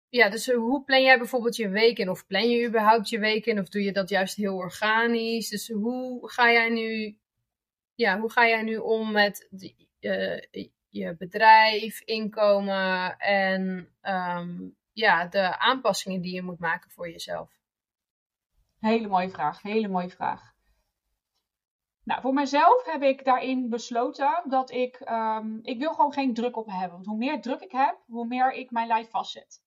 Ja, 0.08 0.28
dus 0.28 0.50
hoe 0.50 0.84
plan 0.84 1.02
jij 1.02 1.18
bijvoorbeeld 1.18 1.56
je 1.56 1.68
week 1.68 1.98
in? 1.98 2.10
Of 2.10 2.26
plan 2.26 2.48
je 2.48 2.66
überhaupt 2.66 3.08
je 3.08 3.18
week 3.18 3.46
in? 3.46 3.58
Of 3.60 3.68
doe 3.68 3.82
je 3.82 3.92
dat 3.92 4.08
juist 4.08 4.36
heel 4.36 4.56
organisch? 4.56 5.48
Dus 5.48 5.68
hoe 5.68 6.30
ga 6.30 6.52
jij 6.52 6.68
nu, 6.68 7.18
ja, 7.96 8.20
hoe 8.20 8.30
ga 8.30 8.46
jij 8.46 8.62
nu 8.62 8.76
om 8.76 9.12
met 9.12 9.48
eh, 10.00 10.68
je 10.88 11.16
bedrijf, 11.18 12.00
inkomen 12.00 13.16
en 13.18 13.94
ehm, 14.00 14.68
ja, 14.92 15.26
de 15.26 15.58
aanpassingen 15.58 16.20
die 16.20 16.34
je 16.34 16.42
moet 16.42 16.58
maken 16.58 16.90
voor 16.90 17.10
jezelf? 17.10 17.50
Hele 18.78 19.08
mooie 19.08 19.30
vraag, 19.30 19.62
hele 19.62 19.88
mooie 19.88 20.10
vraag. 20.10 20.54
Nou, 22.02 22.20
voor 22.20 22.34
mezelf 22.34 22.84
heb 22.84 23.02
ik 23.02 23.24
daarin 23.24 23.68
besloten 23.68 24.42
dat 24.48 24.70
ik, 24.70 24.96
ehm, 24.96 25.58
ik 25.62 25.78
wil 25.78 25.94
gewoon 25.94 26.12
geen 26.12 26.34
druk 26.34 26.56
op 26.56 26.66
hebben. 26.66 26.90
Want 26.90 27.06
hoe 27.06 27.16
meer 27.16 27.40
druk 27.40 27.60
ik 27.60 27.72
heb, 27.72 27.98
hoe 28.06 28.26
meer 28.26 28.52
ik 28.52 28.70
mijn 28.70 28.86
lijf 28.86 29.10
vastzet. 29.10 29.64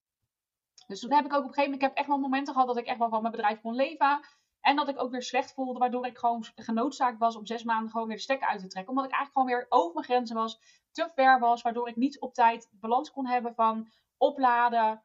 Dus 0.88 1.00
toen 1.00 1.14
heb 1.14 1.26
ik 1.26 1.34
ook 1.34 1.44
op 1.44 1.48
een 1.48 1.54
gegeven 1.54 1.72
moment, 1.72 1.82
ik 1.82 1.88
heb 1.88 1.98
echt 1.98 2.08
wel 2.08 2.18
momenten 2.18 2.54
gehad 2.54 2.68
dat 2.68 2.78
ik 2.78 2.86
echt 2.86 2.98
wel 2.98 3.10
van 3.10 3.22
mijn 3.22 3.34
bedrijf 3.34 3.62
kon 3.62 3.76
leven. 3.76 4.20
En 4.62 4.76
dat 4.76 4.88
ik 4.90 5.02
ook 5.02 5.12
weer 5.12 5.22
slecht 5.24 5.54
voelde, 5.54 5.80
waardoor 5.80 6.06
ik 6.06 6.18
gewoon 6.18 6.46
genoodzaakt 6.56 7.18
was 7.20 7.36
om 7.36 7.46
zes 7.46 7.64
maanden 7.64 7.92
gewoon 7.92 8.08
weer 8.08 8.16
de 8.16 8.22
stekker 8.22 8.48
uit 8.48 8.60
te 8.62 8.68
trekken. 8.68 8.92
Omdat 8.94 9.06
ik 9.06 9.16
eigenlijk 9.16 9.48
gewoon 9.48 9.60
weer 9.60 9.80
over 9.80 9.94
mijn 9.94 10.06
grenzen 10.06 10.36
was, 10.36 10.60
te 10.92 11.10
ver 11.16 11.40
was, 11.40 11.62
waardoor 11.62 11.88
ik 11.88 11.96
niet 11.96 12.20
op 12.20 12.34
tijd 12.34 12.70
balans 12.72 13.12
kon 13.12 13.28
hebben 13.28 13.54
van 13.56 13.88
opladen, 14.18 15.04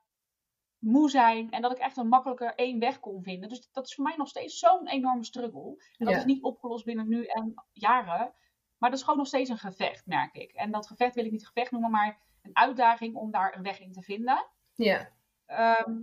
moe 0.78 1.10
zijn. 1.10 1.50
En 1.50 1.62
dat 1.62 1.72
ik 1.72 1.78
echt 1.78 1.96
een 1.96 2.08
makkelijker 2.08 2.54
één 2.54 2.78
weg 2.78 3.00
kon 3.00 3.22
vinden. 3.22 3.48
Dus 3.48 3.68
dat 3.72 3.86
is 3.86 3.94
voor 3.94 4.04
mij 4.04 4.14
nog 4.16 4.28
steeds 4.28 4.58
zo'n 4.58 4.88
enorme 4.88 5.24
struggle. 5.24 5.70
En 5.96 6.04
dat 6.04 6.14
Ja. 6.14 6.18
is 6.18 6.24
niet 6.24 6.42
opgelost 6.42 6.84
binnen 6.84 7.08
nu 7.08 7.24
en 7.26 7.54
jaren. 7.72 8.34
Maar 8.78 8.90
dat 8.90 8.98
is 8.98 9.04
gewoon 9.04 9.18
nog 9.18 9.26
steeds 9.28 9.50
een 9.50 9.58
gevecht, 9.58 10.06
merk 10.06 10.34
ik. 10.34 10.52
En 10.52 10.70
dat 10.70 10.86
gevecht 10.86 11.14
wil 11.14 11.24
ik 11.24 11.30
niet 11.30 11.46
gevecht 11.46 11.70
noemen, 11.70 11.90
maar 11.90 12.20
een 12.42 12.56
uitdaging 12.56 13.14
om 13.14 13.30
daar 13.30 13.56
een 13.56 13.62
weg 13.62 13.80
in 13.80 13.92
te 13.92 14.02
vinden. 14.02 14.46
Ja, 14.74 15.08
Ehm, 15.46 16.02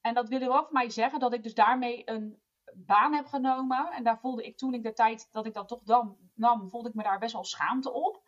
en 0.00 0.14
dat 0.14 0.28
wil 0.28 0.38
wel 0.38 0.62
voor 0.62 0.72
mij 0.72 0.90
zeggen 0.90 1.20
dat 1.20 1.32
ik 1.32 1.42
dus 1.42 1.54
daarmee 1.54 2.02
een 2.10 2.42
baan 2.76 3.12
heb 3.14 3.26
genomen. 3.26 3.92
En 3.92 4.04
daar 4.04 4.18
voelde 4.18 4.44
ik 4.46 4.56
toen 4.56 4.74
ik 4.74 4.82
de 4.82 4.92
tijd 4.92 5.28
dat 5.32 5.46
ik 5.46 5.54
dat 5.54 5.68
toch 5.68 5.82
dan 5.82 6.16
nam, 6.34 6.70
voelde 6.70 6.88
ik 6.88 6.94
me 6.94 7.02
daar 7.02 7.18
best 7.18 7.32
wel 7.32 7.44
schaamte 7.44 7.92
op. 7.92 8.22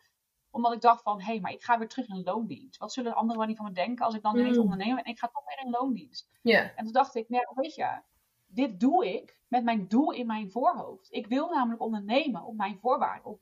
Omdat 0.51 0.73
ik 0.73 0.81
dacht 0.81 1.01
van, 1.01 1.19
hé, 1.19 1.25
hey, 1.25 1.39
maar 1.39 1.51
ik 1.51 1.63
ga 1.63 1.77
weer 1.77 1.87
terug 1.87 2.07
in 2.07 2.23
loondienst. 2.23 2.77
Wat 2.79 2.93
zullen 2.93 3.15
anderen 3.15 3.37
wel 3.37 3.47
niet 3.47 3.57
van 3.57 3.65
me 3.65 3.71
denken 3.71 4.05
als 4.05 4.15
ik 4.15 4.21
dan 4.21 4.37
ineens 4.37 4.55
Mm. 4.57 4.63
onderneem 4.63 4.97
en 4.97 5.05
ik 5.05 5.19
ga 5.19 5.27
toch 5.27 5.43
weer 5.45 5.65
in 5.65 5.71
loondienst. 5.71 6.29
ja, 6.41 6.75
En 6.75 6.83
toen 6.83 6.93
dacht 6.93 7.15
ik, 7.15 7.29
nee, 7.29 7.41
weet 7.55 7.75
je, 7.75 8.01
dit 8.47 8.79
doe 8.79 9.13
ik 9.13 9.39
met 9.47 9.63
mijn 9.63 9.87
doel 9.87 10.11
in 10.11 10.25
mijn 10.27 10.51
voorhoofd. 10.51 11.07
Ik 11.13 11.27
wil 11.27 11.49
namelijk 11.49 11.81
ondernemen 11.81 12.43
op 12.43 12.55
mijn 12.55 12.79
voorwaarden. 12.79 13.25
Op 13.31 13.41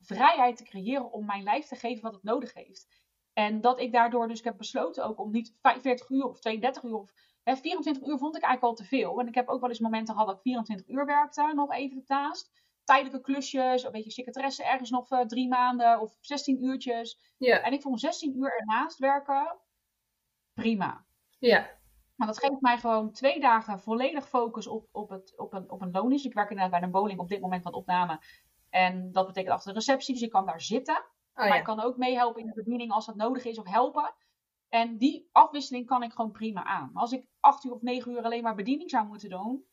vrijheid 0.00 0.56
te 0.56 0.64
creëren 0.64 1.12
om 1.12 1.26
mijn 1.26 1.42
lijf 1.42 1.66
te 1.66 1.76
geven 1.76 2.02
wat 2.02 2.12
het 2.14 2.22
nodig 2.22 2.54
heeft. 2.54 3.04
En 3.32 3.60
dat 3.60 3.80
ik 3.80 3.92
daardoor 3.92 4.28
dus 4.28 4.38
ik 4.38 4.44
heb 4.44 4.56
besloten 4.56 5.04
ook 5.04 5.20
om 5.20 5.30
niet 5.30 5.54
45 5.60 6.08
uur 6.10 6.24
of 6.28 6.40
32 6.40 6.82
uur 6.82 6.96
of 6.96 7.12
hè, 7.46 7.56
24 7.56 8.08
uur 8.08 8.18
vond 8.18 8.36
ik 8.36 8.42
eigenlijk 8.42 8.62
al 8.62 8.84
te 8.84 8.88
veel. 8.88 9.20
En 9.20 9.26
ik 9.26 9.34
heb 9.34 9.48
ook 9.48 9.60
wel 9.60 9.68
eens 9.68 9.78
momenten 9.78 10.14
gehad 10.14 10.28
dat 10.28 10.36
ik 10.36 10.42
24 10.42 10.88
uur 10.88 11.06
werkte, 11.06 11.52
nog 11.54 11.72
even 11.72 12.04
ernaast. 12.06 12.64
Tijdelijke 12.84 13.20
klusjes, 13.20 13.84
een 13.84 13.92
beetje 13.92 14.10
secretaresse 14.10 14.64
ergens 14.64 14.90
nog 14.90 15.10
eh, 15.10 15.20
drie 15.20 15.48
maanden 15.48 16.00
of 16.00 16.16
16 16.20 16.64
uurtjes. 16.64 17.34
ja, 17.36 17.60
En 17.62 17.72
ik 17.72 17.82
vond 17.82 18.00
16 18.00 18.36
uur 18.36 18.52
ernaast 18.58 18.98
werken 18.98 19.58
prima. 20.54 21.04
ja, 21.38 21.70
Maar 22.14 22.26
dat 22.26 22.38
geeft 22.38 22.60
mij 22.60 22.78
gewoon 22.78 23.12
twee 23.12 23.40
dagen 23.40 23.80
volledig 23.80 24.28
focus 24.28 24.66
op, 24.66 24.88
op, 24.92 25.08
het, 25.08 25.38
op, 25.38 25.52
een, 25.52 25.70
op 25.70 25.80
een 25.80 25.90
loondienst. 25.90 26.24
Ik 26.24 26.34
werk 26.34 26.50
inderdaad 26.50 26.72
bij 26.72 26.82
een 26.82 26.94
bowling 26.94 27.20
op 27.20 27.28
dit 27.28 27.40
moment 27.40 27.62
van 27.62 27.74
opname. 27.74 28.20
En 28.70 29.12
dat 29.12 29.26
betekent 29.26 29.54
achter 29.54 29.72
de 29.72 29.78
receptie, 29.78 30.14
dus 30.14 30.22
ik 30.22 30.30
kan 30.30 30.46
daar 30.46 30.60
zitten. 30.60 30.94
oh 30.94 31.02
Maar 31.34 31.48
ja, 31.48 31.54
ik 31.54 31.64
kan 31.64 31.80
ook 31.80 31.96
meehelpen 31.96 32.40
in 32.40 32.46
de 32.46 32.54
bediening 32.54 32.92
als 32.92 33.06
dat 33.06 33.16
nodig 33.16 33.44
is 33.44 33.58
of 33.58 33.66
helpen. 33.68 34.14
En 34.68 34.96
die 34.98 35.28
afwisseling 35.32 35.86
kan 35.86 36.02
ik 36.02 36.12
gewoon 36.12 36.30
prima 36.32 36.64
aan. 36.64 36.90
Maar 36.92 37.02
als 37.02 37.12
ik 37.12 37.26
acht 37.40 37.64
uur 37.64 37.72
of 37.72 37.82
negen 37.82 38.12
uur 38.12 38.22
alleen 38.22 38.42
maar 38.42 38.54
bediening 38.54 38.90
zou 38.90 39.06
moeten 39.06 39.28
doen. 39.30 39.64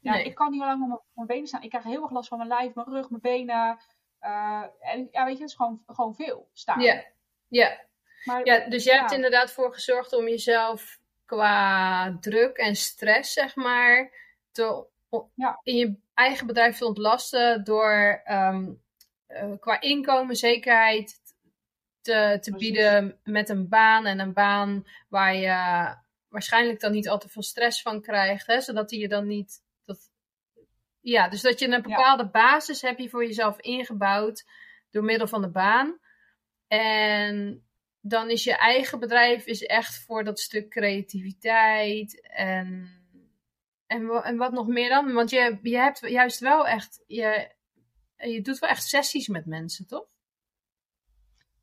Ja, 0.00 0.12
Nee. 0.12 0.24
ik 0.24 0.34
kan 0.34 0.50
niet 0.50 0.60
lang 0.60 0.92
op 0.92 1.04
mijn- 1.14 1.26
benen 1.26 1.46
staan. 1.46 1.62
Ik 1.62 1.68
krijg 1.68 1.84
heel 1.84 2.02
erg 2.02 2.10
last 2.10 2.28
van 2.28 2.38
mijn 2.38 2.50
lijf, 2.50 2.74
mijn 2.74 2.88
rug, 2.88 3.10
mijn 3.10 3.22
benen. 3.22 3.78
Eh, 4.18 4.62
en 4.80 5.08
ja, 5.10 5.24
weet 5.24 5.36
je, 5.36 5.40
het 5.42 5.50
is 5.50 5.54
gewoon, 5.56 5.82
gewoon 5.86 6.14
veel 6.14 6.48
staan. 6.52 6.80
ja, 6.80 7.04
ja. 7.48 7.80
maar, 8.24 8.44
Ja, 8.46 8.68
dus 8.68 8.84
jij 8.84 8.94
ja. 8.94 9.00
hebt 9.00 9.12
inderdaad 9.12 9.50
voor 9.52 9.72
gezorgd 9.72 10.12
om 10.16 10.28
jezelf 10.28 10.98
qua 11.24 12.16
druk 12.20 12.56
en 12.56 12.76
stress, 12.76 13.32
zeg 13.32 13.56
maar, 13.56 14.12
te, 14.52 14.86
Ja. 15.34 15.60
in 15.62 15.76
je 15.76 15.96
eigen 16.14 16.46
bedrijf 16.46 16.78
te 16.78 16.86
ontlasten 16.86 17.64
door 17.64 18.20
ehm, 18.24 18.72
eh, 19.26 19.52
qua 19.60 19.80
inkomenzekerheid 19.80 21.20
te, 22.08 22.38
te 22.40 22.56
bieden 22.56 23.18
met 23.24 23.48
een 23.48 23.68
baan 23.68 24.06
en 24.06 24.18
een 24.18 24.32
baan 24.32 24.86
waar 25.08 25.34
je 25.34 25.96
waarschijnlijk 26.28 26.80
dan 26.80 26.92
niet 26.92 27.08
al 27.08 27.18
te 27.18 27.28
veel 27.28 27.42
stress 27.42 27.82
van 27.82 28.00
krijgt, 28.00 28.46
hè, 28.46 28.60
zodat 28.60 28.88
die 28.88 29.00
je 29.00 29.08
dan 29.08 29.26
niet 29.26 29.66
ja, 31.00 31.28
dus 31.28 31.40
dat 31.40 31.58
je 31.58 31.68
een 31.68 31.82
bepaalde 31.82 32.28
basis 32.28 32.82
heb 32.82 32.98
je 32.98 33.08
voor 33.08 33.24
jezelf 33.24 33.60
ingebouwd 33.60 34.46
door 34.90 35.04
middel 35.04 35.26
van 35.26 35.42
de 35.42 35.50
baan. 35.50 35.98
En 36.66 37.66
dan 38.00 38.30
is 38.30 38.44
je 38.44 38.56
eigen 38.56 38.98
bedrijf 38.98 39.46
is 39.46 39.62
echt 39.62 40.04
voor 40.04 40.24
dat 40.24 40.40
stuk 40.40 40.70
creativiteit 40.70 42.28
en, 42.28 42.90
en, 43.86 44.22
en 44.22 44.36
wat 44.36 44.52
nog 44.52 44.66
meer 44.66 44.88
dan? 44.88 45.12
Want 45.12 45.30
je, 45.30 45.58
je 45.62 45.76
hebt 45.76 45.98
juist 46.08 46.40
wel 46.40 46.66
echt, 46.66 47.04
je, 47.06 47.54
je 48.16 48.40
doet 48.40 48.58
wel 48.58 48.70
echt 48.70 48.86
sessies 48.86 49.28
met 49.28 49.46
mensen, 49.46 49.86
toch? 49.86 50.06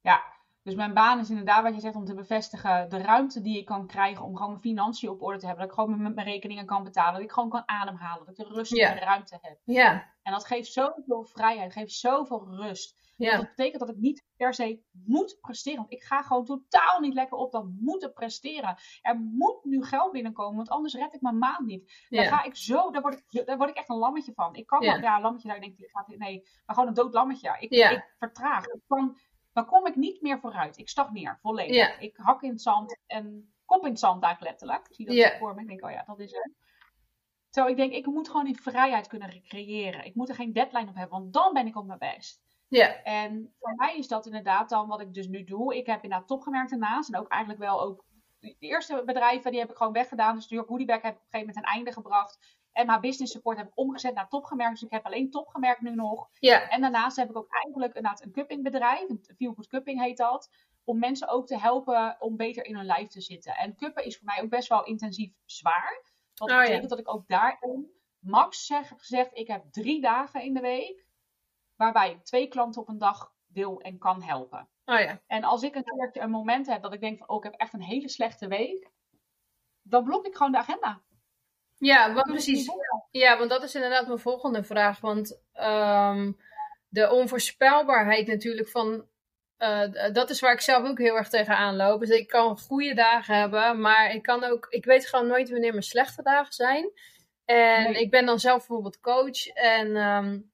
Ja, 0.01 0.23
dus 0.65 0.75
mijn 0.75 0.93
baan 0.93 1.19
is 1.19 1.29
inderdaad 1.29 1.63
wat 1.63 1.73
je 1.73 1.79
zegt 1.79 1.95
om 1.95 2.05
te 2.05 2.13
bevestigen 2.13 2.89
de 2.89 2.97
ruimte 2.97 3.41
die 3.41 3.57
ik 3.57 3.65
kan 3.65 3.87
krijgen 3.87 4.25
om 4.25 4.35
gewoon 4.35 4.49
mijn 4.49 4.61
financiën 4.61 5.09
op 5.09 5.21
orde 5.21 5.39
te 5.39 5.45
hebben. 5.45 5.67
Dat 5.67 5.73
ik 5.73 5.79
gewoon 5.79 6.01
met 6.01 6.15
mijn 6.15 6.27
rekeningen 6.27 6.65
kan 6.65 6.83
betalen. 6.83 7.13
Dat 7.13 7.21
ik 7.21 7.31
gewoon 7.31 7.49
kan 7.49 7.63
ademhalen. 7.65 8.25
Dat 8.25 8.39
ik 8.39 8.47
de 8.47 8.53
rust 8.53 8.77
en 8.77 8.95
de 8.95 9.01
ruimte 9.01 9.37
heb. 9.41 9.59
Ja. 9.63 10.13
En 10.21 10.31
dat 10.31 10.45
geeft 10.45 10.71
zoveel 10.71 11.23
vrijheid, 11.23 11.73
geeft 11.73 11.91
zoveel 11.91 12.55
rust. 12.55 12.95
Ja. 13.17 13.37
Dat 13.37 13.47
betekent 13.47 13.79
dat 13.79 13.89
ik 13.89 13.97
niet 13.97 14.25
per 14.37 14.53
se 14.53 14.81
moet 14.91 15.37
presteren. 15.41 15.77
Want 15.77 15.91
ik 15.91 16.03
ga 16.03 16.21
gewoon 16.21 16.45
totaal 16.45 16.99
niet 16.99 17.13
lekker 17.13 17.37
op 17.37 17.51
dat 17.51 17.65
moeten 17.79 18.13
presteren. 18.13 18.77
Er 19.01 19.19
moet 19.19 19.63
nu 19.63 19.83
geld 19.83 20.11
binnenkomen, 20.11 20.55
want 20.55 20.69
anders 20.69 20.93
red 20.93 21.13
ik 21.13 21.21
mijn 21.21 21.37
maand 21.37 21.65
niet. 21.65 22.05
Dan 22.09 22.25
ga 22.25 22.43
ik 22.43 22.55
zo, 22.55 22.91
daar 22.91 23.01
word 23.01 23.23
ik, 23.27 23.45
daar 23.45 23.57
word 23.57 23.69
ik 23.69 23.75
echt 23.75 23.89
een 23.89 23.97
lammetje 23.97 24.33
van. 24.33 24.55
Ik 24.55 24.65
kan 24.65 24.81
ja. 24.81 24.95
ja, 24.95 25.15
een 25.15 25.21
lammetje, 25.21 25.47
daar 25.47 25.59
denk 25.59 25.77
ik, 25.77 26.17
nee, 26.17 26.47
maar 26.65 26.75
gewoon 26.75 26.89
een 26.89 26.95
dood 26.95 27.13
lammetje. 27.13 27.55
Ik, 27.59 27.71
ik 27.71 28.15
vertraag. 28.17 28.65
Ik 28.65 28.81
kan, 28.87 29.17
dan 29.55 29.65
kom 29.65 29.85
ik 29.85 29.95
niet 29.95 30.21
meer 30.21 30.39
vooruit. 30.39 30.77
Ik 30.77 30.89
stagneer 30.89 31.39
volledig. 31.41 31.99
Ik 31.99 32.17
hak 32.17 32.41
in 32.41 32.49
het 32.49 32.61
zand 32.61 32.97
en 33.07 33.53
kop 33.65 33.83
in 33.83 33.89
het 33.89 33.99
zand 33.99 34.23
eigenlijk 34.23 34.51
letterlijk. 34.51 34.87
Ik 34.87 34.95
zie 34.95 35.05
dat 35.05 35.15
yeah. 35.15 35.39
voor 35.39 35.55
me. 35.55 35.61
Ik 35.61 35.67
denk, 35.67 35.85
oh 35.85 35.91
ja, 35.91 36.03
dat 36.03 36.19
is 36.19 36.31
het. 36.31 36.51
Zo, 37.49 37.65
ik 37.65 37.75
denk, 37.75 37.93
ik 37.93 38.05
moet 38.05 38.29
gewoon 38.29 38.47
in 38.47 38.55
vrijheid 38.55 39.07
kunnen 39.07 39.43
creëren. 39.43 40.05
Ik 40.05 40.15
moet 40.15 40.29
er 40.29 40.35
geen 40.35 40.53
deadline 40.53 40.89
op 40.89 40.95
hebben, 40.95 41.19
want 41.19 41.33
dan 41.33 41.53
ben 41.53 41.67
ik 41.67 41.75
op 41.75 41.85
mijn 41.85 41.99
best. 41.99 42.41
Ja. 42.67 43.03
En 43.03 43.53
voor 43.59 43.75
mij 43.75 43.97
is 43.97 44.07
dat 44.07 44.25
inderdaad 44.25 44.69
dan 44.69 44.87
wat 44.87 45.01
ik 45.01 45.13
dus 45.13 45.27
nu 45.27 45.43
doe. 45.43 45.75
Ik 45.75 45.85
heb 45.85 46.03
inderdaad 46.03 46.27
topgemerkt 46.27 46.71
ernaast. 46.71 47.13
En 47.13 47.19
ook 47.19 47.27
eigenlijk 47.27 47.61
wel 47.61 47.81
ook 47.81 48.05
de 48.39 48.55
eerste 48.59 49.03
bedrijven, 49.05 49.51
die 49.51 49.59
heb 49.59 49.69
ik 49.69 49.77
gewoon 49.77 49.93
weggedaan. 49.93 50.35
Dus 50.35 50.49
York 50.49 50.67
Goodiebag 50.67 51.01
heb 51.01 51.13
ik 51.13 51.19
op 51.19 51.25
een 51.25 51.31
gegeven 51.31 51.47
moment 51.47 51.65
een 51.65 51.73
einde 51.73 51.91
gebracht. 51.91 52.57
En 52.75 52.85
mijn 52.85 53.01
business 53.01 53.33
support 53.33 53.57
heb 53.57 53.67
ik 53.67 53.77
omgezet 53.77 54.13
naar 54.13 54.29
topgemerkt. 54.29 54.73
Dus 54.73 54.83
ik 54.83 54.91
heb 54.91 55.05
alleen 55.05 55.29
topgemerkt 55.29 55.81
nu 55.81 55.95
nog. 55.95 56.29
Ja. 56.39 56.69
En 56.69 56.81
daarnaast 56.81 57.15
heb 57.17 57.29
ik 57.29 57.37
ook 57.37 57.53
eigenlijk 57.53 57.95
inderdaad 57.95 58.23
een 58.23 58.31
cuppingbedrijf. 58.31 59.09
Een 59.09 59.25
Feel 59.35 59.53
Good 59.53 59.67
Cupping 59.67 60.01
heet 60.01 60.17
dat. 60.17 60.49
Om 60.83 60.99
mensen 60.99 61.27
ook 61.27 61.47
te 61.47 61.59
helpen 61.59 62.15
om 62.19 62.35
beter 62.35 62.65
in 62.65 62.75
hun 62.75 62.85
lijf 62.85 63.07
te 63.07 63.21
zitten. 63.21 63.55
En 63.55 63.75
cuppen 63.75 64.05
is 64.05 64.17
voor 64.17 64.25
mij 64.25 64.43
ook 64.43 64.49
best 64.49 64.67
wel 64.67 64.83
intensief 64.83 65.33
zwaar. 65.45 66.01
Dat 66.33 66.49
oh, 66.49 66.57
betekent 66.57 66.81
ja. 66.81 66.87
dat 66.87 66.99
ik 66.99 67.13
ook 67.13 67.27
daarin 67.27 67.91
max 68.19 68.65
zeg, 68.65 68.87
gezegd, 68.97 69.37
ik 69.37 69.47
heb 69.47 69.63
drie 69.71 70.01
dagen 70.01 70.41
in 70.41 70.53
de 70.53 70.61
week 70.61 71.05
waarbij 71.75 72.11
ik 72.11 72.23
twee 72.23 72.47
klanten 72.47 72.81
op 72.81 72.87
een 72.87 72.97
dag 72.97 73.33
wil 73.47 73.79
en 73.81 73.97
kan 73.97 74.21
helpen. 74.21 74.69
Oh 74.85 74.99
ja. 74.99 75.21
En 75.27 75.43
als 75.43 75.63
ik 75.63 75.75
een 75.75 76.09
een 76.11 76.29
moment 76.29 76.67
heb 76.67 76.81
dat 76.81 76.93
ik 76.93 76.99
denk 76.99 77.17
van, 77.17 77.29
oh, 77.29 77.37
ik 77.37 77.43
heb 77.43 77.53
echt 77.53 77.73
een 77.73 77.81
hele 77.81 78.09
slechte 78.09 78.47
week, 78.47 78.91
dan 79.81 80.03
blok 80.03 80.25
ik 80.25 80.35
gewoon 80.35 80.51
de 80.51 80.57
agenda. 80.57 81.01
Ja, 81.85 82.13
wat 82.13 82.23
precies. 82.23 82.69
Ja, 83.11 83.37
want 83.37 83.49
dat 83.49 83.63
is 83.63 83.75
inderdaad 83.75 84.07
mijn 84.07 84.19
volgende 84.19 84.63
vraag. 84.63 84.99
Want 84.99 85.39
um, 85.61 86.37
de 86.87 87.11
onvoorspelbaarheid 87.11 88.27
natuurlijk 88.27 88.69
van. 88.69 89.07
Uh, 89.57 90.13
dat 90.13 90.29
is 90.29 90.39
waar 90.39 90.53
ik 90.53 90.61
zelf 90.61 90.87
ook 90.87 90.97
heel 90.97 91.15
erg 91.15 91.29
tegenaan 91.29 91.75
loop. 91.75 91.99
Dus 91.99 92.09
ik 92.09 92.27
kan 92.27 92.57
goede 92.57 92.93
dagen 92.93 93.35
hebben, 93.35 93.81
maar 93.81 94.11
ik 94.13 94.23
kan 94.23 94.43
ook. 94.43 94.67
Ik 94.69 94.85
weet 94.85 95.07
gewoon 95.07 95.27
nooit 95.27 95.49
wanneer 95.49 95.71
mijn 95.71 95.83
slechte 95.83 96.23
dagen 96.23 96.53
zijn. 96.53 96.91
En 97.45 97.91
nee. 97.91 98.01
ik 98.01 98.09
ben 98.11 98.25
dan 98.25 98.39
zelf 98.39 98.57
bijvoorbeeld 98.57 98.99
coach. 98.99 99.47
En 99.47 99.95
um, 99.95 100.51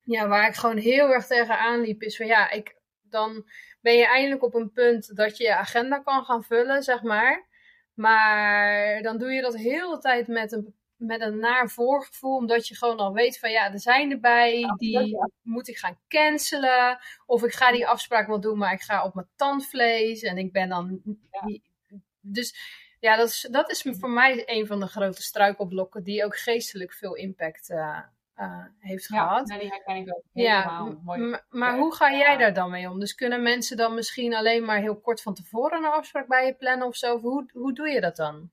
ja, 0.00 0.28
waar 0.28 0.48
ik 0.48 0.54
gewoon 0.54 0.76
heel 0.76 1.12
erg 1.12 1.26
tegenaan 1.26 1.80
liep, 1.80 2.02
is 2.02 2.16
van 2.16 2.26
ja, 2.26 2.50
ik, 2.50 2.76
dan 3.02 3.44
ben 3.80 3.96
je 3.96 4.06
eindelijk 4.06 4.42
op 4.42 4.54
een 4.54 4.72
punt 4.72 5.16
dat 5.16 5.36
je 5.36 5.44
je 5.44 5.56
agenda 5.56 5.98
kan 5.98 6.24
gaan 6.24 6.44
vullen, 6.44 6.82
zeg 6.82 7.02
maar. 7.02 7.50
Maar 7.94 9.02
dan 9.02 9.18
doe 9.18 9.32
je 9.32 9.42
dat 9.42 9.56
heel 9.56 9.90
de 9.90 9.98
tijd 9.98 10.26
met 10.26 10.52
een, 10.52 10.74
met 10.96 11.20
een 11.20 11.38
naar 11.38 11.70
voorgevoel, 11.70 12.36
omdat 12.36 12.68
je 12.68 12.76
gewoon 12.76 12.96
al 12.96 13.12
weet 13.12 13.38
van 13.38 13.50
ja, 13.50 13.72
er 13.72 13.80
zijn 13.80 14.10
erbij, 14.10 14.74
die 14.76 15.08
ja. 15.08 15.30
moet 15.42 15.68
ik 15.68 15.78
gaan 15.78 15.98
cancelen. 16.08 16.98
Of 17.26 17.42
ik 17.42 17.52
ga 17.52 17.72
die 17.72 17.86
afspraak 17.86 18.26
wel 18.26 18.40
doen, 18.40 18.58
maar 18.58 18.72
ik 18.72 18.82
ga 18.82 19.04
op 19.04 19.14
mijn 19.14 19.28
tandvlees 19.36 20.22
en 20.22 20.38
ik 20.38 20.52
ben 20.52 20.68
dan. 20.68 21.00
Ja. 21.30 21.58
Dus 22.20 22.54
ja, 23.00 23.16
dat 23.16 23.28
is, 23.28 23.48
dat 23.50 23.70
is 23.70 23.84
voor 23.98 24.10
mij 24.10 24.42
een 24.46 24.66
van 24.66 24.80
de 24.80 24.86
grote 24.86 25.22
struikelblokken 25.22 26.02
die 26.02 26.24
ook 26.24 26.38
geestelijk 26.38 26.92
veel 26.92 27.14
impact 27.14 27.70
uh, 27.70 28.00
uh, 28.42 28.64
heeft 28.78 29.08
ja, 29.08 29.22
gehad. 29.22 29.46
Nee, 29.46 29.58
die 29.58 29.68
herken 29.68 29.96
ik 29.96 30.14
ook 30.14 30.22
ja, 30.32 30.82
Mooi. 31.04 31.40
maar 31.50 31.78
hoe 31.78 31.94
ga 31.94 32.12
jij 32.12 32.36
daar 32.36 32.54
dan 32.54 32.70
mee 32.70 32.90
om? 32.90 33.00
Dus 33.00 33.14
kunnen 33.14 33.42
mensen 33.42 33.76
dan 33.76 33.94
misschien 33.94 34.34
alleen 34.34 34.64
maar 34.64 34.78
heel 34.78 35.00
kort 35.00 35.22
van 35.22 35.34
tevoren 35.34 35.84
een 35.84 35.90
afspraak 35.90 36.26
bij 36.26 36.46
je 36.46 36.54
plannen 36.54 36.86
of 36.86 36.96
zo? 36.96 37.18
Hoe, 37.18 37.50
hoe 37.52 37.72
doe 37.72 37.88
je 37.88 38.00
dat 38.00 38.16
dan? 38.16 38.50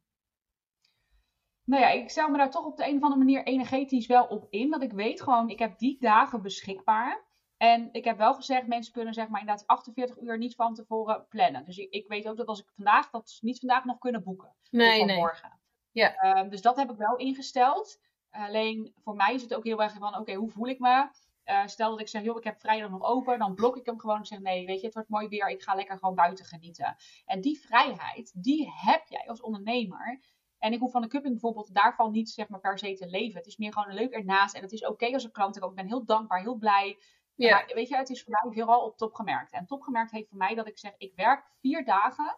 Nou 1.64 1.82
ja, 1.82 1.90
ik 1.90 2.10
stel 2.10 2.30
me 2.30 2.38
daar 2.38 2.52
toch 2.52 2.66
op 2.66 2.78
de 2.78 2.88
een 2.88 2.96
of 2.96 3.02
andere 3.02 3.18
manier 3.18 3.44
energetisch 3.44 4.08
wel 4.08 4.26
op 4.26 4.48
in. 4.50 4.70
Dat 4.70 4.82
ik 4.82 4.92
weet 4.92 5.22
gewoon, 5.22 5.50
ik 5.50 5.60
heb 5.60 5.78
die 5.78 5.98
dagen 6.00 6.42
beschikbaar. 6.42 7.28
En 7.58 7.90
ik 7.92 8.04
heb 8.04 8.18
wel 8.18 8.34
gezegd, 8.34 8.68
mensen 8.68 8.94
kunnen 8.94 9.14
zeg 9.14 9.28
maar 9.28 9.40
inderdaad 9.40 9.68
48 9.68 10.18
uur 10.22 10.38
niet 10.38 10.56
van 10.56 10.74
tevoren 10.74 11.26
plannen. 11.30 11.66
Dus 11.66 11.78
ik, 11.78 11.90
ik 11.90 12.08
weet 12.08 12.28
ook 12.28 12.38
dat 12.38 12.48
als 12.48 12.60
ik 12.60 12.72
vandaag, 12.76 13.10
dat 13.10 13.30
ze 13.30 13.46
niet 13.46 13.60
vandaag 13.60 13.84
nog 13.86 13.98
kunnen 13.98 14.24
boeken. 14.24 14.56
Nee, 14.70 15.06
nee. 15.06 15.18
morgen. 15.18 15.60
Ja. 15.92 16.38
Um, 16.38 16.50
dus 16.50 16.62
dat 16.62 16.76
heb 16.76 16.92
ik 16.92 16.98
wel 16.98 17.16
ingesteld. 17.16 18.00
Alleen 18.32 18.94
voor 19.04 19.16
mij 19.16 19.34
is 19.34 19.42
het 19.42 19.54
ook 19.54 19.64
heel 19.64 19.82
erg 19.82 19.94
van, 19.94 20.08
oké, 20.08 20.20
okay, 20.20 20.36
hoe 20.36 20.50
voel 20.50 20.68
ik 20.68 20.80
me? 20.80 21.10
Uh, 21.46 21.66
stel 21.66 21.90
dat 21.90 22.00
ik 22.00 22.08
zeg, 22.08 22.24
joh, 22.24 22.38
ik 22.38 22.44
heb 22.44 22.60
vrijdag 22.60 22.90
nog 22.90 23.04
open, 23.04 23.40
dan 23.40 23.56
blok 23.56 23.78
ik 23.78 23.86
hem 23.86 24.00
gewoon 24.00 24.18
en 24.18 24.26
zeg, 24.26 24.40
nee, 24.40 24.66
weet 24.66 24.80
je, 24.80 24.86
het 24.86 24.94
wordt 24.94 25.10
mooi 25.10 25.28
weer, 25.28 25.48
ik 25.48 25.62
ga 25.62 25.76
lekker 25.76 25.98
gewoon 25.98 26.16
buiten 26.16 26.46
genieten. 26.46 26.96
En 27.26 27.42
die 27.42 27.60
vrijheid, 27.60 28.44
die 28.44 28.72
heb 28.76 29.08
jij 29.08 29.28
als 29.28 29.42
ondernemer. 29.42 30.20
En 30.60 30.74
ik 30.74 30.80
hoef 30.80 30.92
van 30.92 31.02
de 31.02 31.08
cupping 31.08 31.34
bijvoorbeeld 31.34 31.74
daarvan 31.74 32.12
niet 32.12 32.30
zeg 32.30 32.50
maar 32.50 32.60
per 32.60 32.78
se 32.78 32.94
te 32.94 33.08
leven. 33.08 33.38
Het 33.38 33.48
is 33.48 33.58
meer 33.58 33.74
gewoon 33.74 33.94
leuk 33.94 34.14
ernaast 34.14 34.56
en 34.56 34.62
het 34.62 34.72
is 34.72 34.82
oké 34.82 34.92
okay 34.92 35.14
als 35.14 35.24
een 35.24 35.32
klant 35.32 35.56
er 35.56 35.64
ook. 35.64 35.70
Ik 35.70 35.76
ben 35.76 35.88
heel 35.88 36.06
dankbaar, 36.06 36.42
heel 36.42 36.58
blij. 36.58 37.00
Ja. 37.36 37.56
Maar 37.56 37.72
weet 37.74 37.88
je, 37.88 37.96
het 37.96 38.10
is 38.10 38.24
voor 38.24 38.38
mij 38.42 38.54
vooral 38.54 38.86
op 38.86 38.98
top 38.98 39.14
gemerkt. 39.14 39.52
En 39.52 39.66
top 39.66 39.82
gemerkt 39.82 40.12
heeft 40.12 40.30
voor 40.30 40.38
mij 40.38 40.56
dat 40.56 40.68
ik 40.68 40.78
zeg, 40.78 40.94
ik 40.98 41.14
werk 41.16 41.46
vier 41.60 41.86
dagen. 41.86 42.38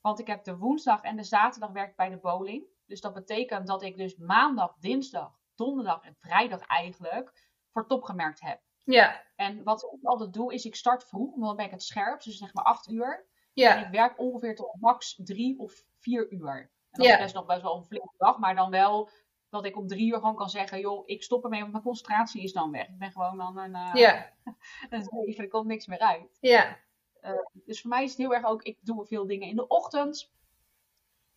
Want 0.00 0.18
ik 0.18 0.26
heb 0.26 0.44
de 0.44 0.56
woensdag 0.56 1.02
en 1.02 1.16
de 1.16 1.22
zaterdag 1.22 1.70
werk 1.70 1.96
bij 1.96 2.08
de 2.08 2.18
bowling. 2.18 2.64
Dus 2.88 3.00
dat 3.00 3.14
betekent 3.14 3.66
dat 3.66 3.82
ik 3.82 3.96
dus 3.96 4.16
maandag, 4.16 4.76
dinsdag, 4.78 5.38
donderdag 5.54 6.02
en 6.02 6.14
vrijdag 6.14 6.66
eigenlijk 6.66 7.48
voor 7.72 7.86
top 7.86 8.02
gemerkt 8.02 8.40
heb. 8.40 8.60
Ja. 8.84 9.24
En 9.36 9.62
wat 9.62 9.82
ik 9.82 10.04
altijd 10.04 10.32
doe, 10.32 10.54
is 10.54 10.64
ik 10.64 10.74
start 10.74 11.04
vroeg, 11.04 11.30
want 11.30 11.46
dan 11.46 11.56
ben 11.56 11.64
ik 11.64 11.70
het 11.70 11.82
scherp, 11.82 12.22
dus 12.22 12.36
zeg 12.36 12.54
maar 12.54 12.64
acht 12.64 12.90
uur. 12.90 13.26
Ja. 13.52 13.76
En 13.76 13.84
ik 13.84 13.90
werk 13.90 14.18
ongeveer 14.18 14.54
tot 14.54 14.80
max 14.80 15.20
drie 15.24 15.58
of 15.58 15.84
vier 15.98 16.30
uur. 16.30 16.58
En 16.58 16.70
dat 16.90 17.06
ja. 17.06 17.14
is 17.14 17.22
best 17.22 17.34
nog 17.34 17.46
best 17.46 17.62
wel 17.62 17.76
een 17.76 17.84
flinke 17.84 18.14
dag, 18.16 18.38
maar 18.38 18.54
dan 18.54 18.70
wel 18.70 19.10
dat 19.48 19.64
ik 19.64 19.76
om 19.76 19.86
drie 19.86 20.10
uur 20.10 20.18
gewoon 20.18 20.36
kan 20.36 20.50
zeggen, 20.50 20.80
joh, 20.80 21.02
ik 21.06 21.22
stop 21.22 21.44
ermee, 21.44 21.60
want 21.60 21.72
mijn 21.72 21.84
concentratie 21.84 22.42
is 22.42 22.52
dan 22.52 22.70
weg. 22.70 22.88
Ik 22.88 22.98
ben 22.98 23.12
gewoon 23.12 23.36
dan 23.36 23.58
een, 23.58 23.74
uh, 23.74 23.90
ja. 23.94 24.32
een 24.90 25.02
zeven, 25.02 25.44
er 25.44 25.50
komt 25.50 25.66
niks 25.66 25.86
meer 25.86 25.98
uit. 25.98 26.38
Ja. 26.40 26.78
Uh, 27.22 27.30
dus 27.52 27.80
voor 27.80 27.90
mij 27.90 28.02
is 28.02 28.10
het 28.10 28.18
heel 28.18 28.34
erg 28.34 28.44
ook, 28.44 28.62
ik 28.62 28.78
doe 28.80 29.06
veel 29.06 29.26
dingen 29.26 29.48
in 29.48 29.56
de 29.56 29.66
ochtend. 29.66 30.32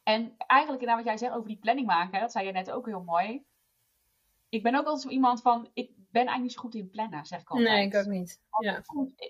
En 0.03 0.33
eigenlijk, 0.37 0.83
nou 0.83 0.97
wat 0.97 1.05
jij 1.05 1.17
zegt 1.17 1.33
over 1.33 1.47
die 1.47 1.59
planning 1.59 1.87
maken, 1.87 2.19
dat 2.19 2.31
zei 2.31 2.45
je 2.45 2.51
net 2.51 2.71
ook 2.71 2.85
heel 2.85 3.03
mooi. 3.03 3.45
Ik 4.49 4.63
ben 4.63 4.75
ook 4.75 4.85
altijd 4.85 5.01
zo 5.01 5.09
iemand 5.09 5.41
van, 5.41 5.69
ik 5.73 5.91
ben 5.95 6.27
eigenlijk 6.27 6.41
niet 6.41 6.51
zo 6.51 6.59
goed 6.59 6.75
in 6.75 6.89
plannen, 6.89 7.25
zeg 7.25 7.41
ik 7.41 7.49
altijd. 7.49 7.67
Nee, 7.67 7.85
ik 7.85 7.95
ook 7.95 8.05
niet. 8.05 8.41
Ja. 8.59 8.81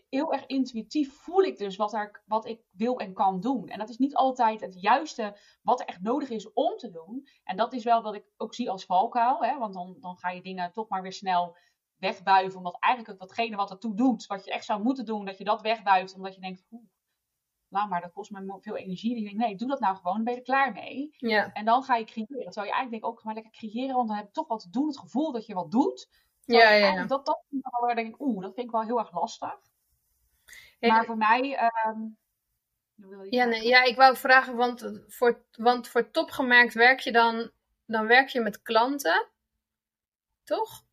Heel 0.10 0.34
erg 0.34 0.46
intuïtief 0.46 1.14
voel 1.14 1.42
ik 1.42 1.58
dus 1.58 1.76
wat, 1.76 1.94
er, 1.94 2.24
wat 2.26 2.46
ik 2.46 2.62
wil 2.72 3.00
en 3.00 3.14
kan 3.14 3.40
doen. 3.40 3.68
En 3.68 3.80
dat 3.80 3.90
is 3.90 3.98
niet 3.98 4.16
altijd 4.16 4.62
het 4.62 4.82
juiste 4.82 5.38
wat 5.62 5.80
er 5.80 5.86
echt 5.86 6.02
nodig 6.02 6.30
is 6.30 6.54
om 6.54 6.78
te 6.78 6.90
doen. 6.90 7.28
En 7.44 7.58
dat 7.58 7.74
is 7.74 7.84
wel 7.84 8.02
wat 8.02 8.16
ik 8.16 8.26
ook 8.38 8.54
zie 8.54 8.70
als 8.70 8.86
valkuil. 8.86 9.44
Hè? 9.44 9.58
Want 9.58 9.74
dan, 9.74 9.98
dan 10.00 10.18
ga 10.18 10.30
je 10.30 10.42
dingen 10.42 10.72
toch 10.72 10.90
maar 10.90 11.02
weer 11.02 11.14
snel 11.14 11.58
wegbuiven. 11.98 12.58
Omdat 12.58 12.78
eigenlijk 12.80 13.20
datgene 13.20 13.56
wat 13.56 13.72
ertoe 13.72 13.96
doet, 13.96 14.26
wat 14.26 14.46
je 14.46 14.52
echt 14.52 14.66
zou 14.66 14.84
moeten 14.84 15.06
doen, 15.06 15.26
dat 15.26 15.38
je 15.38 15.44
dat 15.44 15.62
wegbuift. 15.62 16.16
Omdat 16.16 16.36
je 16.36 16.42
denkt, 16.42 16.64
oeh, 16.72 16.84
laat 17.72 17.90
maar, 17.90 18.02
dat 18.02 18.12
kost 18.12 18.32
me 18.32 18.58
veel 18.62 18.78
energie. 18.78 19.12
En 19.12 19.22
je 19.22 19.24
denkt, 19.24 19.40
nee, 19.40 19.56
doe 19.56 19.68
dat 19.68 19.80
nou 19.80 19.96
gewoon, 19.96 20.16
dan 20.16 20.24
ben 20.24 20.34
je 20.34 20.40
er 20.40 20.46
klaar 20.46 20.72
mee. 20.72 21.16
Ja. 21.18 21.54
En 21.54 21.66
dan 21.66 21.84
ga 21.84 21.96
je 21.96 22.06
creëren. 22.06 22.28
Terwijl 22.28 22.66
je 22.66 22.74
eigenlijk 22.74 22.90
denkt, 22.90 23.06
ook 23.06 23.24
maar 23.24 23.34
lekker 23.34 23.52
creëren, 23.52 23.96
want 23.96 24.08
dan 24.08 24.18
heb 24.18 24.26
je 24.26 24.32
toch 24.32 24.48
wat 24.48 24.60
te 24.60 24.70
doen. 24.70 24.88
Het 24.88 25.00
gevoel 25.00 25.32
dat 25.32 25.46
je 25.46 25.54
wat 25.54 25.72
doet. 25.72 26.10
Ja, 26.46 26.70
ja, 26.70 26.94
ja. 26.94 27.06
Dat, 27.06 27.26
dat 27.26 27.46
dan 27.50 27.96
denk 27.96 28.08
ik, 28.08 28.22
oeh, 28.22 28.42
dat 28.42 28.54
vind 28.54 28.66
ik 28.66 28.72
wel 28.72 28.84
heel 28.84 29.00
erg 29.00 29.12
lastig. 29.12 29.60
Ja, 30.80 30.94
maar 30.94 31.06
voor 31.06 31.18
mij... 31.18 31.72
Um, 31.88 32.18
ja, 33.30 33.46
nee, 33.46 33.68
ja, 33.68 33.84
ik 33.84 33.96
wou 33.96 34.18
vragen, 34.18 34.56
want 34.56 35.04
voor, 35.08 35.46
want 35.52 35.88
voor 35.88 36.12
topgemerkt 36.12 36.74
werk 36.74 37.00
je 37.00 37.12
dan, 37.12 37.52
dan 37.86 38.08
werk 38.08 38.30
je 38.30 38.40
met 38.40 38.62
klanten, 38.62 39.28
toch? 40.44 40.86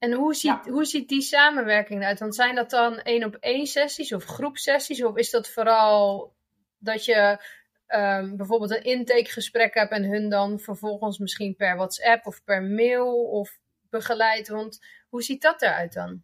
En 0.00 0.12
hoe 0.12 0.34
ziet, 0.34 0.64
ja. 0.64 0.70
hoe 0.70 0.84
ziet 0.84 1.08
die 1.08 1.20
samenwerking 1.20 2.00
eruit? 2.00 2.18
Want 2.18 2.34
zijn 2.34 2.54
dat 2.54 2.70
dan 2.70 2.98
één 2.98 3.24
op 3.24 3.34
één 3.34 3.66
sessies 3.66 4.12
of 4.12 4.24
groepsessies? 4.24 5.04
Of 5.04 5.16
is 5.16 5.30
dat 5.30 5.48
vooral 5.48 6.32
dat 6.78 7.04
je 7.04 7.44
um, 7.88 8.36
bijvoorbeeld 8.36 8.70
een 8.70 8.84
intakegesprek 8.84 9.74
hebt 9.74 9.92
en 9.92 10.04
hun 10.04 10.28
dan 10.28 10.58
vervolgens 10.58 11.18
misschien 11.18 11.56
per 11.56 11.76
WhatsApp 11.76 12.26
of 12.26 12.44
per 12.44 12.62
mail? 12.62 13.24
Of 13.30 13.58
begeleidt. 13.90 14.48
Want 14.48 14.80
hoe 15.08 15.22
ziet 15.22 15.42
dat 15.42 15.62
eruit 15.62 15.92
dan? 15.92 16.22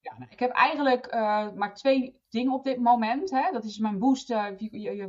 Ja, 0.00 0.18
nou, 0.18 0.30
ik 0.30 0.38
heb 0.38 0.50
eigenlijk 0.50 1.14
uh, 1.14 1.52
maar 1.52 1.74
twee 1.74 2.20
dingen 2.28 2.52
op 2.52 2.64
dit 2.64 2.78
moment. 2.78 3.30
Hè. 3.30 3.50
Dat 3.52 3.64
is 3.64 3.78
mijn 3.78 3.98
boost, 3.98 4.30
uh, 4.30 4.46
je, 4.56 4.80
je, 4.80 4.96
je, 4.96 5.06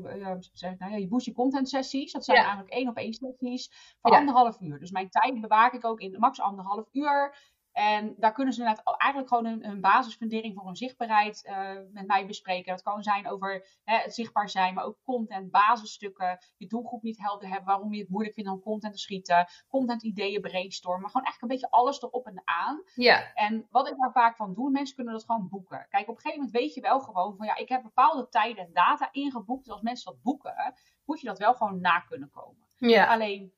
nou 0.78 0.91
ja, 0.91 0.97
je 0.97 1.08
boost 1.08 1.26
je 1.26 1.34
content 1.34 1.70
sessies. 1.70 2.12
Dat 2.12 2.26
zijn 2.26 2.38
ja. 2.38 2.43
eigenlijk 2.43 2.74
één 2.74 2.89
op 2.89 2.97
één 2.97 3.14
sessies 3.14 3.95
van 4.02 4.12
ja. 4.12 4.18
anderhalf 4.18 4.60
uur. 4.62 4.80
Dus 4.80 4.91
mijn 4.91 5.10
tijd 5.10 5.41
bewaak 5.41 5.74
ik 5.74 5.86
ook 5.86 6.00
in 6.00 6.20
max 6.20 6.39
anderhalf 6.39 6.88
uur. 6.91 7.36
En 7.80 8.16
daar 8.18 8.34
kunnen 8.34 8.54
ze 8.54 8.60
inderdaad 8.60 8.98
eigenlijk 8.98 9.34
gewoon 9.34 9.64
een 9.64 9.82
basisfundering 9.82 10.56
voor 10.56 10.66
hun 10.66 10.76
zichtbaarheid 10.76 11.46
uh, 11.50 11.72
met 11.92 12.08
mij 12.08 12.26
bespreken. 12.26 12.72
Dat 12.72 12.82
kan 12.82 13.04
zijn 13.04 13.28
over 13.28 13.68
hè, 13.84 13.98
het 13.98 14.14
zichtbaar 14.14 14.50
zijn, 14.50 14.74
maar 14.74 14.84
ook 14.84 14.98
content, 15.04 15.52
basisstukken. 15.52 16.38
Je 16.58 16.68
doelgroep 16.68 17.02
niet 17.02 17.20
helder 17.20 17.48
hebben, 17.48 17.66
waarom 17.66 17.94
je 17.94 18.00
het 18.00 18.10
moeilijk 18.10 18.36
vindt 18.36 18.50
om 18.50 18.62
content 18.62 18.94
te 18.94 19.00
schieten. 19.00 19.48
Content 19.68 20.04
ideeën 20.04 20.42
brainstormen. 20.42 21.10
Gewoon 21.10 21.28
echt 21.28 21.42
een 21.42 21.48
beetje 21.48 21.72
alles 21.72 22.02
erop 22.02 22.26
en 22.26 22.42
aan. 22.46 22.84
Ja. 22.96 23.34
En 23.34 23.68
wat 23.70 23.90
ik 23.90 23.98
daar 23.98 24.12
vaak 24.12 24.36
van 24.36 24.54
doe, 24.54 24.72
mensen 24.72 24.96
kunnen 24.96 25.14
dat 25.14 25.26
gewoon 25.26 25.50
boeken. 25.50 25.86
Kijk, 25.90 26.10
op 26.10 26.16
een 26.16 26.22
gegeven 26.22 26.40
moment 26.40 26.58
weet 26.58 26.74
je 26.74 26.82
wel 26.82 27.00
gewoon 27.00 27.36
van 27.38 27.46
ja, 27.46 27.56
ik 27.56 27.70
heb 27.70 27.82
bepaalde 27.84 28.30
tijden 28.30 28.66
en 28.66 28.74
data 28.74 29.10
ingeboekt. 29.12 29.64
Dus 29.64 29.74
als 29.74 29.82
mensen 29.82 30.12
dat 30.12 30.22
boeken, 30.22 30.74
moet 31.06 31.20
je 31.22 31.28
dat 31.28 31.40
wel 31.40 31.54
gewoon 31.54 31.82
na 31.82 32.00
kunnen 32.00 32.30
komen. 32.30 32.68
Ja. 32.78 33.08
Alleen 33.08 33.54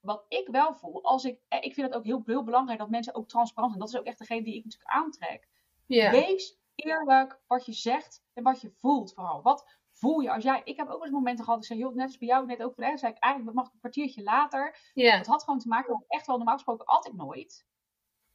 wat 0.00 0.24
ik 0.28 0.48
wel 0.48 0.74
voel, 0.74 1.02
als 1.02 1.24
ik, 1.24 1.40
eh, 1.48 1.58
ik 1.62 1.74
vind 1.74 1.86
het 1.86 1.96
ook 1.96 2.04
heel, 2.04 2.22
heel 2.26 2.44
belangrijk 2.44 2.78
dat 2.78 2.90
mensen 2.90 3.14
ook 3.14 3.28
transparant 3.28 3.72
zijn. 3.72 3.84
Dat 3.84 3.94
is 3.94 4.00
ook 4.00 4.06
echt 4.06 4.18
degene 4.18 4.42
die 4.42 4.54
ik 4.56 4.64
natuurlijk 4.64 4.92
aantrek. 4.92 5.48
Wees 5.86 6.58
eerlijk 6.74 7.40
wat 7.46 7.66
je 7.66 7.72
zegt 7.72 8.22
en 8.32 8.42
wat 8.42 8.60
je 8.60 8.70
voelt 8.70 9.12
vooral. 9.12 9.42
Wat 9.42 9.78
voel 9.90 10.20
je 10.20 10.32
als 10.32 10.42
jij, 10.42 10.60
ik 10.64 10.76
heb 10.76 10.88
ook 10.88 11.02
eens 11.02 11.12
momenten 11.12 11.44
gehad, 11.44 11.60
ik 11.60 11.66
zeg, 11.66 11.78
joh, 11.78 11.94
net 11.94 12.06
als 12.06 12.18
bij 12.18 12.28
jou 12.28 12.46
net 12.46 12.62
ook 12.62 12.74
van, 12.74 12.98
zei 12.98 13.12
ik 13.12 13.18
eigenlijk, 13.18 13.56
mag 13.56 13.66
ik 13.66 13.72
een 13.72 13.78
kwartiertje 13.78 14.22
later. 14.22 14.90
Ja. 14.94 15.16
Het 15.16 15.26
had 15.26 15.44
gewoon 15.44 15.58
te 15.58 15.68
maken 15.68 15.92
met 15.92 16.04
echt 16.08 16.26
wel, 16.26 16.36
normaal 16.36 16.54
gesproken 16.54 16.86
at 16.86 17.06
ik 17.06 17.12
nooit. 17.12 17.66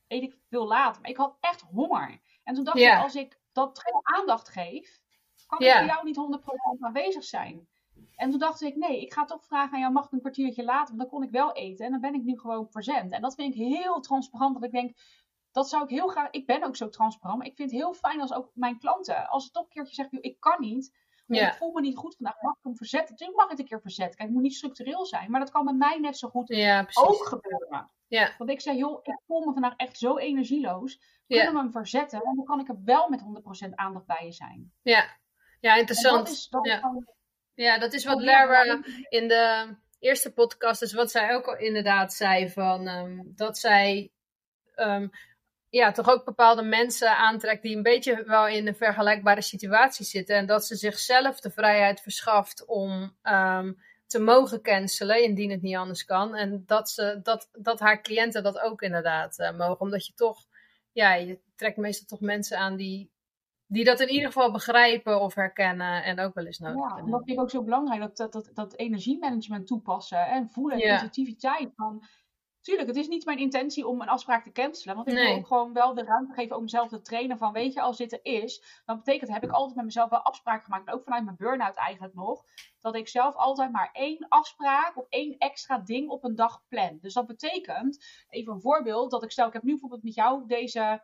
Eet 0.08 0.24
ik 0.24 0.40
veel 0.50 0.68
later, 0.68 1.02
maar 1.02 1.10
ik 1.10 1.18
had 1.18 1.38
echt 1.40 1.62
honger. 1.62 2.22
En 2.44 2.54
toen 2.54 2.64
dacht 2.64 2.78
ik, 2.78 2.98
als 2.98 3.16
ik 3.16 3.40
dat 3.52 3.80
geen 3.80 4.18
aandacht 4.18 4.50
geef, 4.50 5.02
kan 5.48 5.60
ik 5.60 5.76
voor 5.76 5.86
jou 5.86 6.04
niet 6.04 6.40
100% 6.80 6.80
aanwezig 6.80 7.24
zijn. 7.24 7.68
En 8.16 8.30
toen 8.30 8.40
dacht 8.40 8.62
ik, 8.62 8.76
nee, 8.76 9.02
ik 9.02 9.14
ga 9.14 9.26
toch 9.26 9.46
vragen 9.46 9.74
aan 9.74 9.80
jou, 9.80 9.94
mag 9.94 10.06
ik 10.06 10.12
een 10.12 10.20
kwartiertje 10.20 10.64
later? 10.64 10.88
Want 10.88 11.00
dan 11.00 11.10
kon 11.10 11.24
ik 11.24 11.32
wel 11.32 11.54
eten 11.54 11.86
en 11.86 11.92
dan 11.92 12.02
ben 12.02 12.14
ik 12.14 12.24
nu 12.24 12.40
gewoon 12.40 12.68
present. 12.70 13.12
En 13.12 13.22
dat 13.22 13.36
vind 13.36 13.56
ik 13.56 13.62
heel 13.62 14.00
transparant, 14.00 14.54
dat 14.54 14.64
ik 14.64 14.72
denk, 14.72 14.98
dat 15.52 15.70
zou 15.70 15.84
ik 15.84 15.90
heel 15.90 16.08
graag, 16.08 16.30
ik 16.30 16.46
ben 16.46 16.64
ook 16.64 16.76
zo 16.76 16.90
transparant, 16.90 17.38
maar 17.38 17.48
ik 17.48 17.56
vind 17.56 17.72
het 17.72 17.80
heel 17.80 17.94
fijn 17.94 18.22
als 18.22 18.34
ook 18.34 18.52
mijn 18.54 18.80
klanten, 18.80 19.28
als 19.28 19.46
ze 19.46 19.52
toch 19.52 19.64
een 19.64 19.70
keertje 19.70 19.96
zeggen, 19.96 20.18
joh, 20.22 20.32
ik 20.32 20.40
kan 20.40 20.56
niet, 20.60 21.04
Ja. 21.28 21.48
ik 21.48 21.54
voel 21.58 21.72
me 21.72 21.82
niet 21.82 21.98
goed 21.98 22.16
vandaag, 22.16 22.42
mag 22.42 22.56
ik 22.56 22.64
hem 22.64 22.76
verzetten? 22.76 23.10
Natuurlijk 23.12 23.38
mag 23.38 23.46
ik 23.46 23.52
het 23.52 23.60
een 23.62 23.68
keer 23.68 23.82
verzetten. 23.82 24.16
Kijk, 24.16 24.28
het 24.28 24.38
moet 24.38 24.48
niet 24.48 24.56
structureel 24.56 25.06
zijn, 25.06 25.32
maar 25.32 25.40
dat 25.40 25.52
kan 25.52 25.66
bij 25.66 25.74
mij 25.74 25.98
net 26.00 26.18
zo 26.18 26.30
goed 26.30 26.48
Ja, 26.48 26.88
ook 26.94 27.26
gebeuren. 27.26 27.90
Ja. 28.08 28.34
Want 28.38 28.50
ik 28.50 28.62
zeg, 28.62 28.76
joh, 28.76 29.00
ik 29.04 29.20
voel 29.26 29.40
me 29.46 29.54
vandaag 29.54 29.76
echt 29.76 29.98
zo 29.98 30.18
energieloos, 30.18 31.00
kunnen 31.28 31.54
we 31.54 31.60
hem 31.60 31.72
verzetten? 31.72 32.22
En 32.22 32.36
dan 32.36 32.46
kan 32.46 32.60
ik 32.60 32.68
er 32.70 32.78
wel 32.84 33.10
met 33.10 33.22
100% 33.22 33.70
aandacht 33.76 34.06
bij 34.06 34.26
je 34.26 34.32
zijn. 34.32 34.74
Ja. 34.82 35.06
Ja, 35.60 35.74
En 35.74 35.80
interessant. 35.80 36.18
dat 36.18 36.30
is, 36.30 36.48
dat 36.50 36.66
is 36.66 36.72
Ja. 36.72 36.80
Ja, 37.56 37.80
dat 37.80 37.94
is 37.94 38.06
wat 38.06 38.18
Oh, 38.18 38.24
Lara 38.24 38.82
in 39.10 39.28
de 39.28 39.76
eerste 40.00 40.34
podcast, 40.34 40.80
dus 40.80 40.94
wat 40.94 41.12
zij 41.12 41.36
ook 41.36 41.46
al 41.46 41.58
inderdaad 41.58 42.14
zei, 42.14 42.50
van, 42.50 42.88
ehm, 42.88 43.20
dat 43.26 43.58
zij 43.58 44.12
ehm, 44.76 45.08
ja, 45.70 45.92
toch 45.92 46.10
ook 46.10 46.26
bepaalde 46.26 46.64
mensen 46.64 47.18
aantrekt 47.18 47.62
die 47.62 47.76
een 47.76 47.84
beetje 47.84 48.24
wel 48.26 48.48
in 48.48 48.68
een 48.68 48.76
vergelijkbare 48.76 49.42
situatie 49.42 50.06
zitten. 50.06 50.36
En 50.36 50.46
dat 50.46 50.66
ze 50.66 50.76
zichzelf 50.76 51.40
de 51.40 51.52
vrijheid 51.52 52.02
verschaft 52.02 52.66
om 52.66 53.16
ehm, 53.22 53.74
te 54.08 54.20
mogen 54.20 54.62
cancelen, 54.62 55.24
indien 55.24 55.52
het 55.52 55.62
niet 55.62 55.76
anders 55.76 56.06
kan. 56.06 56.36
En 56.36 56.64
dat, 56.66 56.90
ze, 56.90 57.20
dat, 57.24 57.50
dat 57.52 57.80
haar 57.80 58.02
cliënten 58.02 58.44
dat 58.44 58.60
ook 58.60 58.82
inderdaad 58.82 59.40
eh, 59.40 59.58
mogen. 59.58 59.80
Omdat 59.80 60.06
je 60.06 60.14
toch, 60.14 60.46
ja, 60.92 61.14
je 61.14 61.40
trekt 61.56 61.78
meestal 61.78 62.08
toch 62.08 62.20
mensen 62.20 62.58
aan 62.58 62.76
die, 62.76 63.12
die 63.76 63.84
dat 63.84 64.00
in 64.00 64.10
ieder 64.10 64.28
geval 64.28 64.52
begrijpen 64.52 65.22
of 65.22 65.34
herkennen 65.36 66.04
en 66.04 66.20
ook 66.20 66.34
wel 66.34 66.46
eens 66.46 66.60
nodig 66.60 66.90
Ja, 66.90 66.96
hebben. 66.96 67.12
dat 67.12 67.24
vind 67.24 67.38
ik 67.38 67.44
ook 67.44 67.50
zo 67.50 67.64
belangrijk, 67.64 68.02
dat, 68.02 68.18
dat, 68.18 68.32
dat, 68.34 68.50
dat 68.54 68.76
energiemanagement 68.76 69.68
toepassen 69.68 70.28
en 70.28 70.50
voelen 70.50 70.82
en 70.82 70.94
positiviteit. 70.94 71.72
Van, 71.76 72.04
tuurlijk, 72.62 72.88
het 72.88 72.98
is 72.98 73.08
niet 73.08 73.26
mijn 73.26 73.38
intentie 73.38 73.88
om 73.88 74.02
een 74.02 74.08
afspraak 74.10 74.44
te 74.44 74.52
cancelen, 74.52 74.96
want 74.96 75.08
ik 75.08 75.14
Nee. 75.14 75.28
wil 75.28 75.36
ook 75.36 75.48
gewoon 75.48 75.74
wel 75.74 75.94
de 75.94 76.04
ruimte 76.04 76.34
geven 76.34 76.56
om 76.56 76.62
mezelf 76.62 76.90
te 76.90 77.02
trainen 77.02 77.38
van, 77.38 77.54
weet 77.54 77.74
je, 77.74 77.82
als 77.82 77.98
dit 77.98 78.12
er 78.14 78.20
is, 78.26 78.82
dan 78.86 78.98
betekent, 78.98 79.32
heb 79.32 79.44
ik 79.44 79.52
altijd 79.52 79.76
met 79.76 79.86
mezelf 79.86 80.10
wel 80.10 80.22
afspraken 80.22 80.64
gemaakt, 80.64 80.88
en 80.88 80.94
ook 80.94 81.04
vanuit 81.04 81.24
mijn 81.24 81.38
burn-out 81.38 81.76
eigenlijk 81.76 82.14
nog, 82.14 82.44
dat 82.80 82.96
ik 82.96 83.08
zelf 83.08 83.36
altijd 83.36 83.72
maar 83.72 83.90
één 83.94 84.26
afspraak 84.30 84.98
of 84.98 85.06
één 85.10 85.38
extra 85.38 85.78
ding 85.78 86.10
op 86.10 86.24
een 86.24 86.36
dag 86.36 86.64
plan. 86.68 86.98
Dus 87.02 87.14
dat 87.14 87.28
betekent, 87.28 88.06
even 88.30 88.54
een 88.54 88.62
voorbeeld, 88.62 89.12
dat 89.12 89.24
ik 89.24 89.32
stel, 89.32 89.48
ik 89.48 89.54
heb 89.54 89.64
nu 89.64 89.72
bijvoorbeeld 89.72 90.04
met 90.04 90.16
jou 90.16 90.44
deze 90.48 91.04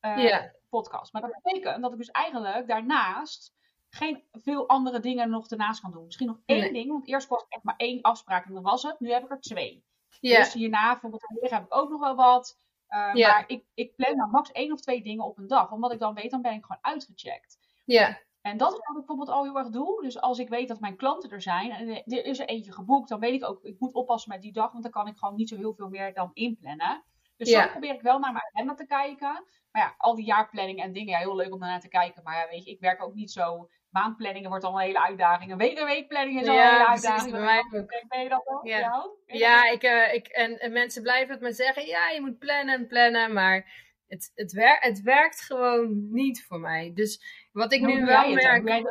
eh, 0.00 0.16
Ja. 0.28 0.52
podcast, 0.68 1.12
maar 1.12 1.22
dat 1.22 1.40
betekent 1.42 1.82
dat 1.82 1.92
ik 1.92 1.98
dus 1.98 2.10
eigenlijk 2.10 2.68
daarnaast 2.68 3.54
geen 3.88 4.24
veel 4.32 4.68
andere 4.68 5.00
dingen 5.00 5.30
nog 5.30 5.48
ernaast 5.48 5.80
kan 5.80 5.90
doen. 5.92 6.04
Misschien 6.04 6.26
nog 6.26 6.38
één 6.46 6.60
Nee. 6.60 6.72
ding, 6.72 6.88
want 6.90 7.06
eerst 7.08 7.28
was 7.28 7.44
echt 7.48 7.62
maar 7.62 7.76
één 7.76 8.00
afspraak 8.00 8.46
en 8.46 8.54
dan 8.54 8.62
was 8.62 8.82
het. 8.82 9.00
Nu 9.00 9.10
heb 9.12 9.22
ik 9.24 9.30
er 9.30 9.40
twee. 9.40 9.84
Ja, 10.20 10.38
Dus 10.38 10.52
hierna, 10.52 10.90
bijvoorbeeld 10.90 11.22
heb 11.40 11.64
ik 11.64 11.74
ook 11.74 11.90
nog 11.90 12.00
wel 12.00 12.14
wat. 12.14 12.58
Uh, 12.88 13.10
Ja. 13.14 13.28
Maar 13.28 13.44
ik, 13.46 13.64
ik 13.74 13.96
plan 13.96 14.16
nou 14.16 14.30
max 14.30 14.52
één 14.52 14.72
of 14.72 14.80
twee 14.80 15.02
dingen 15.02 15.24
op 15.24 15.38
een 15.38 15.46
dag. 15.46 15.72
Omdat 15.72 15.92
ik 15.92 15.98
dan 15.98 16.14
weet, 16.14 16.30
dan 16.30 16.42
ben 16.42 16.52
ik 16.52 16.64
gewoon 16.64 16.82
uitgecheckt. 16.84 17.58
ja, 17.84 18.18
En 18.40 18.56
dat 18.56 18.72
is 18.72 18.78
wat 18.78 18.86
ik 18.88 18.94
bijvoorbeeld 18.94 19.28
al 19.28 19.42
heel 19.44 19.56
erg 19.58 19.68
doe. 19.68 20.02
Dus 20.02 20.20
als 20.20 20.38
ik 20.38 20.48
weet 20.48 20.68
dat 20.68 20.80
mijn 20.80 20.96
klanten 20.96 21.30
er 21.30 21.42
zijn 21.42 21.70
en 21.70 21.88
er 21.88 22.24
is 22.24 22.38
er 22.38 22.46
eentje 22.48 22.72
geboekt, 22.72 23.08
dan 23.08 23.20
weet 23.20 23.34
ik 23.34 23.44
ook, 23.48 23.62
ik 23.62 23.80
moet 23.80 23.92
oppassen 23.94 24.32
met 24.32 24.42
die 24.42 24.52
dag, 24.52 24.70
want 24.72 24.82
dan 24.82 24.92
kan 24.92 25.06
ik 25.06 25.16
gewoon 25.16 25.34
niet 25.34 25.48
zo 25.48 25.56
heel 25.56 25.74
veel 25.74 25.88
meer 25.88 26.14
dan 26.14 26.30
inplannen. 26.32 27.04
Dus 27.40 27.50
Ja. 27.50 27.62
zo 27.62 27.70
probeer 27.70 27.94
ik 27.94 28.00
wel 28.00 28.18
naar 28.18 28.32
mijn 28.32 28.44
agenda 28.52 28.74
te 28.74 28.86
kijken. 28.86 29.44
Maar 29.70 29.82
ja, 29.82 29.94
al 29.98 30.14
die 30.14 30.24
jaarplanning 30.24 30.82
en 30.82 30.92
dingen, 30.92 31.10
ja, 31.12 31.18
heel 31.18 31.36
leuk 31.36 31.52
om 31.52 31.60
daarnaar 31.60 31.80
te 31.80 31.88
kijken. 31.88 32.22
Maar 32.22 32.36
ja, 32.36 32.48
weet 32.48 32.64
je, 32.64 32.70
ik 32.70 32.80
werk 32.80 33.02
ook 33.02 33.14
niet 33.14 33.30
zo. 33.30 33.70
Maandplanningen 33.90 34.48
wordt 34.48 34.64
al 34.64 34.74
een 34.74 34.86
hele 34.86 35.02
uitdaging. 35.02 35.50
Een 35.50 35.58
week 35.58 35.78
een 35.78 35.84
weekplanning 35.84 36.40
is 36.40 36.48
al 36.48 36.54
een 36.56 36.62
hele 36.62 36.86
uitdaging. 36.86 37.30
bij 37.30 37.40
mij 37.40 37.58
ook. 37.58 38.04
Ben 38.08 38.22
je 38.22 38.28
dat 38.28 38.46
ook? 38.46 38.66
Ja. 38.66 39.10
Ja. 39.26 39.70
Ik, 39.70 39.82
eh, 39.82 40.14
ik, 40.14 40.26
en, 40.26 40.58
en 40.58 40.72
mensen 40.72 41.02
blijven 41.02 41.32
het 41.32 41.40
maar 41.40 41.52
zeggen, 41.52 41.86
ja, 41.86 42.08
je 42.08 42.20
moet 42.20 42.38
plannen 42.38 42.74
en 42.74 42.86
plannen, 42.86 43.32
maar 43.32 43.72
het, 44.06 44.32
het, 44.34 44.52
wer 44.52 44.76
het 44.80 45.00
werkt 45.00 45.40
gewoon 45.40 46.12
niet 46.12 46.44
voor 46.44 46.60
mij. 46.60 46.92
Dus 46.94 47.22
wat 47.52 47.72
ik 47.72 47.80
Hoe 47.80 47.94
nu 47.94 48.04
wel 48.04 48.32
merk, 48.32 48.84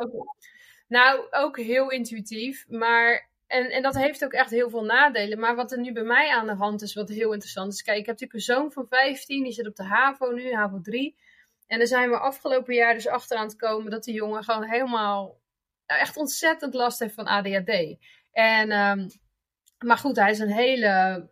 nou, 0.88 1.26
ook 1.30 1.58
heel 1.58 1.90
intuïtief, 1.90 2.64
maar... 2.68 3.29
En, 3.50 3.70
en 3.70 3.82
dat 3.82 3.94
heeft 3.94 4.24
ook 4.24 4.32
echt 4.32 4.50
heel 4.50 4.70
veel 4.70 4.84
nadelen. 4.84 5.38
Maar 5.38 5.54
wat 5.54 5.72
er 5.72 5.78
nu 5.78 5.92
bij 5.92 6.02
mij 6.02 6.30
aan 6.30 6.46
de 6.46 6.54
hand 6.54 6.82
is, 6.82 6.94
wat 6.94 7.08
heel 7.08 7.32
interessant 7.32 7.72
is. 7.72 7.82
Kijk, 7.82 7.98
ik 7.98 8.06
heb 8.06 8.20
natuurlijk 8.20 8.48
een 8.48 8.54
zoon 8.54 8.72
van 8.72 8.86
15, 8.88 9.42
die 9.42 9.52
zit 9.52 9.66
op 9.66 9.76
de 9.76 9.84
HAVO 9.84 10.30
nu, 10.30 10.54
HAVO 10.54 10.80
3. 10.80 11.16
En 11.66 11.78
daar 11.78 11.86
zijn 11.86 12.10
we 12.10 12.18
afgelopen 12.18 12.74
jaar 12.74 12.94
dus 12.94 13.08
achter 13.08 13.36
aan 13.36 13.46
het 13.46 13.56
komen 13.56 13.90
dat 13.90 14.04
die 14.04 14.14
jongen 14.14 14.44
gewoon 14.44 14.64
helemaal 14.64 15.40
echt 15.86 16.16
ontzettend 16.16 16.74
last 16.74 16.98
heeft 16.98 17.14
van 17.14 17.26
ADHD. 17.26 17.96
En, 18.32 18.70
ehm, 18.70 19.08
maar 19.78 19.98
goed, 19.98 20.16
hij 20.16 20.30
is 20.30 20.38
een 20.38 20.52
hele. 20.52 21.28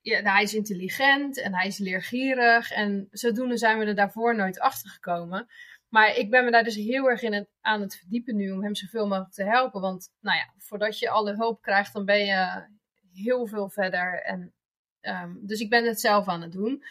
Ja, 0.00 0.20
nou, 0.20 0.34
hij 0.34 0.42
is 0.42 0.54
intelligent 0.54 1.40
en 1.40 1.54
hij 1.54 1.66
is 1.66 1.78
leergierig. 1.78 2.70
En 2.70 3.08
zodoende 3.10 3.56
zijn 3.56 3.78
we 3.78 3.84
er 3.84 3.94
daarvoor 3.94 4.36
nooit 4.36 4.60
achter 4.60 4.90
gekomen. 4.90 5.48
Maar 5.92 6.16
ik 6.16 6.30
ben 6.30 6.44
me 6.44 6.50
daar 6.50 6.64
dus 6.64 6.74
heel 6.74 7.10
erg 7.10 7.22
in 7.22 7.48
aan 7.60 7.80
het 7.80 7.96
verdiepen 7.96 8.36
nu 8.36 8.50
om 8.50 8.62
hem 8.62 8.74
zoveel 8.74 9.06
mogelijk 9.06 9.32
te 9.32 9.44
helpen. 9.44 9.80
Want 9.80 10.12
nou 10.20 10.36
ja, 10.36 10.52
voordat 10.58 10.98
je 10.98 11.10
alle 11.10 11.34
hulp 11.34 11.62
krijgt, 11.62 11.92
dan 11.92 12.04
ben 12.04 12.24
je 12.24 12.66
heel 13.12 13.46
veel 13.46 13.68
verder. 13.68 14.22
En, 14.22 14.52
ehm, 15.00 15.34
dus 15.40 15.60
ik 15.60 15.70
ben 15.70 15.84
het 15.84 16.00
zelf 16.00 16.28
aan 16.28 16.42
het 16.42 16.52
doen. 16.52 16.84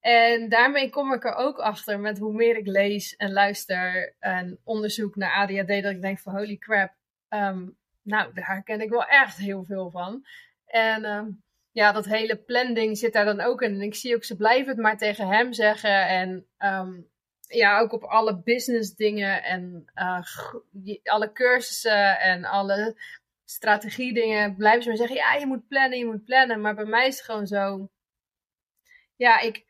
En 0.00 0.48
daarmee 0.48 0.90
kom 0.90 1.12
ik 1.12 1.24
er 1.24 1.34
ook 1.34 1.58
achter 1.58 2.00
met 2.00 2.18
hoe 2.18 2.32
meer 2.32 2.56
ik 2.56 2.66
lees 2.66 3.16
en 3.16 3.32
luister 3.32 4.14
en 4.18 4.58
onderzoek 4.64 5.16
naar 5.16 5.34
ADHD, 5.34 5.82
dat 5.82 5.92
ik 5.92 6.02
denk 6.02 6.18
van 6.18 6.36
holy 6.36 6.56
crap, 6.56 6.92
ehm, 7.28 7.68
nou 8.02 8.32
daar 8.34 8.46
herken 8.46 8.80
ik 8.80 8.90
wel 8.90 9.04
echt 9.04 9.36
heel 9.36 9.64
veel 9.64 9.90
van. 9.90 10.26
En 10.66 11.04
ehm, 11.04 11.30
ja, 11.70 11.92
dat 11.92 12.04
hele 12.04 12.36
planning 12.36 12.98
zit 12.98 13.12
daar 13.12 13.24
dan 13.24 13.40
ook 13.40 13.62
in. 13.62 13.74
En 13.74 13.80
ik 13.80 13.94
zie 13.94 14.14
ook, 14.14 14.24
ze 14.24 14.36
blijven 14.36 14.68
het 14.68 14.78
maar 14.78 14.96
tegen 14.96 15.28
hem 15.28 15.52
zeggen. 15.52 16.08
En 16.08 16.46
ja, 17.54 17.80
ook 17.80 17.92
op 17.92 18.04
alle 18.04 18.42
business 18.42 18.94
dingen 18.94 19.42
en 19.42 19.84
uh, 19.94 21.02
alle 21.04 21.32
cursussen 21.32 22.20
en 22.20 22.44
alle 22.44 22.96
strategie 23.44 24.12
dingen 24.14 24.56
blijven 24.56 24.82
ze 24.82 24.88
maar 24.88 24.98
zeggen, 24.98 25.16
ja, 25.16 25.34
je 25.34 25.46
moet 25.46 25.68
plannen, 25.68 25.98
je 25.98 26.06
moet 26.06 26.24
plannen. 26.24 26.60
Maar 26.60 26.74
bij 26.74 26.84
mij 26.84 27.06
is 27.06 27.16
het 27.16 27.24
gewoon 27.24 27.46
zo, 27.46 27.90
ja, 29.16 29.40
ik, 29.40 29.64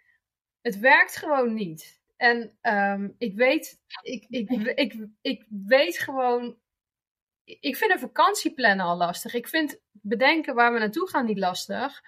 het 0.60 0.78
werkt 0.78 1.16
gewoon 1.16 1.54
niet. 1.54 2.00
En 2.16 2.58
um, 2.62 3.14
ik 3.18 3.36
weet, 3.36 3.80
ik, 4.02 4.26
ik, 4.28 4.50
ik, 4.74 5.06
ik 5.20 5.46
weet 5.48 5.98
gewoon, 5.98 6.58
ik 7.44 7.76
vind 7.76 7.90
een 7.90 7.98
vakantieplannen 7.98 8.86
al 8.86 8.96
lastig. 8.96 9.34
Ik 9.34 9.48
vind 9.48 9.80
bedenken 9.90 10.54
waar 10.54 10.72
we 10.72 10.78
naartoe 10.78 11.08
gaan 11.08 11.24
niet 11.24 11.38
lastig. 11.38 12.02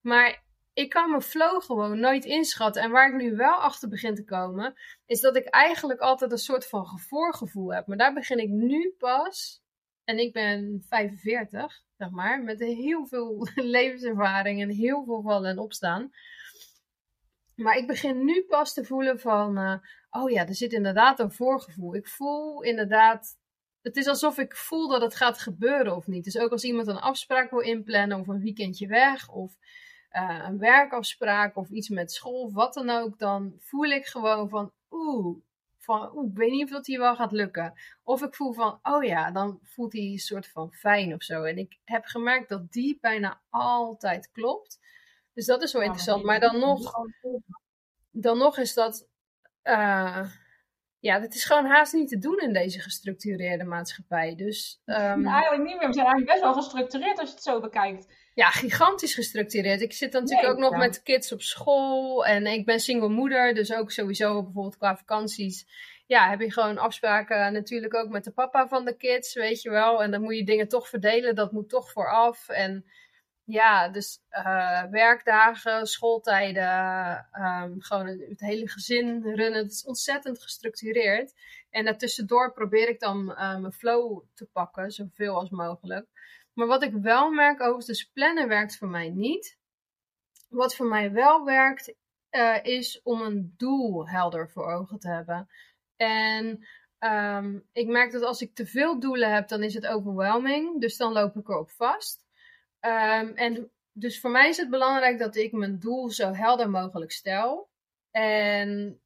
Maar 0.00 0.43
ik 0.74 0.88
kan 0.88 1.10
mijn 1.10 1.22
flow 1.22 1.62
gewoon 1.62 2.00
nooit 2.00 2.24
inschatten. 2.24 2.82
En 2.82 2.90
waar 2.90 3.08
ik 3.08 3.22
nu 3.22 3.36
wel 3.36 3.54
achter 3.54 3.88
begin 3.88 4.14
te 4.14 4.24
komen, 4.24 4.74
is 5.06 5.20
dat 5.20 5.36
ik 5.36 5.44
eigenlijk 5.44 6.00
altijd 6.00 6.32
een 6.32 6.38
soort 6.38 6.66
van 6.66 6.98
voorgevoel 6.98 7.74
heb. 7.74 7.86
Maar 7.86 7.96
daar 7.96 8.14
begin 8.14 8.38
ik 8.38 8.48
nu 8.48 8.94
pas. 8.98 9.62
En 10.04 10.18
ik 10.18 10.32
ben 10.32 10.84
45, 10.88 11.82
zeg 11.96 12.10
maar, 12.10 12.42
met 12.42 12.58
heel 12.58 13.06
veel 13.06 13.48
levenservaring 13.78 14.62
en 14.62 14.68
heel 14.68 15.04
veel 15.04 15.22
vallen 15.22 15.50
en 15.50 15.58
opstaan 15.58 16.10
Maar 17.54 17.76
ik 17.76 17.86
begin 17.86 18.24
nu 18.24 18.44
pas 18.48 18.72
te 18.74 18.84
voelen 18.84 19.20
van, 19.20 19.58
uh, 19.58 19.74
oh 20.10 20.30
ja, 20.30 20.46
er 20.46 20.54
zit 20.54 20.72
inderdaad 20.72 21.18
een 21.18 21.32
voorgevoel. 21.32 21.94
Ik 21.94 22.08
voel 22.08 22.62
inderdaad, 22.62 23.38
het 23.82 23.96
is 23.96 24.06
alsof 24.06 24.38
ik 24.38 24.56
voel 24.56 24.88
dat 24.88 25.00
het 25.00 25.14
gaat 25.14 25.38
gebeuren 25.38 25.96
of 25.96 26.06
niet. 26.06 26.24
Dus 26.24 26.38
ook 26.38 26.50
als 26.50 26.64
iemand 26.64 26.86
een 26.86 26.96
afspraak 26.96 27.50
wil 27.50 27.60
inplannen 27.60 28.20
of 28.20 28.28
een 28.28 28.40
weekendje 28.40 28.86
weg 28.86 29.28
of 29.28 29.56
uh, 30.14 30.44
een 30.48 30.58
werkafspraak 30.58 31.56
of 31.56 31.68
iets 31.68 31.88
met 31.88 32.12
school 32.12 32.42
of 32.42 32.52
wat 32.52 32.74
dan 32.74 32.90
ook, 32.90 33.18
dan 33.18 33.54
voel 33.58 33.84
ik 33.84 34.06
gewoon 34.06 34.48
van, 34.48 34.72
oeh, 34.90 35.36
van, 35.78 36.16
oeh, 36.16 36.30
ik 36.30 36.36
weet 36.36 36.50
niet 36.50 36.64
of 36.64 36.70
dat 36.70 36.86
hier 36.86 36.98
wel 36.98 37.16
gaat 37.16 37.32
lukken. 37.32 37.72
Of 38.02 38.22
ik 38.22 38.34
voel 38.34 38.52
van, 38.52 38.78
oh 38.82 39.04
ja, 39.04 39.30
dan 39.30 39.58
voelt 39.62 39.92
hij 39.92 40.02
een 40.02 40.18
soort 40.18 40.46
van 40.46 40.72
fijn 40.72 41.14
of 41.14 41.22
zo. 41.22 41.42
En 41.42 41.58
ik 41.58 41.78
heb 41.84 42.04
gemerkt 42.04 42.48
dat 42.48 42.72
die 42.72 42.98
bijna 43.00 43.40
altijd 43.50 44.30
klopt. 44.32 44.80
Dus 45.32 45.46
dat 45.46 45.62
is 45.62 45.72
wel 45.72 45.82
interessant. 45.82 46.24
Maar 46.24 46.40
dan 46.40 46.58
nog, 46.58 46.92
dan 48.10 48.38
nog 48.38 48.58
is 48.58 48.74
dat, 48.74 49.06
uh, 49.64 50.30
ja, 51.04 51.20
het 51.20 51.34
is 51.34 51.44
gewoon 51.44 51.66
haast 51.66 51.92
niet 51.92 52.08
te 52.08 52.18
doen 52.18 52.38
in 52.38 52.52
deze 52.52 52.80
gestructureerde 52.80 53.64
maatschappij. 53.64 54.34
Dus, 54.34 54.80
um, 54.84 55.26
eigenlijk 55.26 55.62
niet 55.62 55.78
meer. 55.78 55.86
We 55.86 55.94
zijn 55.94 56.06
eigenlijk 56.06 56.26
best 56.26 56.40
wel 56.40 56.52
gestructureerd 56.52 57.18
als 57.18 57.28
je 57.28 57.34
het 57.34 57.44
zo 57.44 57.60
bekijkt. 57.60 58.06
Ja, 58.34 58.50
gigantisch 58.50 59.14
gestructureerd. 59.14 59.80
Ik 59.80 59.92
zit 59.92 60.12
dan 60.12 60.22
natuurlijk 60.22 60.50
ook 60.50 60.58
nog 60.58 60.76
met 60.76 61.02
kids 61.02 61.32
op 61.32 61.42
school. 61.42 62.26
En 62.26 62.46
ik 62.46 62.64
ben 62.64 62.80
single 62.80 63.08
moeder, 63.08 63.54
dus 63.54 63.74
ook 63.74 63.90
sowieso 63.90 64.42
bijvoorbeeld 64.42 64.76
qua 64.76 64.96
vakanties. 64.96 65.66
Ja, 66.06 66.30
heb 66.30 66.40
je 66.40 66.52
gewoon 66.52 66.78
afspraken 66.78 67.52
natuurlijk 67.52 67.94
ook 67.94 68.08
met 68.08 68.24
de 68.24 68.32
papa 68.32 68.68
van 68.68 68.84
de 68.84 68.96
kids, 68.96 69.34
weet 69.34 69.62
je 69.62 69.70
wel. 69.70 70.02
En 70.02 70.10
dan 70.10 70.22
moet 70.22 70.36
je 70.36 70.44
dingen 70.44 70.68
toch 70.68 70.88
verdelen, 70.88 71.34
dat 71.34 71.52
moet 71.52 71.68
toch 71.68 71.92
vooraf. 71.92 72.48
En 72.48 72.84
ja, 73.44 73.88
dus 73.88 74.20
uh, 74.30 74.82
werkdagen, 74.82 75.86
schooltijden, 75.86 77.28
um, 77.32 77.82
gewoon 77.82 78.06
het, 78.06 78.40
hele 78.40 78.68
gezin 78.68 79.22
runnen. 79.22 79.62
Het 79.62 79.72
is 79.72 79.84
ontzettend 79.84 80.42
gestructureerd. 80.42 81.34
En 81.70 81.84
daartussendoor 81.84 82.52
probeer 82.52 82.88
ik 82.88 83.00
dan 83.00 83.30
uh, 83.30 83.58
mijn 83.58 83.72
flow 83.72 84.22
te 84.34 84.46
pakken, 84.52 84.90
zoveel 84.90 85.34
als 85.34 85.50
mogelijk. 85.50 86.06
Maar 86.52 86.66
wat 86.66 86.82
ik 86.82 86.92
wel 86.92 87.30
merk 87.30 87.60
overigens, 87.60 87.86
dus 87.86 88.10
plannen 88.12 88.48
werkt 88.48 88.76
voor 88.76 88.88
mij 88.88 89.08
niet. 89.08 89.58
Wat 90.48 90.74
voor 90.74 90.86
mij 90.86 91.12
wel 91.12 91.44
werkt, 91.44 91.94
uh, 92.30 92.64
is 92.64 93.00
om 93.02 93.20
een 93.20 93.54
doel 93.56 94.08
helder 94.08 94.50
voor 94.50 94.72
ogen 94.72 94.98
te 94.98 95.08
hebben. 95.08 95.48
En 95.96 96.66
um, 96.98 97.68
ik 97.72 97.86
merk 97.86 98.12
dat 98.12 98.22
als 98.22 98.40
ik 98.40 98.54
te 98.54 98.66
veel 98.66 99.00
doelen 99.00 99.34
heb, 99.34 99.48
dan 99.48 99.62
is 99.62 99.74
het 99.74 99.86
overwhelming. 99.86 100.80
Dus 100.80 100.96
dan 100.96 101.12
loop 101.12 101.36
ik 101.36 101.48
erop 101.48 101.70
vast. 101.70 102.23
Um, 102.86 103.34
en 103.34 103.70
dus 103.92 104.20
voor 104.20 104.30
mij 104.30 104.48
is 104.48 104.56
het 104.56 104.70
belangrijk 104.70 105.18
dat 105.18 105.36
ik 105.36 105.52
mijn 105.52 105.78
doel 105.78 106.10
zo 106.10 106.32
helder 106.32 106.70
mogelijk 106.70 107.12
stel. 107.12 107.70
En 108.10 109.00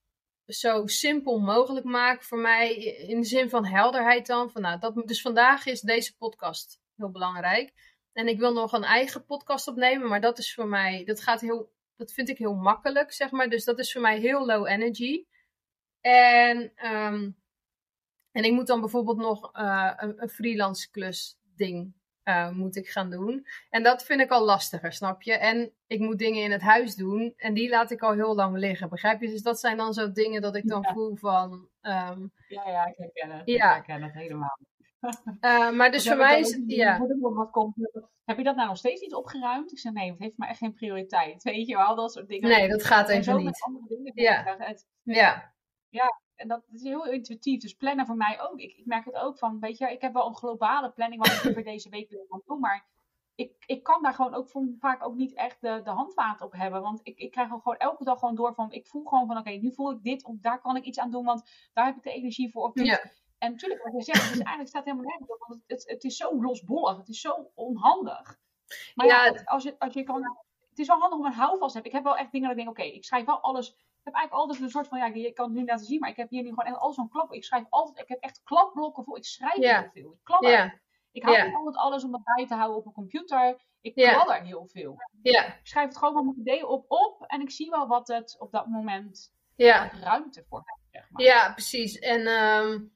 zo 0.47 0.87
simpel 0.87 1.39
mogelijk 1.39 1.85
maak 1.87 2.23
voor 2.23 2.39
mij 2.39 2.75
in 2.85 3.21
de 3.21 3.27
zin 3.27 3.49
van 3.49 3.67
helderheid 3.67 4.27
dan. 4.27 4.51
Van, 4.51 4.63
nou, 4.63 4.79
dat, 4.79 4.95
dus 5.07 5.21
vandaag 5.21 5.67
is 5.67 5.81
deze 5.81 6.17
podcast 6.17 6.81
heel 6.97 7.11
belangrijk. 7.11 7.73
En 8.13 8.29
ik 8.29 8.39
wil 8.39 8.53
nog 8.53 8.73
een 8.73 8.85
eigen 8.85 9.25
podcast 9.25 9.69
opnemen, 9.69 10.09
maar 10.09 10.21
dat 10.21 10.39
is 10.39 10.55
voor 10.55 10.67
mij, 10.67 11.05
dat 11.05 11.21
gaat 11.21 11.41
heel, 11.41 11.73
dat 11.97 12.13
vind 12.13 12.29
ik 12.29 12.39
heel 12.39 12.55
makkelijk, 12.55 13.13
zeg 13.13 13.31
maar. 13.31 13.49
Dus 13.49 13.65
dat 13.65 13.79
is 13.79 13.93
voor 13.93 14.03
mij 14.03 14.19
heel 14.19 14.47
low 14.47 14.67
energy. 14.67 15.25
En, 16.01 16.73
um, 16.87 17.37
en 18.31 18.45
ik 18.45 18.53
moet 18.53 18.67
dan 18.67 18.81
bijvoorbeeld 18.81 19.19
nog 19.19 19.51
een, 19.53 20.23
een 20.23 20.29
freelance 20.29 20.91
klus 20.91 21.39
ding 21.57 21.98
uh, 22.29 22.51
moet 22.51 22.77
ik 22.77 22.89
gaan 22.89 23.11
doen. 23.11 23.47
En 23.71 23.83
dat 23.83 24.05
vind 24.05 24.21
ik 24.21 24.31
al 24.31 24.45
lastiger, 24.45 24.93
snap 24.93 25.23
je? 25.23 25.33
En 25.33 25.73
ik 25.87 26.01
moet 26.01 26.19
dingen 26.19 26.43
in 26.43 26.51
het 26.51 26.63
huis 26.63 26.95
doen 26.95 27.35
en 27.37 27.55
die 27.55 27.69
laat 27.69 27.91
ik 27.91 28.03
al 28.03 28.13
heel 28.13 28.35
lang 28.35 28.57
liggen, 28.57 28.89
begrijp 28.89 29.21
je? 29.21 29.29
Dus 29.29 29.43
dat 29.43 29.61
zijn 29.61 29.77
dan 29.77 29.93
zo 29.93 30.13
dingen 30.13 30.43
dat 30.43 30.57
ik 30.57 30.69
dan 30.69 30.85
voel 30.85 31.17
van... 31.17 31.53
Um, 31.83 32.33
ja, 32.49 32.69
ja, 32.69 32.87
ik 32.87 32.97
herken 32.97 33.31
het. 33.31 33.43
Ja. 33.45 33.77
Ik 33.77 33.87
herken 33.87 34.03
het 34.03 34.15
helemaal. 34.15 34.59
Uh, 35.41 35.71
maar 35.79 35.91
dus 35.91 36.09
voor 36.09 36.17
mij 36.17 36.41
is... 36.41 36.61
Ja. 36.67 37.07
Heb 38.25 38.37
je 38.37 38.45
dat 38.45 38.57
nou 38.57 38.69
nog 38.69 38.77
steeds 38.77 39.01
niet 39.01 39.15
opgeruimd? 39.15 39.73
Ik 39.73 39.79
zeg 39.79 39.93
nee, 39.93 40.11
het 40.11 40.19
heeft 40.19 40.37
maar 40.37 40.49
echt 40.49 40.59
geen 40.59 40.75
prioriteit. 40.75 41.43
Weet 41.43 41.67
je 41.67 41.77
wel, 41.77 41.97
dat 41.97 42.13
soort 42.13 42.29
dingen. 42.29 42.49
Nee, 42.49 42.69
dat 42.69 42.85
gaat 42.85 43.09
even 43.09 43.37
niet. 43.37 43.63
andere 43.63 43.87
dingen 43.89 44.13
ja. 44.15 44.57
Ja. 45.03 45.53
Ja, 45.89 46.21
en 46.39 46.49
dat 46.49 46.63
is 46.73 46.83
heel 46.83 47.07
intuïtief. 47.07 47.61
Dus 47.61 47.75
plannen 47.75 48.07
voor 48.07 48.17
mij 48.17 48.41
ook. 48.41 48.59
Ik, 48.59 48.77
ik 48.77 48.87
merk 48.87 49.05
het 49.05 49.15
ook 49.15 49.39
van, 49.39 49.61
weet 49.61 49.79
je, 49.79 49.93
ik 49.93 50.01
heb 50.01 50.13
wel 50.13 50.27
een 50.27 50.37
globale 50.37 50.91
planning 50.91 51.27
wat 51.27 51.33
ik 51.33 51.55
voor 51.55 51.63
deze 51.73 51.89
week 51.89 52.11
wil 52.11 52.43
doen. 52.47 52.61
Maar 52.61 52.87
ik, 53.35 53.53
ik 53.67 53.83
kan 53.83 54.03
daar 54.03 54.15
gewoon 54.15 54.35
ook 54.35 54.49
vaak 54.79 55.05
ook 55.05 55.15
niet 55.15 55.35
echt 55.35 55.61
de, 55.61 55.81
de 55.85 56.43
op 56.45 56.53
hebben. 56.53 56.83
Want 56.83 57.01
ik, 57.03 57.19
ik 57.19 57.31
krijg 57.31 57.49
gewoon 57.49 57.77
elke 57.77 58.05
dag 58.05 58.19
gewoon 58.19 58.35
door 58.35 58.55
van, 58.55 58.73
ik 58.73 58.87
voel 58.87 59.05
gewoon 59.05 59.27
van, 59.27 59.39
oké, 59.39 59.51
nu 59.51 59.73
voel 59.73 59.91
ik 59.91 60.03
dit. 60.03 60.25
Of 60.25 60.37
daar 60.41 60.61
kan 60.61 60.77
ik 60.77 60.85
iets 60.85 60.99
aan 60.99 61.11
doen, 61.11 61.25
want 61.25 61.71
daar 61.73 61.87
heb 61.87 61.97
ik 61.97 62.03
de 62.03 62.13
energie 62.13 62.51
voor. 62.51 62.63
Of 62.63 62.75
ja. 62.75 63.01
En 63.39 63.51
natuurlijk, 63.51 63.83
wat 63.83 63.93
je 63.93 64.03
zegt, 64.03 64.23
het 64.23 64.31
is 64.31 64.39
eigenlijk 64.39 64.69
staat 64.69 64.85
helemaal 64.85 65.07
nergens 65.07 65.31
op. 65.31 65.45
Want 65.49 65.63
het, 65.67 65.89
het, 65.89 66.05
is 66.05 66.17
zo 66.17 66.43
losbollig. 66.43 66.97
Het 66.97 67.09
is 67.09 67.21
zo 67.21 67.51
onhandig. 67.55 68.39
Maar 68.95 69.07
ja, 69.07 69.43
als, 69.45 69.63
je, 69.63 69.79
als 69.79 69.95
je 69.95 70.03
kan... 70.03 70.37
Het 70.69 70.79
is 70.79 70.87
wel 70.87 70.99
handig 70.99 71.19
om 71.19 71.25
een 71.25 71.33
houvast 71.33 71.73
te 71.73 71.73
hebben. 71.73 71.91
Ik 71.91 71.97
heb 71.97 72.03
wel 72.05 72.17
echt 72.17 72.33
dingen 72.33 72.49
dat 72.49 72.59
ik 72.59 72.65
denk, 72.65 72.79
oké, 72.79 72.89
ik 72.89 73.05
schrijf 73.05 73.25
wel 73.25 73.41
alles 73.41 73.77
heb 74.09 74.17
eigenlijk 74.17 74.33
altijd 74.33 74.61
een 74.61 74.71
soort 74.71 74.89
van, 74.89 74.99
ja, 74.99 75.07
je 75.07 75.33
kan 75.33 75.49
het 75.49 75.59
nu 75.59 75.65
laten 75.65 75.87
zien, 75.87 76.01
maar 76.01 76.11
ik 76.11 76.17
heb 76.17 76.31
hier 76.31 76.43
nu 76.43 76.49
gewoon 76.49 76.65
echt 76.65 76.79
al 76.79 76.93
zo'n 76.93 77.09
klap. 77.09 77.33
Ik 77.33 77.45
schrijf 77.45 77.65
altijd, 77.71 77.99
ik 77.99 78.09
heb 78.09 78.21
echt 78.21 78.43
klapblokken 78.45 79.05
voor. 79.05 79.17
Ik 79.17 79.25
schrijf 79.25 79.55
heel 79.55 79.91
veel. 79.93 80.19
Ik. 80.41 80.87
Ik 81.13 81.23
hou 81.23 81.43
niet 81.43 81.55
altijd 81.55 81.77
alles 81.77 82.05
om 82.05 82.23
bij 82.25 82.47
te 82.47 82.55
houden 82.55 82.79
op 82.79 82.87
een 82.87 82.93
computer. 82.93 83.67
Ik 83.81 83.95
kladder 83.95 84.43
heel 84.43 84.67
veel. 84.67 84.97
Ik 85.23 85.61
schrijf 85.63 85.89
het 85.89 85.99
gewoon 85.99 86.15
met 86.15 86.25
mijn 86.25 86.39
ideeën 86.39 86.67
op, 86.67 86.85
op 86.89 87.25
en 87.27 87.41
ik 87.41 87.51
zie 87.51 87.71
wel 87.71 87.87
wat 87.87 88.09
het 88.09 88.37
op 88.39 88.53
dat 88.53 88.67
moment 88.67 89.33
ja. 89.57 89.91
ruimte 90.01 90.45
voor 90.49 90.63
Zeg 90.91 91.11
maar. 91.11 91.23
Ja, 91.23 91.53
precies. 91.53 91.99
En 91.99 92.27
um, 92.27 92.93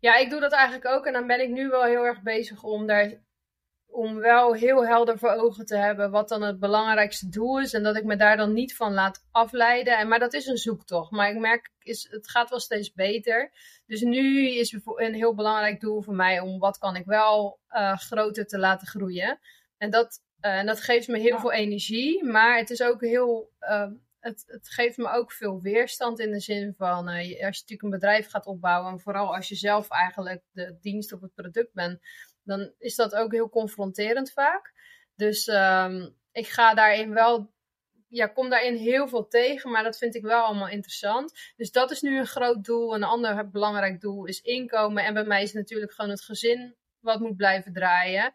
ja, 0.00 0.16
ik 0.16 0.30
doe 0.30 0.40
dat 0.40 0.52
eigenlijk 0.52 0.86
ook. 0.86 1.06
En 1.06 1.12
dan 1.12 1.26
ben 1.26 1.40
ik 1.40 1.50
nu 1.50 1.68
wel 1.68 1.82
heel 1.82 2.04
erg 2.04 2.22
bezig 2.22 2.62
om 2.62 2.86
daar 2.86 3.22
om 3.90 4.18
wel 4.18 4.54
heel 4.54 4.86
helder 4.86 5.18
voor 5.18 5.30
ogen 5.30 5.66
te 5.66 5.76
hebben 5.76 6.10
wat 6.10 6.28
dan 6.28 6.42
het 6.42 6.58
belangrijkste 6.58 7.28
doel 7.28 7.60
is. 7.60 7.72
En 7.72 7.82
dat 7.82 7.96
ik 7.96 8.04
me 8.04 8.16
daar 8.16 8.36
dan 8.36 8.52
niet 8.52 8.76
van 8.76 8.92
laat 8.92 9.26
afleiden. 9.30 9.98
En, 9.98 10.08
maar 10.08 10.18
dat 10.18 10.32
is 10.32 10.46
een 10.46 10.56
zoektocht. 10.56 11.10
Maar 11.10 11.30
ik 11.30 11.38
merk, 11.38 11.70
is, 11.78 12.08
het 12.10 12.30
gaat 12.30 12.50
wel 12.50 12.60
steeds 12.60 12.92
beter. 12.92 13.52
Dus 13.86 14.00
nu 14.00 14.50
is 14.50 14.72
een 14.84 15.14
heel 15.14 15.34
belangrijk 15.34 15.80
doel 15.80 16.02
voor 16.02 16.14
mij 16.14 16.40
om 16.40 16.58
wat 16.58 16.78
kan 16.78 16.96
ik 16.96 17.04
wel 17.04 17.60
uh, 17.70 17.96
groter 17.96 18.46
te 18.46 18.58
laten 18.58 18.86
groeien. 18.86 19.38
En 19.76 19.90
dat, 19.90 20.22
uh, 20.40 20.58
en 20.58 20.66
dat 20.66 20.80
geeft 20.80 21.08
me 21.08 21.18
heel 21.18 21.38
veel 21.38 21.52
energie. 21.52 22.24
Maar 22.24 22.58
het 22.58 22.70
is 22.70 22.82
ook 22.82 23.00
heel. 23.00 23.50
Uh, 23.60 23.86
het, 24.20 24.44
het, 24.46 24.68
geeft 24.70 24.96
me 24.96 25.08
ook 25.10 25.32
veel 25.32 25.60
weerstand 25.60 26.18
in 26.18 26.30
de 26.30 26.40
zin 26.40 26.74
van 26.76 27.08
als 27.08 27.26
je 27.26 27.38
natuurlijk 27.40 27.82
een 27.82 27.90
bedrijf 27.90 28.30
gaat 28.30 28.46
opbouwen, 28.46 28.92
en 28.92 29.00
vooral 29.00 29.34
als 29.34 29.48
je 29.48 29.54
zelf 29.54 29.88
eigenlijk 29.88 30.42
de 30.50 30.76
dienst 30.80 31.12
of 31.12 31.20
het 31.20 31.34
product 31.34 31.72
bent, 31.72 32.00
dan 32.48 32.72
is 32.78 32.94
dat 32.94 33.14
ook 33.14 33.32
heel 33.32 33.48
confronterend 33.48 34.32
vaak. 34.32 34.72
Dus 35.14 35.46
um, 35.46 36.16
ik 36.32 36.46
ga 36.46 36.74
daarin 36.74 37.14
wel, 37.14 37.52
ja, 38.08 38.26
kom 38.26 38.50
daarin 38.50 38.74
heel 38.74 39.08
veel 39.08 39.28
tegen, 39.28 39.70
maar 39.70 39.82
dat 39.82 39.98
vind 39.98 40.14
ik 40.14 40.22
wel 40.22 40.42
allemaal 40.42 40.68
interessant. 40.68 41.32
Dus 41.56 41.70
dat 41.70 41.90
is 41.90 42.00
nu 42.00 42.18
een 42.18 42.26
groot 42.26 42.64
doel. 42.64 42.94
Een 42.94 43.02
ander 43.04 43.50
belangrijk 43.50 44.00
doel 44.00 44.24
is 44.24 44.40
inkomen. 44.40 45.04
En 45.04 45.14
bij 45.14 45.24
mij 45.24 45.42
is 45.42 45.52
natuurlijk 45.52 45.92
gewoon 45.92 46.10
het 46.10 46.24
gezin 46.24 46.76
wat 47.00 47.20
moet 47.20 47.36
blijven 47.36 47.72
draaien. 47.72 48.34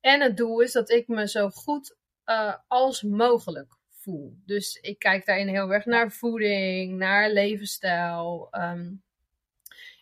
En 0.00 0.20
het 0.20 0.36
doel 0.36 0.60
is 0.60 0.72
dat 0.72 0.90
ik 0.90 1.08
me 1.08 1.28
zo 1.28 1.48
goed 1.48 1.96
uh, 2.26 2.54
als 2.68 3.02
mogelijk 3.02 3.76
voel. 3.88 4.36
Dus 4.46 4.74
ik 4.74 4.98
kijk 4.98 5.26
daarin 5.26 5.48
heel 5.48 5.72
erg 5.72 5.84
naar 5.84 6.12
voeding, 6.12 6.98
naar 6.98 7.30
levensstijl. 7.30 8.48
Um, 8.50 9.02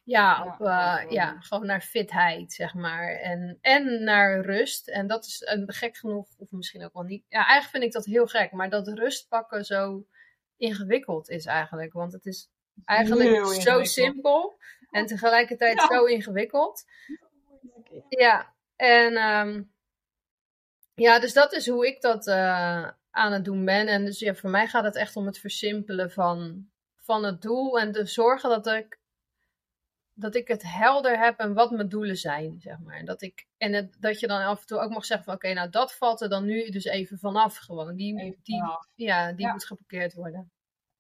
ja, 0.04 0.44
op, 0.44 0.66
uh, 0.66 1.00
ja, 1.08 1.40
gewoon 1.40 1.66
naar 1.66 1.80
fitheid, 1.80 2.52
zeg 2.52 2.74
maar. 2.74 3.08
En, 3.08 3.58
en 3.60 4.04
naar 4.04 4.40
rust. 4.40 4.88
En 4.88 5.06
dat 5.06 5.24
is 5.24 5.42
een 5.44 5.72
gek 5.72 5.96
genoeg, 5.96 6.28
of 6.38 6.50
misschien 6.50 6.84
ook 6.84 6.92
wel 6.92 7.02
niet. 7.02 7.24
Ja, 7.28 7.46
eigenlijk 7.46 7.70
vind 7.70 7.84
ik 7.84 7.92
dat 7.92 8.04
heel 8.04 8.26
gek. 8.26 8.52
Maar 8.52 8.70
dat 8.70 8.88
rust 8.88 9.28
pakken 9.28 9.64
zo 9.64 10.06
ingewikkeld 10.56 11.28
is 11.28 11.46
eigenlijk. 11.46 11.92
Want 11.92 12.12
het 12.12 12.26
is 12.26 12.50
eigenlijk 12.84 13.46
zo 13.46 13.84
simpel. 13.84 14.58
En 14.90 15.06
tegelijkertijd 15.06 15.80
zo 15.80 16.04
ingewikkeld. 16.04 16.84
Ja, 18.08 18.54
en 18.76 19.16
um, 19.16 19.72
ja, 20.94 21.18
dus 21.18 21.32
dat 21.32 21.52
is 21.52 21.68
hoe 21.68 21.86
ik 21.86 22.00
dat 22.00 22.26
uh, 22.26 22.90
aan 23.10 23.32
het 23.32 23.44
doen 23.44 23.64
ben. 23.64 23.86
En 23.86 24.04
dus 24.04 24.18
ja, 24.18 24.34
voor 24.34 24.50
mij 24.50 24.66
gaat 24.66 24.84
het 24.84 24.96
echt 24.96 25.16
om 25.16 25.26
het 25.26 25.38
versimpelen 25.38 26.10
van, 26.10 26.68
van 26.96 27.24
het 27.24 27.42
doel. 27.42 27.78
En 27.78 27.92
te 27.92 28.06
zorgen 28.06 28.50
dat 28.50 28.66
ik 28.66 29.00
dat 30.14 30.34
ik 30.34 30.48
het 30.48 30.62
helder 30.62 31.18
heb 31.18 31.38
en 31.38 31.54
wat 31.54 31.70
mijn 31.70 31.88
doelen 31.88 32.16
zijn, 32.16 32.60
zeg 32.60 32.78
maar. 32.78 33.04
Dat 33.04 33.22
ik, 33.22 33.46
en 33.56 33.72
het, 33.72 33.96
dat 34.00 34.20
je 34.20 34.26
dan 34.26 34.42
af 34.42 34.60
en 34.60 34.66
toe 34.66 34.78
ook 34.78 34.90
mag 34.90 35.04
zeggen 35.04 35.26
van, 35.26 35.34
oké, 35.34 35.52
nou 35.52 35.70
dat 35.70 35.94
valt 35.94 36.20
er 36.20 36.28
dan 36.28 36.44
nu 36.44 36.70
dus 36.70 36.84
even 36.84 37.18
vanaf 37.18 37.56
gewoon. 37.56 37.96
Die, 37.96 38.38
die, 38.42 38.62
Ja, 38.94 39.32
die 39.32 39.48
moet 39.48 39.66
geparkeerd 39.66 40.14
worden. 40.14 40.52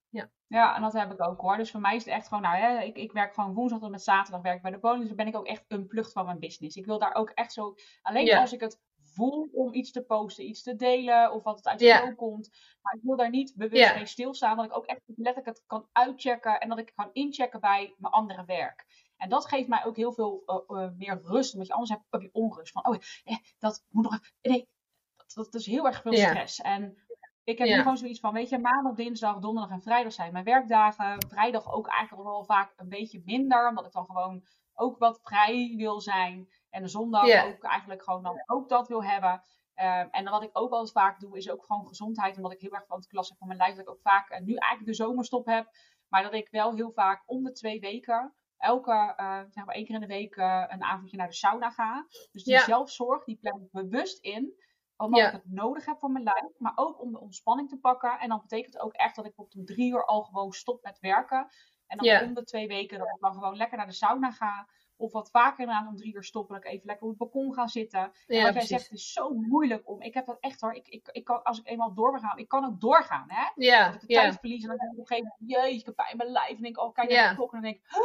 Ja. 0.08 0.30
ja, 0.46 0.76
en 0.76 0.82
dat 0.82 0.92
heb 0.92 1.12
ik 1.12 1.22
ook 1.22 1.40
hoor. 1.40 1.56
Dus 1.56 1.70
voor 1.70 1.80
mij 1.80 1.96
is 1.96 2.04
het 2.04 2.14
echt 2.14 2.28
gewoon, 2.28 2.42
nou 2.42 2.56
hè, 2.56 2.82
ik, 2.82 2.96
ik 2.96 3.12
werk 3.12 3.34
gewoon 3.34 3.54
woensdag 3.54 3.80
tot 3.80 3.90
met 3.90 4.02
zaterdag 4.02 4.42
werk 4.42 4.62
bij 4.62 4.70
de 4.70 4.78
woning. 4.80 5.00
Dus 5.00 5.08
dan 5.08 5.16
ben 5.16 5.26
ik 5.26 5.36
ook 5.36 5.46
echt 5.46 5.64
een 5.68 5.86
plucht 5.86 6.12
van 6.12 6.24
mijn 6.24 6.38
business. 6.38 6.76
Ik 6.76 6.86
wil 6.86 6.98
daar 6.98 7.14
ook 7.14 7.30
echt 7.30 7.52
zo, 7.52 7.74
alleen 8.02 8.36
als 8.36 8.52
ik 8.52 8.60
het 8.60 8.80
voel 9.14 9.48
om 9.52 9.74
iets 9.74 9.92
te 9.92 10.02
posten, 10.02 10.48
iets 10.48 10.62
te 10.62 10.76
delen 10.76 11.32
of 11.32 11.42
wat 11.42 11.56
het 11.56 11.66
uit 11.68 11.82
flow 11.82 12.16
komt. 12.16 12.50
Maar 12.82 12.94
ik 12.94 13.02
wil 13.02 13.16
daar 13.16 13.30
niet 13.30 13.52
bewust 13.56 13.94
mee 13.94 14.06
stilstaan, 14.06 14.56
dat 14.56 14.64
ik 14.64 14.76
ook 14.76 14.86
echt 14.86 15.00
letterlijk 15.06 15.46
het 15.46 15.62
kan 15.66 15.88
uitchecken 15.92 16.60
en 16.60 16.68
dat 16.68 16.78
ik 16.78 16.92
kan 16.94 17.10
inchecken 17.12 17.60
bij 17.60 17.94
mijn 17.98 18.12
andere 18.12 18.44
werk. 18.44 18.86
En 19.22 19.28
dat 19.28 19.46
geeft 19.48 19.68
mij 19.68 19.84
ook 19.84 19.96
heel 19.96 20.12
veel 20.12 20.42
eh, 20.46 20.84
eh, 20.84 20.90
meer 20.96 21.20
rust, 21.22 21.52
omdat 21.52 21.66
je 21.68 21.72
anders 21.72 21.90
hebt 21.90 22.02
heb 22.10 22.20
je 22.20 22.30
onrust. 22.32 22.72
Van, 22.72 22.86
oh, 22.86 22.96
eh, 23.24 23.36
dat 23.58 23.84
moet 23.88 24.04
nog 24.04 24.12
even, 24.12 24.32
nee, 24.42 24.68
dat, 25.16 25.34
dat 25.34 25.54
is 25.54 25.66
heel 25.66 25.86
erg 25.86 26.02
veel 26.02 26.12
Ja. 26.12 26.28
stress. 26.28 26.60
En 26.60 26.96
ik 27.44 27.58
heb 27.58 27.68
Ja. 27.68 27.76
nu 27.76 27.82
gewoon 27.82 27.96
zoiets 27.96 28.20
van, 28.20 28.32
weet 28.32 28.48
je, 28.48 28.58
maandag, 28.58 28.94
dinsdag, 28.94 29.38
donderdag 29.38 29.70
en 29.72 29.82
vrijdag 29.82 30.12
zijn 30.12 30.32
mijn 30.32 30.44
werkdagen. 30.44 31.26
Vrijdag 31.28 31.72
ook 31.72 31.86
eigenlijk 31.86 32.28
wel 32.28 32.44
vaak 32.44 32.72
een 32.76 32.88
beetje 32.88 33.22
minder, 33.24 33.68
omdat 33.68 33.86
ik 33.86 33.92
dan 33.92 34.04
gewoon 34.06 34.44
ook 34.74 34.98
wat 34.98 35.20
vrij 35.22 35.74
wil 35.76 36.00
zijn. 36.00 36.48
En 36.70 36.82
de 36.82 36.88
zondag 36.88 37.26
Ja. 37.26 37.44
ook 37.44 37.62
eigenlijk 37.64 38.02
gewoon 38.02 38.22
dan 38.22 38.42
ook 38.46 38.68
dat 38.68 38.88
wil 38.88 39.04
hebben. 39.04 39.42
Ehm, 39.74 40.08
en 40.10 40.24
wat 40.30 40.42
ik 40.42 40.50
ook 40.52 40.70
wel 40.70 40.80
eens 40.80 40.92
vaak 40.92 41.20
doe, 41.20 41.36
is 41.36 41.50
ook 41.50 41.64
gewoon 41.64 41.86
gezondheid. 41.86 42.36
Omdat 42.36 42.52
ik 42.52 42.60
heel 42.60 42.70
erg 42.70 42.86
van 42.86 42.96
het 42.96 43.06
klas 43.06 43.28
heb 43.28 43.38
van 43.38 43.46
mijn 43.46 43.58
lijf. 43.58 43.74
Dat 43.74 43.84
ik 43.84 43.90
ook 43.90 44.00
vaak 44.02 44.28
nu 44.40 44.54
eigenlijk 44.54 44.86
de 44.86 45.04
zomerstop 45.04 45.46
heb. 45.46 45.70
Maar 46.08 46.22
dat 46.22 46.32
ik 46.34 46.48
wel 46.50 46.74
heel 46.74 46.92
vaak 46.92 47.22
om 47.26 47.42
de 47.42 47.52
twee 47.52 47.80
weken, 47.80 48.34
elke, 48.62 49.12
eh, 49.16 49.40
zeg 49.50 49.64
maar 49.64 49.74
één 49.74 49.84
keer 49.84 49.94
in 49.94 50.00
de 50.00 50.06
week, 50.06 50.36
eh, 50.36 50.64
een 50.68 50.82
avondje 50.82 51.16
naar 51.16 51.28
de 51.28 51.34
sauna 51.34 51.70
ga. 51.70 52.06
Dus 52.32 52.44
die 52.44 52.54
Ja. 52.54 52.60
zelfzorg, 52.64 53.24
die 53.24 53.38
plan 53.40 53.60
ik 53.60 53.70
bewust 53.70 54.18
in. 54.24 54.54
Omdat 54.96 55.20
Ja. 55.20 55.26
ik 55.26 55.32
het 55.32 55.50
nodig 55.50 55.84
heb 55.84 55.98
voor 55.98 56.10
mijn 56.10 56.24
lijf. 56.24 56.58
Maar 56.58 56.72
ook 56.74 57.00
om 57.00 57.12
de 57.12 57.20
ontspanning 57.20 57.68
te 57.68 57.78
pakken. 57.78 58.18
En 58.18 58.28
dan 58.28 58.40
betekent 58.40 58.72
het 58.74 58.82
ook 58.82 58.92
echt 58.92 59.16
dat 59.16 59.26
ik 59.26 59.32
op 59.38 59.52
om 59.56 59.64
drie 59.64 59.92
uur 59.92 60.04
al 60.04 60.22
gewoon 60.22 60.52
stop 60.52 60.82
met 60.82 60.98
werken. 60.98 61.46
En 61.86 61.96
dan 61.98 62.06
Ja. 62.06 62.22
om 62.24 62.34
de 62.34 62.44
twee 62.44 62.66
weken 62.66 62.98
dat 62.98 63.08
ik 63.08 63.20
dan 63.20 63.32
gewoon 63.32 63.56
lekker 63.56 63.76
naar 63.76 63.86
de 63.86 63.92
sauna 63.92 64.30
ga. 64.30 64.68
Of 64.96 65.12
wat 65.12 65.30
vaker 65.30 65.60
inderdaad 65.60 65.88
om 65.88 65.96
drie 65.96 66.14
uur 66.14 66.24
stoppen. 66.24 66.54
Dat 66.54 66.64
ik 66.64 66.70
even 66.70 66.86
lekker 66.86 67.04
op 67.04 67.08
het 67.10 67.18
balkon 67.18 67.54
ga 67.54 67.66
zitten. 67.66 68.00
En 68.00 68.12
Ja, 68.26 68.42
wat 68.44 68.54
jij 68.54 68.66
zegt, 68.66 68.82
het 68.82 68.98
is 68.98 69.12
zo 69.12 69.30
moeilijk 69.34 69.88
om. 69.88 70.00
Ik 70.02 70.14
heb 70.14 70.26
dat 70.26 70.36
echt 70.40 70.60
hoor. 70.60 70.72
Ik, 70.74 70.88
ik, 70.88 71.08
ik 71.12 71.24
kan, 71.24 71.42
als 71.42 71.58
ik 71.58 71.68
eenmaal 71.68 71.94
door 71.94 72.10
ben 72.12 72.20
gaan, 72.20 72.38
ik 72.38 72.48
kan 72.48 72.64
ook 72.64 72.80
doorgaan. 72.80 73.24
Hè? 73.30 73.50
Ja, 73.54 73.86
Als 73.86 73.94
ik 73.94 74.00
de 74.00 74.12
ja, 74.12 74.20
tijd 74.20 74.38
verlies 74.40 74.62
en 74.62 74.68
dan 74.68 74.78
denk 74.78 74.92
ik 74.92 74.98
op 74.98 75.10
een 75.10 75.16
gegeven 75.16 75.36
moment, 75.38 75.62
jeetje, 75.64 75.78
ik 75.78 75.86
heb 75.86 75.94
pijn 75.94 76.10
in 76.10 76.16
mijn 76.16 76.30
lijf. 76.30 76.56
En 76.56 76.62
denk 76.62 76.76
ik, 76.76 76.82
oh, 76.82 76.92
kijk 76.92 77.10
naar 77.10 77.28
de 77.28 77.34
klok. 77.34 77.52
En 77.52 77.60
dan 77.62 77.70
denk 77.70 77.82
ik, 77.84 77.90
huh? 77.90 78.00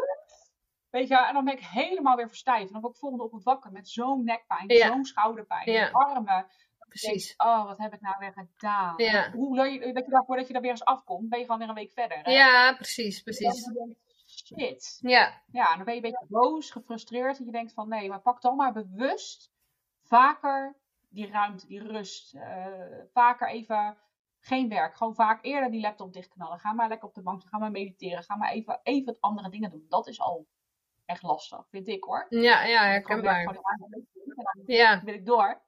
Weet 0.97 1.07
je, 1.07 1.25
en 1.27 1.33
dan 1.33 1.45
ben 1.45 1.53
ik 1.53 1.63
helemaal 1.65 2.15
weer 2.15 2.27
verstijfd. 2.27 2.67
En 2.67 2.71
dan 2.73 2.81
word 2.81 2.93
ik 2.93 2.99
volgende 2.99 3.23
op 3.23 3.31
het 3.31 3.43
wakker 3.43 3.71
met 3.71 3.89
zo'n 3.89 4.23
nekpijn, 4.23 4.67
Ja. 4.69 4.87
zo'n 4.87 5.05
schouderpijn, 5.05 5.71
Ja. 5.71 5.89
armen. 5.89 6.47
precies. 6.87 7.35
Denk, 7.37 7.49
oh, 7.51 7.65
wat 7.65 7.77
heb 7.77 7.93
ik 7.93 8.01
nou 8.01 8.15
weer 8.19 8.33
gedaan? 8.33 8.93
Ja. 8.97 9.31
Hoe 9.31 9.55
leuk 9.55 9.93
dat 9.93 10.05
je 10.05 10.11
daarvoor 10.11 10.35
dat 10.37 10.47
je 10.47 10.53
daar 10.53 10.61
weer 10.61 10.71
eens 10.71 10.83
afkomt, 10.85 11.29
ben 11.29 11.39
je 11.39 11.45
gewoon 11.45 11.59
weer 11.59 11.69
een 11.69 11.75
week 11.75 11.91
verder. 11.91 12.17
Hè? 12.21 12.31
Ja, 12.31 12.73
precies, 12.75 13.21
precies. 13.21 13.63
dan 13.63 13.73
denk 13.73 13.89
ik, 13.89 13.97
shit. 14.27 14.97
Ja, 15.01 15.41
Ja, 15.51 15.69
en 15.71 15.75
dan 15.75 15.85
ben 15.85 15.95
je 15.95 16.03
een 16.03 16.11
beetje 16.11 16.25
boos, 16.29 16.71
gefrustreerd. 16.71 17.39
En 17.39 17.45
je 17.45 17.51
denkt 17.51 17.73
van 17.73 17.87
nee, 17.89 18.09
maar 18.09 18.21
pak 18.21 18.41
dan 18.41 18.55
maar 18.55 18.73
bewust 18.73 19.51
vaker 20.03 20.75
die 21.09 21.27
ruimte, 21.31 21.67
die 21.67 21.83
rust. 21.83 22.33
eh, 22.35 22.65
vaker 23.13 23.49
even 23.49 23.97
geen 24.39 24.69
werk. 24.69 24.95
Gewoon 24.97 25.15
vaak 25.15 25.43
eerder 25.45 25.71
die 25.71 25.81
laptop 25.81 26.13
dichtknallen. 26.13 26.59
Ga 26.59 26.73
maar 26.73 26.87
lekker 26.89 27.07
op 27.07 27.15
de 27.15 27.21
bank, 27.21 27.43
ga 27.45 27.57
maar 27.57 27.71
mediteren. 27.71 28.23
Ga 28.23 28.35
maar 28.35 28.51
even, 28.51 28.79
even 28.83 29.05
wat 29.05 29.21
andere 29.21 29.49
dingen 29.49 29.69
doen. 29.71 29.85
Dat 29.89 30.07
is 30.07 30.19
al 30.19 30.47
echt 31.07 31.23
lastig, 31.23 31.67
vind 31.69 31.87
ik 31.87 32.03
hoor. 32.03 32.25
ja, 32.29 32.63
ja, 32.63 32.83
herkenbaar. 32.83 33.45
dan 33.45 34.05
Ja, 34.65 35.01
wil 35.03 35.13
ik 35.13 35.25
door. 35.25 35.61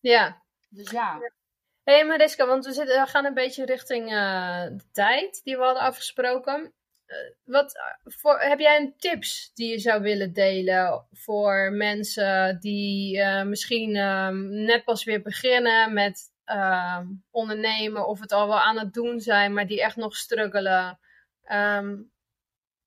ja. 0.00 0.44
Dus 0.68 0.90
ja, 0.90 1.18
Hé 1.86 1.92
hey 1.92 2.04
Mariska, 2.04 2.46
want 2.46 2.64
we, 2.64 2.72
zitten, 2.72 3.00
we 3.00 3.06
gaan 3.06 3.24
een 3.24 3.34
beetje 3.34 3.64
richting 3.64 4.12
eh, 4.12 4.62
de 4.62 4.90
tijd 4.92 5.40
die 5.44 5.56
we 5.56 5.62
hadden 5.62 5.82
afgesproken. 5.82 6.72
Eh, 7.06 7.16
wat, 7.44 7.76
eh, 7.76 8.12
voor, 8.12 8.40
heb 8.40 8.58
jij 8.58 8.76
een 8.76 8.94
tips 8.96 9.50
die 9.54 9.70
je 9.70 9.78
zou 9.78 10.02
willen 10.02 10.32
delen 10.32 11.06
voor 11.12 11.72
mensen 11.72 12.60
die 12.60 13.24
misschien 13.24 13.96
ehm, 13.96 14.64
net 14.64 14.84
pas 14.84 15.04
weer 15.04 15.22
beginnen 15.22 15.92
met 15.92 16.32
ehm, 16.44 17.06
ondernemen 17.30 18.06
of 18.06 18.20
het 18.20 18.32
al 18.32 18.48
wel 18.48 18.60
aan 18.60 18.78
het 18.78 18.92
doen 18.92 19.20
zijn, 19.20 19.52
maar 19.52 19.66
die 19.66 19.82
echt 19.82 19.96
nog 19.96 20.16
struggelen? 20.16 20.98
Ehm, 21.42 21.96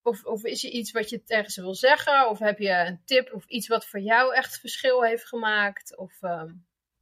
of, 0.04 0.26
of 0.26 0.44
is 0.44 0.64
er 0.64 0.72
iets 0.72 0.92
wat 0.92 1.10
je 1.10 1.24
tegen 1.24 1.52
ze 1.52 1.62
wil 1.62 1.76
zeggen? 1.76 2.30
Of 2.30 2.40
heb 2.40 2.60
je 2.60 2.72
een 2.72 3.02
tip 3.06 3.34
of 3.34 3.46
iets 3.46 3.68
wat 3.68 3.86
voor 3.86 4.00
jou 4.00 4.36
echt 4.36 4.60
verschil 4.60 5.04
heeft 5.04 5.28
gemaakt? 5.28 5.98
Of, 5.98 6.22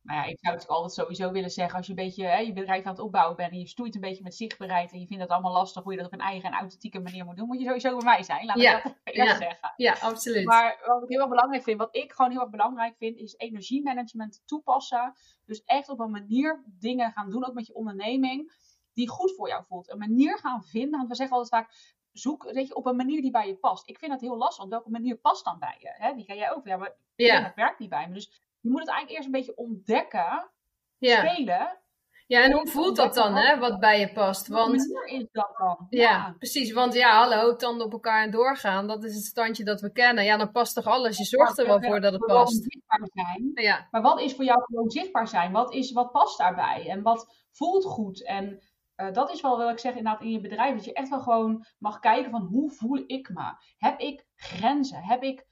nou 0.08 0.20
ja, 0.20 0.26
ik 0.26 0.38
zou 0.42 0.56
het 0.56 0.68
altijd 0.68 0.94
sowieso 0.94 1.32
willen 1.32 1.50
zeggen. 1.50 1.78
Als 1.78 1.86
je 1.86 1.92
een 1.92 2.04
beetje 2.04 2.26
hè, 2.26 2.38
je 2.38 2.54
bedrijf 2.54 2.84
aan 2.86 2.92
het 2.92 3.02
opbouwen 3.02 3.36
bent 3.36 3.52
en 3.52 3.60
je 3.60 3.68
stoeit 3.68 3.96
een 3.96 4.02
beetje 4.02 4.24
met 4.24 4.36
zichtbaarheid. 4.36 4.92
En 4.92 5.00
je 5.00 5.08
vindt 5.08 5.24
het 5.24 5.32
allemaal 5.32 5.54
lastig 5.54 5.84
hoe 5.84 5.92
je 5.92 5.98
dat 5.98 6.08
op 6.08 6.14
een 6.14 6.20
eigen 6.20 6.52
en 6.52 6.58
authentieke 6.58 7.00
manier 7.00 7.26
moet 7.26 7.38
doen. 7.38 7.48
Moet 7.48 7.60
je 7.60 7.66
sowieso 7.66 7.98
bij 7.98 8.06
mij 8.06 8.24
zijn. 8.24 8.46
Laat 8.46 8.60
Ja, 8.60 8.76
me 8.76 8.84
dat 8.84 8.94
eerst 9.04 9.32
ja. 9.32 9.38
zeggen. 9.38 9.74
ja, 9.76 9.94
absoluut. 10.02 10.46
Maar 10.46 10.84
wat 10.86 11.04
ik 11.04 11.10
heel 11.10 11.20
erg 11.20 11.30
belangrijk 11.30 11.64
vind, 11.64 11.78
wat 11.78 11.96
ik 11.96 12.12
gewoon 12.12 12.32
heel 12.32 12.42
erg 12.42 12.50
belangrijk 12.50 12.96
vind, 12.98 13.18
is 13.18 13.36
energiemanagement 13.38 14.42
toepassen. 14.46 15.14
Dus 15.46 15.64
echt 15.64 15.90
op 15.90 16.00
een 16.00 16.12
manier 16.12 16.64
dingen 16.66 17.12
gaan 17.12 17.30
doen, 17.30 17.46
ook 17.46 17.54
met 17.54 17.68
je 17.68 17.76
onderneming, 17.76 18.52
die 18.94 19.10
goed 19.10 19.36
voor 19.36 19.48
jou 19.48 19.64
voelt. 19.66 19.92
Een 19.92 19.98
manier 19.98 20.38
gaan 20.38 20.64
vinden, 20.64 20.98
want 20.98 21.10
we 21.10 21.16
zeggen 21.16 21.38
altijd 21.38 21.64
vaak, 21.64 21.96
zoek 22.18 22.52
weet 22.52 22.68
je, 22.68 22.76
op 22.76 22.86
een 22.86 22.96
manier 22.96 23.22
die 23.22 23.32
bij 23.32 23.48
je 23.48 23.56
past. 23.56 23.90
Ik 23.90 23.98
vind 23.98 24.12
dat 24.12 24.22
heel 24.22 24.38
lastig, 24.38 24.58
want 24.58 24.70
welke 24.70 24.90
manier 24.90 25.18
past 25.18 25.46
dan 25.46 25.60
bij 25.60 25.78
je? 25.80 25.94
Hè? 25.94 26.14
Die 26.16 26.26
ga 26.26 26.34
jij 26.34 26.52
ook, 26.52 26.68
ja, 26.68 26.78
maar 26.78 26.96
ja, 27.16 27.42
dat 27.42 27.56
werkt 27.56 27.80
niet 27.80 27.90
bij 27.90 28.08
me. 28.08 28.14
Dus 28.14 28.42
je 28.60 28.70
moet 28.70 28.80
het 28.80 28.90
eigenlijk 28.90 29.18
eerst 29.18 29.26
een 29.26 29.40
beetje 29.40 29.58
ontdekken, 29.58 30.50
ja. 30.98 31.28
spelen. 31.28 31.80
Ja, 32.28 32.44
en 32.44 32.54
hoe 32.54 32.68
voelt 32.68 32.96
dat 32.96 33.14
dan, 33.14 33.36
hè, 33.36 33.60
wat 33.60 33.80
bij 33.80 34.00
je 34.00 34.12
past? 34.12 34.48
Want, 34.48 34.74
is 35.06 35.28
dat 35.32 35.54
dan? 35.58 35.88
ja, 35.90 36.36
precies. 36.38 36.72
Want 36.72 36.94
ja, 36.94 37.18
hallo, 37.20 37.56
tanden 37.56 37.86
op 37.86 37.92
elkaar 37.92 38.24
en 38.24 38.32
doorgaan, 38.32 38.88
dat 38.88 39.04
is 39.04 39.16
het 39.16 39.24
standje 39.24 39.64
dat 39.64 39.82
we 39.82 39.92
kennen. 39.92 40.24
Ja, 40.24 40.38
dan 40.38 40.52
past 40.52 40.76
toch 40.76 40.86
alles? 40.86 41.18
Je 41.18 41.24
zorgt 41.24 41.58
er 41.58 41.66
wel 41.66 41.82
voor 41.82 42.02
dat 42.02 42.14
het 42.14 42.26
past. 42.26 42.64
zichtbaar 42.64 43.10
zijn. 43.14 43.52
Ja, 43.54 43.88
Maar 43.92 44.02
wat 44.02 44.20
is 44.20 44.36
voor 44.36 44.46
jou 44.46 44.64
gewoon 44.64 44.90
zichtbaar 44.90 45.28
zijn? 45.28 45.52
Wat, 45.52 45.74
is, 45.74 45.92
wat 45.92 46.12
past 46.12 46.38
daarbij? 46.38 46.90
En 46.90 47.02
wat 47.02 47.46
voelt 47.52 47.86
goed? 47.86 48.24
En 48.24 48.62
eh, 48.98 49.14
dat 49.14 49.32
is 49.32 49.42
wel 49.42 49.58
wat 49.58 49.72
ik 49.72 49.80
zeg 49.80 49.96
inderdaad 49.96 50.22
in 50.22 50.32
je 50.32 50.40
bedrijf. 50.40 50.76
Dat 50.76 50.86
je 50.86 50.94
echt 50.94 51.10
wel 51.10 51.22
gewoon 51.22 51.66
mag 51.78 52.00
kijken 52.00 52.32
van 52.32 52.42
hoe 52.42 52.72
voel 52.72 53.04
ik 53.08 53.30
me? 53.30 53.54
Heb 53.78 54.00
ik 54.00 54.28
grenzen? 54.36 55.04
Heb 55.04 55.24
ik, 55.24 55.46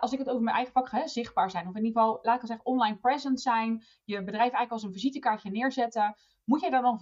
als 0.00 0.12
ik 0.12 0.18
het 0.18 0.28
over 0.28 0.42
mijn 0.42 0.56
eigen 0.56 0.72
vak 0.72 0.88
ga, 0.88 1.06
zichtbaar 1.06 1.50
zijn. 1.50 1.68
Of 1.68 1.74
in 1.74 1.84
ieder 1.84 2.02
geval, 2.02 2.18
laat 2.22 2.40
ik 2.40 2.46
zeggen, 2.46 2.66
online 2.66 2.96
present 2.96 3.40
zijn. 3.40 3.84
Je 4.04 4.16
bedrijf 4.18 4.40
eigenlijk 4.40 4.72
als 4.72 4.82
een 4.82 4.92
visitekaartje 4.92 5.50
neerzetten. 5.50 6.14
Moet 6.44 6.60
jij 6.60 6.70
daar 6.70 6.82
dan 6.82 6.98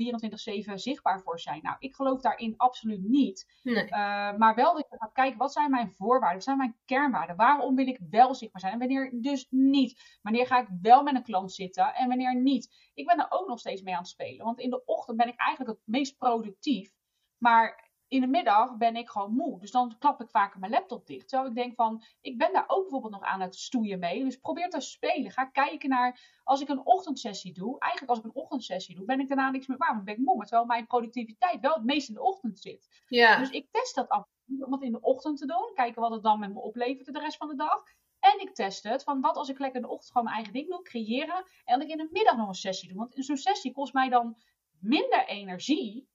24-7 0.70 0.74
zichtbaar 0.74 1.20
voor 1.20 1.40
zijn? 1.40 1.62
Nou, 1.62 1.76
ik 1.78 1.94
geloof 1.94 2.20
daarin 2.20 2.54
absoluut 2.56 3.02
niet. 3.02 3.60
nee. 3.62 3.84
Uh, 3.84 3.90
maar 4.36 4.54
wel 4.54 4.74
dat 4.74 4.86
je 4.90 4.96
gaat 4.98 5.12
kijken, 5.12 5.38
wat 5.38 5.52
zijn 5.52 5.70
mijn 5.70 5.90
voorwaarden? 5.90 6.34
Wat 6.34 6.44
zijn 6.44 6.56
mijn 6.56 6.76
kernwaarden? 6.84 7.36
Waarom 7.36 7.74
wil 7.74 7.86
ik 7.86 8.00
wel 8.10 8.34
zichtbaar 8.34 8.60
zijn? 8.60 8.72
En 8.72 8.78
wanneer 8.78 9.12
dus 9.20 9.46
niet? 9.50 10.18
Wanneer 10.22 10.46
ga 10.46 10.60
ik 10.60 10.68
wel 10.82 11.02
met 11.02 11.14
een 11.14 11.22
klant 11.22 11.52
zitten 11.52 11.94
en 11.94 12.08
wanneer 12.08 12.40
niet? 12.40 12.90
Ik 12.94 13.06
ben 13.06 13.18
er 13.18 13.26
ook 13.28 13.48
nog 13.48 13.58
steeds 13.58 13.82
mee 13.82 13.94
aan 13.94 14.00
het 14.00 14.08
spelen. 14.08 14.44
Want 14.44 14.60
in 14.60 14.70
de 14.70 14.84
ochtend 14.84 15.16
ben 15.16 15.28
ik 15.28 15.40
eigenlijk 15.40 15.78
het 15.78 15.86
meest 15.86 16.16
productief. 16.16 16.92
Maar 17.38 17.89
in 18.10 18.20
de 18.20 18.26
middag 18.26 18.76
ben 18.76 18.96
ik 18.96 19.08
gewoon 19.08 19.34
moe. 19.34 19.60
Dus 19.60 19.70
dan 19.70 19.98
klap 19.98 20.20
ik 20.20 20.30
vaker 20.30 20.60
mijn 20.60 20.72
laptop 20.72 21.06
dicht. 21.06 21.28
Terwijl 21.28 21.50
ik 21.50 21.56
denk 21.56 21.74
van, 21.74 22.02
ik 22.20 22.38
ben 22.38 22.52
daar 22.52 22.64
ook 22.66 22.80
bijvoorbeeld 22.82 23.12
nog 23.12 23.22
aan 23.22 23.40
het 23.40 23.56
stoeien 23.56 23.98
mee. 23.98 24.24
Dus 24.24 24.36
probeer 24.36 24.68
te 24.68 24.80
spelen. 24.80 25.30
Ga 25.30 25.44
kijken 25.44 25.88
naar, 25.88 26.40
als 26.44 26.60
ik 26.60 26.68
een 26.68 26.86
ochtendsessie 26.86 27.52
doe. 27.52 27.78
Eigenlijk 27.78 28.12
als 28.12 28.18
ik 28.18 28.24
een 28.24 28.42
ochtendsessie 28.42 28.94
doe, 28.94 29.04
ben 29.04 29.20
ik 29.20 29.28
daarna 29.28 29.50
niks 29.50 29.66
meer 29.66 29.76
waar. 29.76 29.92
Want 29.92 30.04
ben 30.04 30.14
ik 30.14 30.20
moe. 30.20 30.36
Maar 30.36 30.46
terwijl 30.46 30.66
mijn 30.66 30.86
productiviteit 30.86 31.60
wel 31.60 31.74
het 31.74 31.84
meest 31.84 32.08
in 32.08 32.14
de 32.14 32.22
ochtend 32.22 32.58
zit. 32.58 33.02
Ja, 33.06 33.38
Dus 33.38 33.50
ik 33.50 33.68
test 33.70 33.94
dat 33.94 34.08
af 34.08 34.26
om 34.60 34.72
het 34.72 34.82
in 34.82 34.92
de 34.92 35.00
ochtend 35.00 35.38
te 35.38 35.46
doen. 35.46 35.70
Kijken 35.74 36.02
wat 36.02 36.10
het 36.10 36.22
dan 36.22 36.38
met 36.38 36.52
me 36.52 36.60
oplevert 36.60 37.12
de 37.12 37.20
rest 37.20 37.36
van 37.36 37.48
de 37.48 37.56
dag. 37.56 37.82
En 38.20 38.40
ik 38.40 38.54
test 38.54 38.82
het 38.82 39.02
van 39.02 39.20
wat 39.20 39.36
als 39.36 39.48
ik 39.48 39.58
lekker 39.58 39.80
in 39.80 39.86
de 39.86 39.92
ochtend 39.92 40.10
gewoon 40.10 40.24
mijn 40.24 40.36
eigen 40.36 40.54
ding 40.54 40.68
doe, 40.68 40.82
creëren. 40.82 41.44
En 41.64 41.78
dat 41.78 41.88
ik 41.88 41.90
in 41.90 41.96
de 41.96 42.08
middag 42.10 42.36
nog 42.36 42.48
een 42.48 42.54
sessie 42.54 42.88
doe. 42.88 42.98
Want 42.98 43.14
zo'n 43.16 43.36
sessie 43.36 43.72
kost 43.72 43.92
mij 43.92 44.08
dan 44.08 44.36
minder 44.80 45.26
energie 45.26 46.08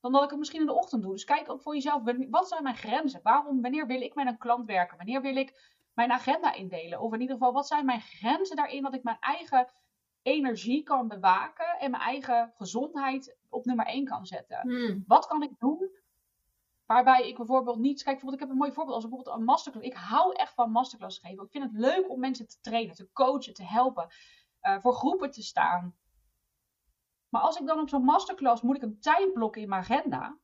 dan 0.00 0.12
dat 0.12 0.22
ik 0.22 0.30
het 0.30 0.38
misschien 0.38 0.60
in 0.60 0.66
de 0.66 0.74
ochtend 0.74 1.02
doe. 1.02 1.12
Dus 1.12 1.24
kijk 1.24 1.50
ook 1.50 1.62
voor 1.62 1.74
jezelf, 1.74 2.02
wat 2.30 2.48
zijn 2.48 2.62
mijn 2.62 2.76
grenzen? 2.76 3.20
Waarom, 3.22 3.62
wanneer 3.62 3.86
wil 3.86 4.00
ik 4.00 4.14
met 4.14 4.26
een 4.26 4.38
klant 4.38 4.66
werken? 4.66 4.96
Wanneer 4.96 5.20
wil 5.20 5.36
ik 5.36 5.76
mijn 5.92 6.12
agenda 6.12 6.54
indelen? 6.54 7.00
Of 7.00 7.12
in 7.12 7.20
ieder 7.20 7.36
geval, 7.36 7.52
wat 7.52 7.66
zijn 7.66 7.84
mijn 7.84 8.00
grenzen 8.00 8.56
daarin 8.56 8.82
dat 8.82 8.94
ik 8.94 9.02
mijn 9.02 9.16
eigen 9.20 9.68
energie 10.22 10.82
kan 10.82 11.08
bewaken 11.08 11.78
en 11.78 11.90
mijn 11.90 12.02
eigen 12.02 12.52
gezondheid 12.56 13.36
op 13.48 13.64
nummer 13.64 13.86
1 13.86 14.04
kan 14.04 14.26
zetten? 14.26 14.60
Hmm. 14.60 15.04
Wat 15.06 15.26
kan 15.26 15.42
ik 15.42 15.58
doen 15.58 15.90
waarbij 16.86 17.28
ik 17.28 17.36
bijvoorbeeld 17.36 17.78
niet... 17.78 18.02
Kijk, 18.02 18.20
bijvoorbeeld, 18.20 18.34
ik 18.34 18.40
heb 18.40 18.50
een 18.50 18.62
mooi 18.62 18.72
voorbeeld 18.72 18.94
als 18.96 19.04
bijvoorbeeld 19.04 19.36
een 19.36 19.44
masterclass. 19.44 19.86
Ik 19.86 19.94
hou 19.94 20.34
echt 20.34 20.54
van 20.54 20.70
masterclass 20.70 21.18
geven. 21.18 21.44
Ik 21.44 21.50
vind 21.50 21.64
het 21.64 21.72
leuk 21.72 22.10
om 22.10 22.20
mensen 22.20 22.46
te 22.46 22.60
trainen, 22.60 22.94
te 22.94 23.08
coachen, 23.12 23.54
te 23.54 23.64
helpen. 23.64 24.08
uh, 24.62 24.78
voor 24.80 24.92
groepen 24.92 25.30
te 25.30 25.42
staan. 25.42 25.94
Maar 27.28 27.42
als 27.42 27.60
ik 27.60 27.66
dan 27.66 27.80
op 27.80 27.88
zo'n 27.88 28.04
masterclass 28.04 28.62
moet 28.62 28.76
ik 28.76 28.82
een 28.82 29.00
tijd 29.00 29.32
blokken 29.32 29.62
in 29.62 29.68
mijn 29.68 29.80
agenda. 29.80 30.38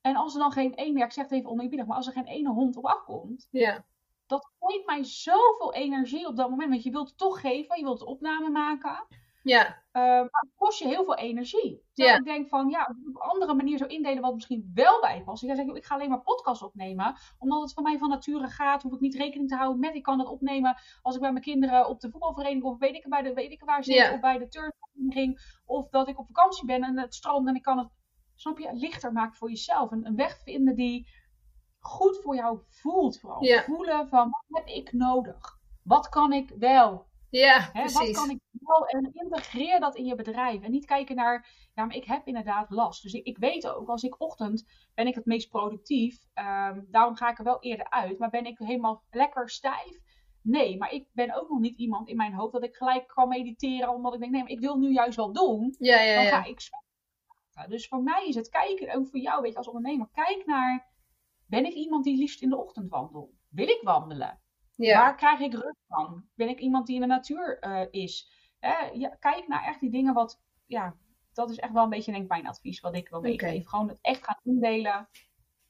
En 0.00 0.16
als 0.16 0.34
er 0.34 0.40
dan 0.40 0.52
geen 0.52 0.74
ene, 0.74 0.98
ja, 0.98 1.04
ik 1.04 1.12
zeg 1.12 1.24
het 1.24 1.32
even 1.32 1.50
oneerbiedig, 1.50 1.86
maar 1.86 1.96
als 1.96 2.06
er 2.06 2.12
geen 2.12 2.26
ene 2.26 2.50
hond 2.50 2.76
op 2.76 2.86
afkomt. 2.86 3.48
Ja. 3.50 3.84
Dat 4.26 4.50
geeft 4.60 4.86
mij 4.86 5.04
zoveel 5.04 5.74
energie 5.74 6.26
op 6.26 6.36
dat 6.36 6.50
moment. 6.50 6.70
Want 6.70 6.82
je 6.82 6.90
wilt 6.90 7.08
het 7.08 7.18
toch 7.18 7.40
geven, 7.40 7.78
je 7.78 7.84
wilt 7.84 7.98
de 7.98 8.06
opname 8.06 8.50
maken. 8.50 9.06
Ja. 9.42 9.66
Uh, 9.66 10.02
maar 10.02 10.28
het 10.30 10.50
kost 10.56 10.78
je 10.78 10.88
heel 10.88 11.04
veel 11.04 11.16
energie. 11.16 11.82
Terwijl 11.92 12.18
ik 12.18 12.24
denk 12.24 12.48
van, 12.48 12.68
ja, 12.68 12.82
op 12.82 13.14
een 13.14 13.30
andere 13.30 13.54
manier 13.54 13.78
zo 13.78 13.84
indelen 13.84 14.22
wat 14.22 14.34
misschien 14.34 14.70
wel 14.74 15.00
bij 15.00 15.22
past. 15.24 15.42
Ik 15.42 15.54
zeg, 15.54 15.66
ik 15.66 15.84
ga 15.84 15.94
alleen 15.94 16.08
maar 16.08 16.22
podcast 16.22 16.62
opnemen. 16.62 17.16
Omdat 17.38 17.60
het 17.60 17.72
van 17.72 17.82
mij 17.82 17.98
van 17.98 18.08
nature 18.08 18.48
gaat. 18.48 18.82
Hoef 18.82 18.92
ik 18.92 19.00
niet 19.00 19.14
rekening 19.14 19.48
te 19.48 19.56
houden 19.56 19.80
met. 19.80 19.94
Ik 19.94 20.02
kan 20.02 20.18
het 20.18 20.28
opnemen 20.28 20.76
als 21.02 21.14
ik 21.14 21.20
bij 21.20 21.32
mijn 21.32 21.44
kinderen 21.44 21.88
op 21.88 22.00
de 22.00 22.10
voetbalvereniging. 22.10 22.64
Of 22.64 22.78
weet 22.78 22.94
ik, 22.94 23.08
bij 23.08 23.22
de, 23.22 23.32
weet 23.32 23.50
ik 23.50 23.64
waar 23.64 23.84
zit. 23.84 24.12
Of 24.12 24.20
bij 24.20 24.38
de 24.38 24.48
turnvereniging. 24.48 25.58
Of 25.66 25.88
dat 25.88 26.08
ik 26.08 26.18
op 26.18 26.26
vakantie 26.26 26.66
ben 26.66 26.82
en 26.82 26.98
het 26.98 27.14
stroomt. 27.14 27.48
En 27.48 27.54
ik 27.54 27.62
kan 27.62 27.78
het, 27.78 27.88
snap 28.34 28.58
je, 28.58 28.70
lichter 28.72 29.12
maken 29.12 29.36
voor 29.36 29.48
jezelf. 29.48 29.90
Een, 29.90 30.06
een 30.06 30.16
weg 30.16 30.38
vinden 30.42 30.74
die 30.76 31.08
goed 31.78 32.18
voor 32.22 32.34
jou 32.34 32.60
voelt. 32.68 33.20
Vooral 33.20 33.40
voelen 33.64 34.08
van, 34.08 34.30
wat 34.30 34.64
heb 34.64 34.74
ik 34.74 34.92
nodig? 34.92 35.60
Wat 35.82 36.08
kan 36.08 36.32
ik 36.32 36.52
wel? 36.58 37.10
Ja, 37.38 37.70
precies. 37.72 37.98
Wat 37.98 38.10
kan 38.10 38.30
ik 38.30 38.40
wel 38.50 38.86
en 38.86 39.10
integreer 39.12 39.80
dat 39.80 39.96
in 39.96 40.04
je 40.04 40.14
bedrijf. 40.14 40.62
En 40.62 40.70
niet 40.70 40.84
kijken 40.84 41.16
naar, 41.16 41.48
ja, 41.74 41.84
maar 41.84 41.96
ik 41.96 42.04
heb 42.04 42.26
inderdaad 42.26 42.70
last. 42.70 43.02
Dus 43.02 43.12
ik, 43.12 43.26
ik 43.26 43.38
weet 43.38 43.68
ook, 43.68 43.88
als 43.88 44.02
ik 44.02 44.20
ochtend 44.20 44.64
ben 44.94 45.06
ik 45.06 45.14
het 45.14 45.24
meest 45.24 45.48
productief. 45.48 46.18
Um, 46.34 46.86
daarom 46.90 47.14
ga 47.14 47.30
ik 47.30 47.38
er 47.38 47.44
wel 47.44 47.60
eerder 47.60 47.90
uit. 47.90 48.18
Maar 48.18 48.30
ben 48.30 48.44
ik 48.44 48.58
helemaal 48.58 49.02
lekker 49.10 49.50
stijf? 49.50 50.00
Nee, 50.42 50.78
maar 50.78 50.92
ik 50.92 51.06
ben 51.12 51.34
ook 51.34 51.48
nog 51.48 51.60
niet 51.60 51.76
iemand 51.76 52.08
in 52.08 52.16
mijn 52.16 52.34
hoofd 52.34 52.52
dat 52.52 52.64
ik 52.64 52.76
gelijk 52.76 53.06
kan 53.06 53.28
mediteren. 53.28 53.94
Omdat 53.94 54.14
ik 54.14 54.20
denk, 54.20 54.32
nee, 54.32 54.42
maar 54.42 54.50
ik 54.50 54.60
wil 54.60 54.78
nu 54.78 54.92
juist 54.92 55.16
wel 55.16 55.32
doen. 55.32 55.74
Ja, 55.78 56.00
ja, 56.00 56.12
ja. 56.12 56.20
Dan 56.20 56.26
ga 56.26 56.44
ik 56.44 56.60
Dus 57.68 57.88
voor 57.88 58.02
mij 58.02 58.26
is 58.28 58.34
het 58.34 58.48
kijken, 58.48 58.94
ook 58.94 59.08
voor 59.08 59.20
jou, 59.20 59.42
weet 59.42 59.52
je, 59.52 59.58
als 59.58 59.66
ondernemer, 59.66 60.08
kijk 60.12 60.46
naar, 60.46 60.90
ben 61.46 61.64
ik 61.64 61.72
iemand 61.72 62.04
die 62.04 62.16
liefst 62.16 62.42
in 62.42 62.48
de 62.48 62.58
ochtend 62.58 62.90
wandelt? 62.90 63.30
Wil 63.48 63.68
ik 63.68 63.80
wandelen? 63.82 64.40
Ja. 64.84 64.98
Waar 64.98 65.16
krijg 65.16 65.40
ik 65.40 65.52
rust 65.52 65.84
van? 65.88 66.24
Ben 66.34 66.48
ik 66.48 66.58
iemand 66.58 66.86
die 66.86 66.94
in 66.94 67.00
de 67.00 67.06
natuur 67.06 67.58
uh, 67.60 67.86
is? 67.90 68.40
ja, 68.92 69.08
kijk 69.08 69.48
naar 69.48 69.64
echt 69.64 69.80
die 69.80 69.90
dingen 69.90 70.14
wat, 70.14 70.40
ja, 70.66 70.96
dat 71.32 71.50
is 71.50 71.56
echt 71.56 71.72
wel 71.72 71.82
een 71.82 71.90
beetje 71.90 72.12
denk 72.12 72.24
ik 72.24 72.30
mijn 72.30 72.46
advies 72.46 72.80
wat 72.80 72.96
ik 72.96 73.08
wil 73.08 73.20
meegeven. 73.20 73.68
Gewoon 73.68 73.88
het 73.88 73.98
echt 74.00 74.24
gaan 74.24 74.40
indelen 74.42 75.08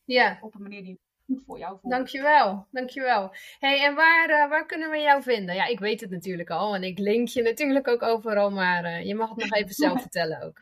ja. 0.05 0.39
op 0.41 0.55
een 0.55 0.63
manier 0.63 0.83
die 0.83 1.01
goed 1.27 1.43
voor 1.47 1.59
jou 1.59 1.79
voelt. 1.81 1.93
Dankjewel, 1.93 2.67
dankjewel. 2.71 3.35
hey, 3.59 3.85
en 3.85 3.95
waar, 3.95 4.31
uh, 4.31 4.49
waar 4.49 4.67
kunnen 4.67 4.91
we 4.91 4.99
jou 4.99 5.23
vinden? 5.23 5.55
Ja, 5.55 5.65
ik 5.65 5.79
weet 5.79 6.01
het 6.01 6.11
natuurlijk 6.11 6.51
al 6.51 6.75
en 6.75 6.83
ik 6.83 6.99
link 6.99 7.29
je 7.29 7.43
natuurlijk 7.43 7.89
ook 7.89 8.03
overal, 8.03 8.51
maar 8.51 8.85
uh, 8.85 9.05
je 9.07 9.15
mag 9.15 9.29
het 9.29 9.39
nog 9.39 9.53
even 9.53 9.75
zelf 9.85 10.01
vertellen 10.01 10.43
ook. 10.43 10.62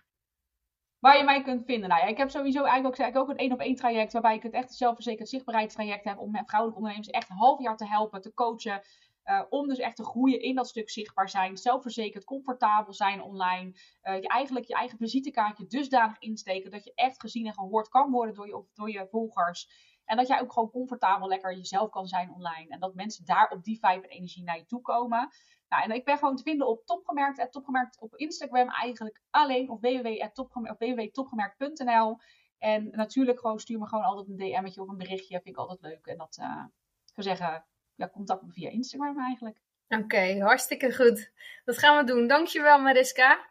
Waar 1.00 1.16
je 1.16 1.24
mij 1.24 1.42
kunt 1.42 1.64
vinden. 1.64 1.88
Nou 1.88 2.00
ja, 2.00 2.06
ik 2.06 2.16
heb 2.16 2.30
sowieso 2.30 2.64
eigenlijk 2.64 3.16
ook, 3.16 3.16
ook 3.16 3.28
een 3.28 3.36
één 3.36 3.52
op 3.52 3.60
één 3.60 3.74
traject. 3.74 4.12
Waarbij 4.12 4.34
ik 4.34 4.42
het 4.42 4.52
echt 4.52 4.68
een 4.68 4.74
zelfverzekerd 4.74 5.28
zichtbaarheidstraject 5.28 6.04
heb. 6.04 6.18
Om 6.18 6.30
vrouwelijke 6.30 6.80
ondernemers 6.80 7.08
echt 7.08 7.30
een 7.30 7.36
half 7.36 7.60
jaar 7.60 7.76
te 7.76 7.86
helpen, 7.86 8.20
te 8.20 8.34
coachen. 8.34 8.82
Uh, 9.24 9.42
om 9.48 9.68
dus 9.68 9.78
echt 9.78 9.96
te 9.96 10.04
groeien 10.04 10.40
in 10.40 10.54
dat 10.54 10.68
stuk 10.68 10.90
zichtbaar 10.90 11.28
zijn. 11.28 11.56
Zelfverzekerd, 11.56 12.24
comfortabel 12.24 12.92
zijn 12.92 13.22
online. 13.22 13.70
Uh, 14.02 14.20
je 14.20 14.28
eigenlijk 14.28 14.66
je 14.66 14.74
eigen 14.74 14.98
visitekaartje 14.98 15.66
dusdanig 15.66 16.18
insteken. 16.18 16.70
Dat 16.70 16.84
je 16.84 16.92
echt 16.94 17.20
gezien 17.20 17.46
en 17.46 17.54
gehoord 17.54 17.88
kan 17.88 18.10
worden 18.10 18.34
door 18.34 18.46
je, 18.46 18.64
door 18.74 18.90
je 18.90 19.06
volgers. 19.10 19.68
En 20.04 20.16
dat 20.16 20.28
jij 20.28 20.40
ook 20.40 20.52
gewoon 20.52 20.70
comfortabel 20.70 21.28
lekker 21.28 21.56
jezelf 21.56 21.90
kan 21.90 22.06
zijn 22.06 22.32
online. 22.32 22.68
En 22.68 22.80
dat 22.80 22.94
mensen 22.94 23.24
daar 23.24 23.50
op 23.50 23.64
die 23.64 23.78
vibe 23.80 24.06
en 24.06 24.16
energie 24.16 24.44
naar 24.44 24.56
je 24.56 24.66
toe 24.66 24.80
komen. 24.80 25.28
Nou, 25.70 25.82
en 25.82 25.90
ik 25.90 26.04
ben 26.04 26.18
gewoon 26.18 26.36
te 26.36 26.42
vinden 26.42 26.68
op 26.68 26.86
topgemerkt, 26.86 27.52
topgemerkt 27.52 28.00
op 28.00 28.16
Instagram 28.16 28.68
eigenlijk 28.68 29.20
alleen. 29.30 29.70
Of 29.70 29.80
www.topgemerkt.nl 29.80 32.18
En 32.58 32.88
natuurlijk 32.90 33.40
gewoon 33.40 33.58
stuur 33.58 33.78
me 33.78 33.86
gewoon 33.86 34.04
altijd 34.04 34.28
een 34.28 34.36
DM'tje 34.36 34.82
of 34.82 34.88
een 34.88 34.96
berichtje. 34.96 35.34
Vind 35.34 35.48
ik 35.48 35.56
altijd 35.56 35.80
leuk. 35.80 36.06
En 36.06 36.16
dat 36.16 36.38
uh, 36.40 36.64
ik 37.06 37.12
zou 37.14 37.26
zeggen, 37.36 37.64
ja, 37.94 38.08
contact 38.08 38.42
me 38.42 38.52
via 38.52 38.70
Instagram 38.70 39.18
eigenlijk. 39.18 39.60
Oké, 39.88 40.40
hartstikke 40.40 40.94
goed. 40.94 41.32
Dat 41.64 41.78
gaan 41.78 41.96
we 41.96 42.04
doen. 42.12 42.26
Dankjewel 42.26 42.80
Mariska. 42.80 43.48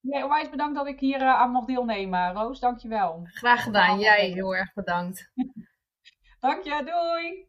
Nee, 0.00 0.24
onwijs 0.24 0.50
bedankt 0.50 0.76
dat 0.76 0.86
ik 0.86 1.00
hier 1.00 1.20
uh, 1.20 1.34
aan 1.34 1.50
mocht 1.50 1.66
deelnemen. 1.66 2.32
Roos, 2.32 2.60
dankjewel. 2.60 3.20
Graag 3.24 3.62
gedaan. 3.62 3.98
Jij 3.98 4.28
heel 4.28 4.54
erg 4.54 4.72
bedankt. 4.72 5.32
Dank 6.40 6.64
je, 6.64 6.82
doei! 6.84 7.48